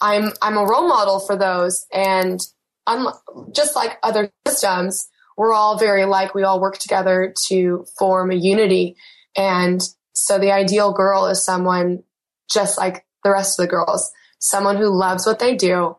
I'm 0.00 0.30
I'm 0.40 0.56
a 0.56 0.64
role 0.64 0.86
model 0.86 1.18
for 1.18 1.36
those. 1.36 1.86
And 1.92 2.40
I'm 2.86 3.08
just 3.52 3.74
like 3.74 3.98
other 4.02 4.30
systems, 4.46 5.08
we're 5.36 5.52
all 5.52 5.76
very 5.76 6.02
alike. 6.02 6.34
We 6.34 6.44
all 6.44 6.60
work 6.60 6.78
together 6.78 7.34
to 7.48 7.84
form 7.98 8.30
a 8.30 8.36
unity. 8.36 8.96
And 9.36 9.82
so 10.12 10.38
the 10.38 10.52
ideal 10.52 10.92
girl 10.92 11.26
is 11.26 11.44
someone 11.44 12.04
just 12.48 12.78
like 12.78 13.04
the 13.24 13.30
rest 13.30 13.58
of 13.58 13.64
the 13.64 13.70
girls, 13.70 14.10
someone 14.38 14.76
who 14.76 14.96
loves 14.96 15.26
what 15.26 15.40
they 15.40 15.56
do, 15.56 15.96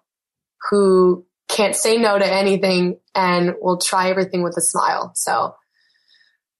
who 0.69 1.25
can't 1.49 1.75
say 1.75 1.97
no 1.97 2.17
to 2.17 2.25
anything 2.25 2.99
and 3.13 3.55
will 3.61 3.77
try 3.77 4.09
everything 4.09 4.43
with 4.43 4.55
a 4.57 4.61
smile. 4.61 5.11
So 5.15 5.55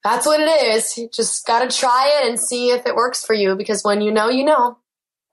that's 0.04 0.26
what 0.26 0.40
it 0.40 0.76
is. 0.76 0.98
You 0.98 1.10
just 1.10 1.46
got 1.46 1.70
to 1.70 1.78
try 1.78 2.22
it 2.22 2.30
and 2.30 2.40
see 2.40 2.72
if 2.72 2.86
it 2.86 2.96
works 2.96 3.26
for 3.26 3.34
you 3.34 3.56
because 3.56 3.84
when 3.84 4.02
you 4.02 4.12
know, 4.12 4.30
you 4.30 4.44
know. 4.44 4.78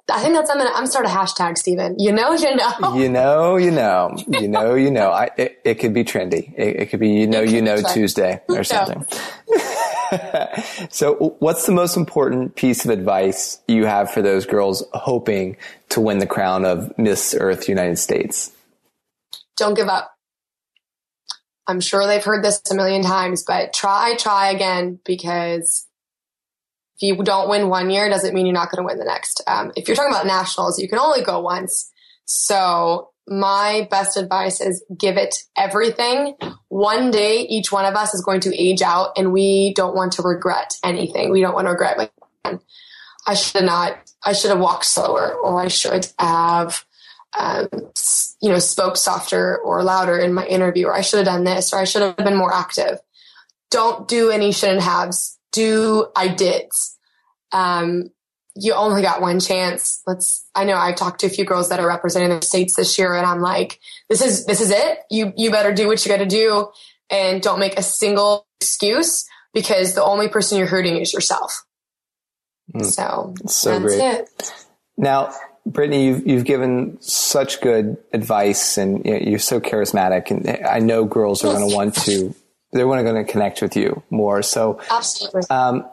I 0.09 0.23
think 0.23 0.35
that's 0.35 0.49
I'm 0.51 0.59
gonna 0.59 0.71
I'm 0.73 0.87
start 0.87 1.07
a 1.07 1.09
hashtag, 1.09 1.59
Stephen. 1.59 1.97
You 1.99 2.13
know, 2.13 2.33
you 2.33 2.55
know. 2.55 2.95
You 2.95 3.09
know, 3.09 3.57
you 3.57 3.71
know. 3.73 4.17
You 4.29 4.49
know, 4.49 4.75
you 4.75 4.91
know. 4.91 5.11
I 5.11 5.31
it, 5.37 5.61
it 5.65 5.75
could 5.77 5.93
be 5.93 6.05
trendy. 6.05 6.55
It, 6.57 6.77
it 6.81 6.87
could 6.91 7.01
be 7.01 7.11
you 7.11 7.27
know, 7.27 7.43
you 7.43 7.61
know 7.61 7.83
Tuesday 7.83 8.41
or 8.49 8.63
something. 8.63 9.05
so, 10.91 11.37
what's 11.41 11.67
the 11.67 11.73
most 11.73 11.97
important 11.97 12.55
piece 12.55 12.85
of 12.85 12.91
advice 12.91 13.61
you 13.67 13.85
have 13.87 14.11
for 14.11 14.23
those 14.23 14.47
girls 14.47 14.85
hoping 14.93 15.57
to 15.89 16.01
win 16.01 16.19
the 16.19 16.27
crown 16.27 16.65
of 16.65 16.97
Miss 16.97 17.35
Earth 17.35 17.69
United 17.69 17.99
States? 17.99 18.53
Don't 19.57 19.75
give 19.75 19.89
up. 19.89 20.13
I'm 21.67 21.81
sure 21.81 22.07
they've 22.07 22.23
heard 22.23 22.45
this 22.45 22.63
a 22.71 22.75
million 22.75 23.03
times, 23.03 23.43
but 23.45 23.73
try, 23.73 24.15
try 24.17 24.51
again 24.51 25.01
because 25.05 25.87
if 26.99 27.03
you 27.03 27.23
don't 27.23 27.49
win 27.49 27.69
one 27.69 27.91
year, 27.91 28.09
doesn't 28.09 28.35
mean 28.35 28.47
you're 28.47 28.55
not 28.55 28.71
going 28.71 28.83
to 28.83 28.87
win 28.87 28.99
the 28.99 29.05
next. 29.05 29.43
Um, 29.47 29.73
if 29.77 29.87
you're 29.87 29.97
talking 29.97 30.13
about 30.13 30.27
nationals, 30.27 30.79
you 30.79 30.89
can 30.89 30.99
only 30.99 31.23
go 31.23 31.41
once. 31.41 31.93
So 32.25 33.11
my 33.27 33.87
best 33.91 34.17
advice 34.17 34.61
is 34.61 34.85
give 34.97 35.17
it 35.17 35.35
everything. 35.57 36.37
One 36.69 37.11
day, 37.11 37.41
each 37.41 37.71
one 37.71 37.85
of 37.85 37.95
us 37.95 38.15
is 38.15 38.25
going 38.25 38.41
to 38.41 38.57
age 38.57 38.83
out 38.83 39.13
and 39.17 39.33
we 39.33 39.75
don't 39.75 39.95
want 39.95 40.13
to 40.13 40.23
regret 40.23 40.75
anything. 40.83 41.31
We 41.31 41.41
don't 41.41 41.55
want 41.55 41.67
to 41.67 41.73
regret 41.73 41.99
like, 41.99 42.13
I 43.27 43.35
should 43.35 43.57
have 43.57 43.65
not, 43.65 43.99
I 44.25 44.33
should 44.33 44.51
have 44.51 44.61
walked 44.61 44.85
slower 44.85 45.35
or 45.35 45.61
I 45.61 45.69
should 45.69 46.09
have, 46.19 46.85
um, 47.37 47.69
you 48.41 48.51
know, 48.51 48.59
spoke 48.61 48.97
softer 48.97 49.59
or 49.59 49.83
louder 49.83 50.17
in 50.17 50.33
my 50.33 50.47
interview 50.47 50.87
or 50.87 50.95
I 50.95 51.01
should 51.01 51.19
have 51.19 51.27
done 51.27 51.45
this 51.45 51.73
or 51.73 51.79
I 51.79 51.85
should 51.85 52.03
have 52.03 52.17
been 52.17 52.37
more 52.37 52.55
active. 52.55 53.01
Don't 53.71 54.07
do 54.07 54.31
any 54.31 54.53
shouldn't 54.53 54.83
haves. 54.83 55.36
Do 55.57 56.09
I 56.15 56.29
did. 56.29 56.71
Um, 57.51 58.11
you 58.55 58.75
only 58.75 59.01
got 59.01 59.23
one 59.23 59.41
chance. 59.41 60.03
Let's, 60.07 60.47
I 60.55 60.65
know 60.65 60.77
I 60.79 60.93
talked 60.93 61.21
to 61.21 61.27
a 61.27 61.31
few 61.31 61.47
girls 61.47 61.71
that 61.71 61.81
are 61.81 61.87
representing 61.87 62.29
the 62.29 62.45
states 62.45 62.77
this 62.77 62.99
year 62.99 63.15
and 63.15 63.25
I'm 63.25 63.41
like, 63.41 63.81
this 64.11 64.21
is, 64.21 64.45
this 64.45 64.61
is 64.61 64.71
it. 64.71 64.99
You, 65.11 65.33
you 65.37 65.51
better 65.51 65.73
do 65.73 65.87
what 65.87 66.05
you 66.05 66.11
got 66.11 66.19
to 66.19 66.27
do 66.27 66.69
and 67.11 67.43
don't 67.43 67.59
make 67.59 67.79
a 67.79 67.83
single 67.83 68.47
excuse 68.61 69.27
because 69.55 69.95
the 69.95 70.05
only 70.05 70.29
person 70.29 70.59
you're 70.59 70.67
hurting 70.67 70.97
is 70.97 71.13
yourself. 71.13 71.65
Mm. 72.75 72.85
So, 72.85 73.35
so 73.47 73.81
great. 73.81 74.01
It. 74.01 74.53
Now, 74.99 75.33
Brittany, 75.65 76.07
you've, 76.07 76.27
you've 76.27 76.45
given 76.45 77.01
such 77.01 77.63
good 77.63 77.97
advice 78.13 78.77
and 78.77 79.05
you're 79.05 79.39
so 79.39 79.61
charismatic 79.61 80.31
and 80.31 80.67
I 80.67 80.81
know 80.81 81.07
girls 81.07 81.45
are 81.45 81.53
going 81.53 81.69
to 81.69 81.75
want 81.75 81.95
to, 82.05 82.35
they're 82.77 82.87
going 82.87 83.25
to 83.25 83.31
connect 83.31 83.63
with 83.63 83.77
you 83.77 84.03
more. 84.11 84.43
So, 84.43 84.81
absolutely. 84.91 85.43
Um, 85.51 85.87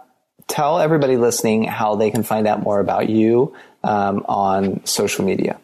tell 0.47 0.79
everybody 0.79 1.17
listening 1.17 1.63
how 1.63 1.95
they 1.95 2.11
can 2.11 2.23
find 2.23 2.47
out 2.47 2.61
more 2.61 2.79
about 2.79 3.09
you 3.09 3.55
um, 3.83 4.25
on 4.27 4.85
social 4.85 5.25
media. 5.25 5.59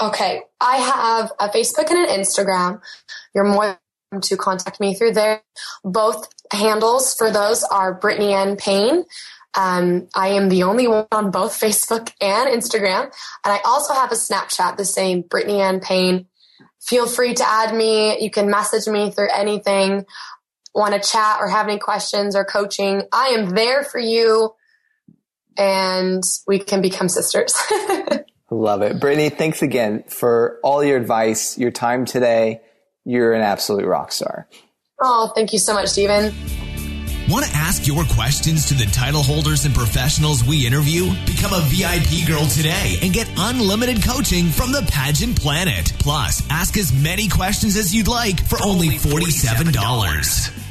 Okay. 0.00 0.42
I 0.60 0.76
have 0.76 1.32
a 1.38 1.48
Facebook 1.48 1.90
and 1.90 1.98
an 1.98 2.20
Instagram. 2.20 2.80
You're 3.34 3.44
more 3.44 3.78
welcome 4.10 4.22
to 4.22 4.36
contact 4.36 4.80
me 4.80 4.94
through 4.94 5.12
there. 5.12 5.42
Both 5.84 6.28
handles 6.52 7.14
for 7.14 7.30
those 7.30 7.62
are 7.64 7.94
Brittany 7.94 8.32
Ann 8.32 8.56
Payne. 8.56 9.04
Um, 9.56 10.08
I 10.14 10.28
am 10.28 10.48
the 10.48 10.62
only 10.62 10.86
one 10.86 11.06
on 11.12 11.30
both 11.30 11.52
Facebook 11.60 12.12
and 12.20 12.48
Instagram. 12.48 13.04
And 13.44 13.52
I 13.52 13.60
also 13.64 13.92
have 13.94 14.12
a 14.12 14.16
Snapchat, 14.16 14.76
the 14.76 14.84
same 14.84 15.22
Brittany 15.22 15.60
Ann 15.60 15.80
Payne. 15.80 16.26
Feel 16.80 17.06
free 17.06 17.34
to 17.34 17.46
add 17.46 17.74
me. 17.74 18.20
You 18.22 18.30
can 18.30 18.50
message 18.50 18.86
me 18.86 19.10
through 19.10 19.28
anything 19.34 20.06
want 20.74 20.94
to 20.94 21.08
chat 21.08 21.38
or 21.40 21.48
have 21.48 21.66
any 21.66 21.78
questions 21.78 22.36
or 22.36 22.44
coaching, 22.44 23.02
I 23.12 23.28
am 23.28 23.50
there 23.50 23.84
for 23.84 23.98
you 23.98 24.54
and 25.56 26.22
we 26.46 26.58
can 26.58 26.80
become 26.80 27.08
sisters. 27.08 27.54
Love 28.50 28.82
it. 28.82 28.98
Brittany, 29.00 29.28
thanks 29.28 29.62
again 29.62 30.04
for 30.08 30.58
all 30.62 30.82
your 30.82 30.96
advice, 30.96 31.58
your 31.58 31.70
time 31.70 32.04
today. 32.04 32.60
You're 33.04 33.32
an 33.32 33.42
absolute 33.42 33.86
rock 33.86 34.12
star. 34.12 34.48
Oh, 35.00 35.32
thank 35.34 35.52
you 35.52 35.58
so 35.58 35.72
much, 35.72 35.88
Stephen. 35.88 36.32
Want 37.30 37.44
to 37.44 37.52
ask 37.54 37.86
your 37.86 38.02
questions 38.04 38.66
to 38.66 38.74
the 38.74 38.86
title 38.86 39.22
holders 39.22 39.64
and 39.64 39.72
professionals 39.72 40.42
we 40.42 40.66
interview? 40.66 41.12
Become 41.26 41.52
a 41.52 41.60
VIP 41.66 42.26
girl 42.26 42.44
today 42.46 42.98
and 43.02 43.12
get 43.12 43.30
unlimited 43.36 44.02
coaching 44.02 44.46
from 44.46 44.72
the 44.72 44.82
Pageant 44.90 45.40
Planet. 45.40 45.92
Plus, 46.00 46.42
ask 46.50 46.76
as 46.76 46.92
many 46.92 47.28
questions 47.28 47.76
as 47.76 47.94
you'd 47.94 48.08
like 48.08 48.44
for 48.44 48.58
only 48.64 48.88
$47. 48.88 50.69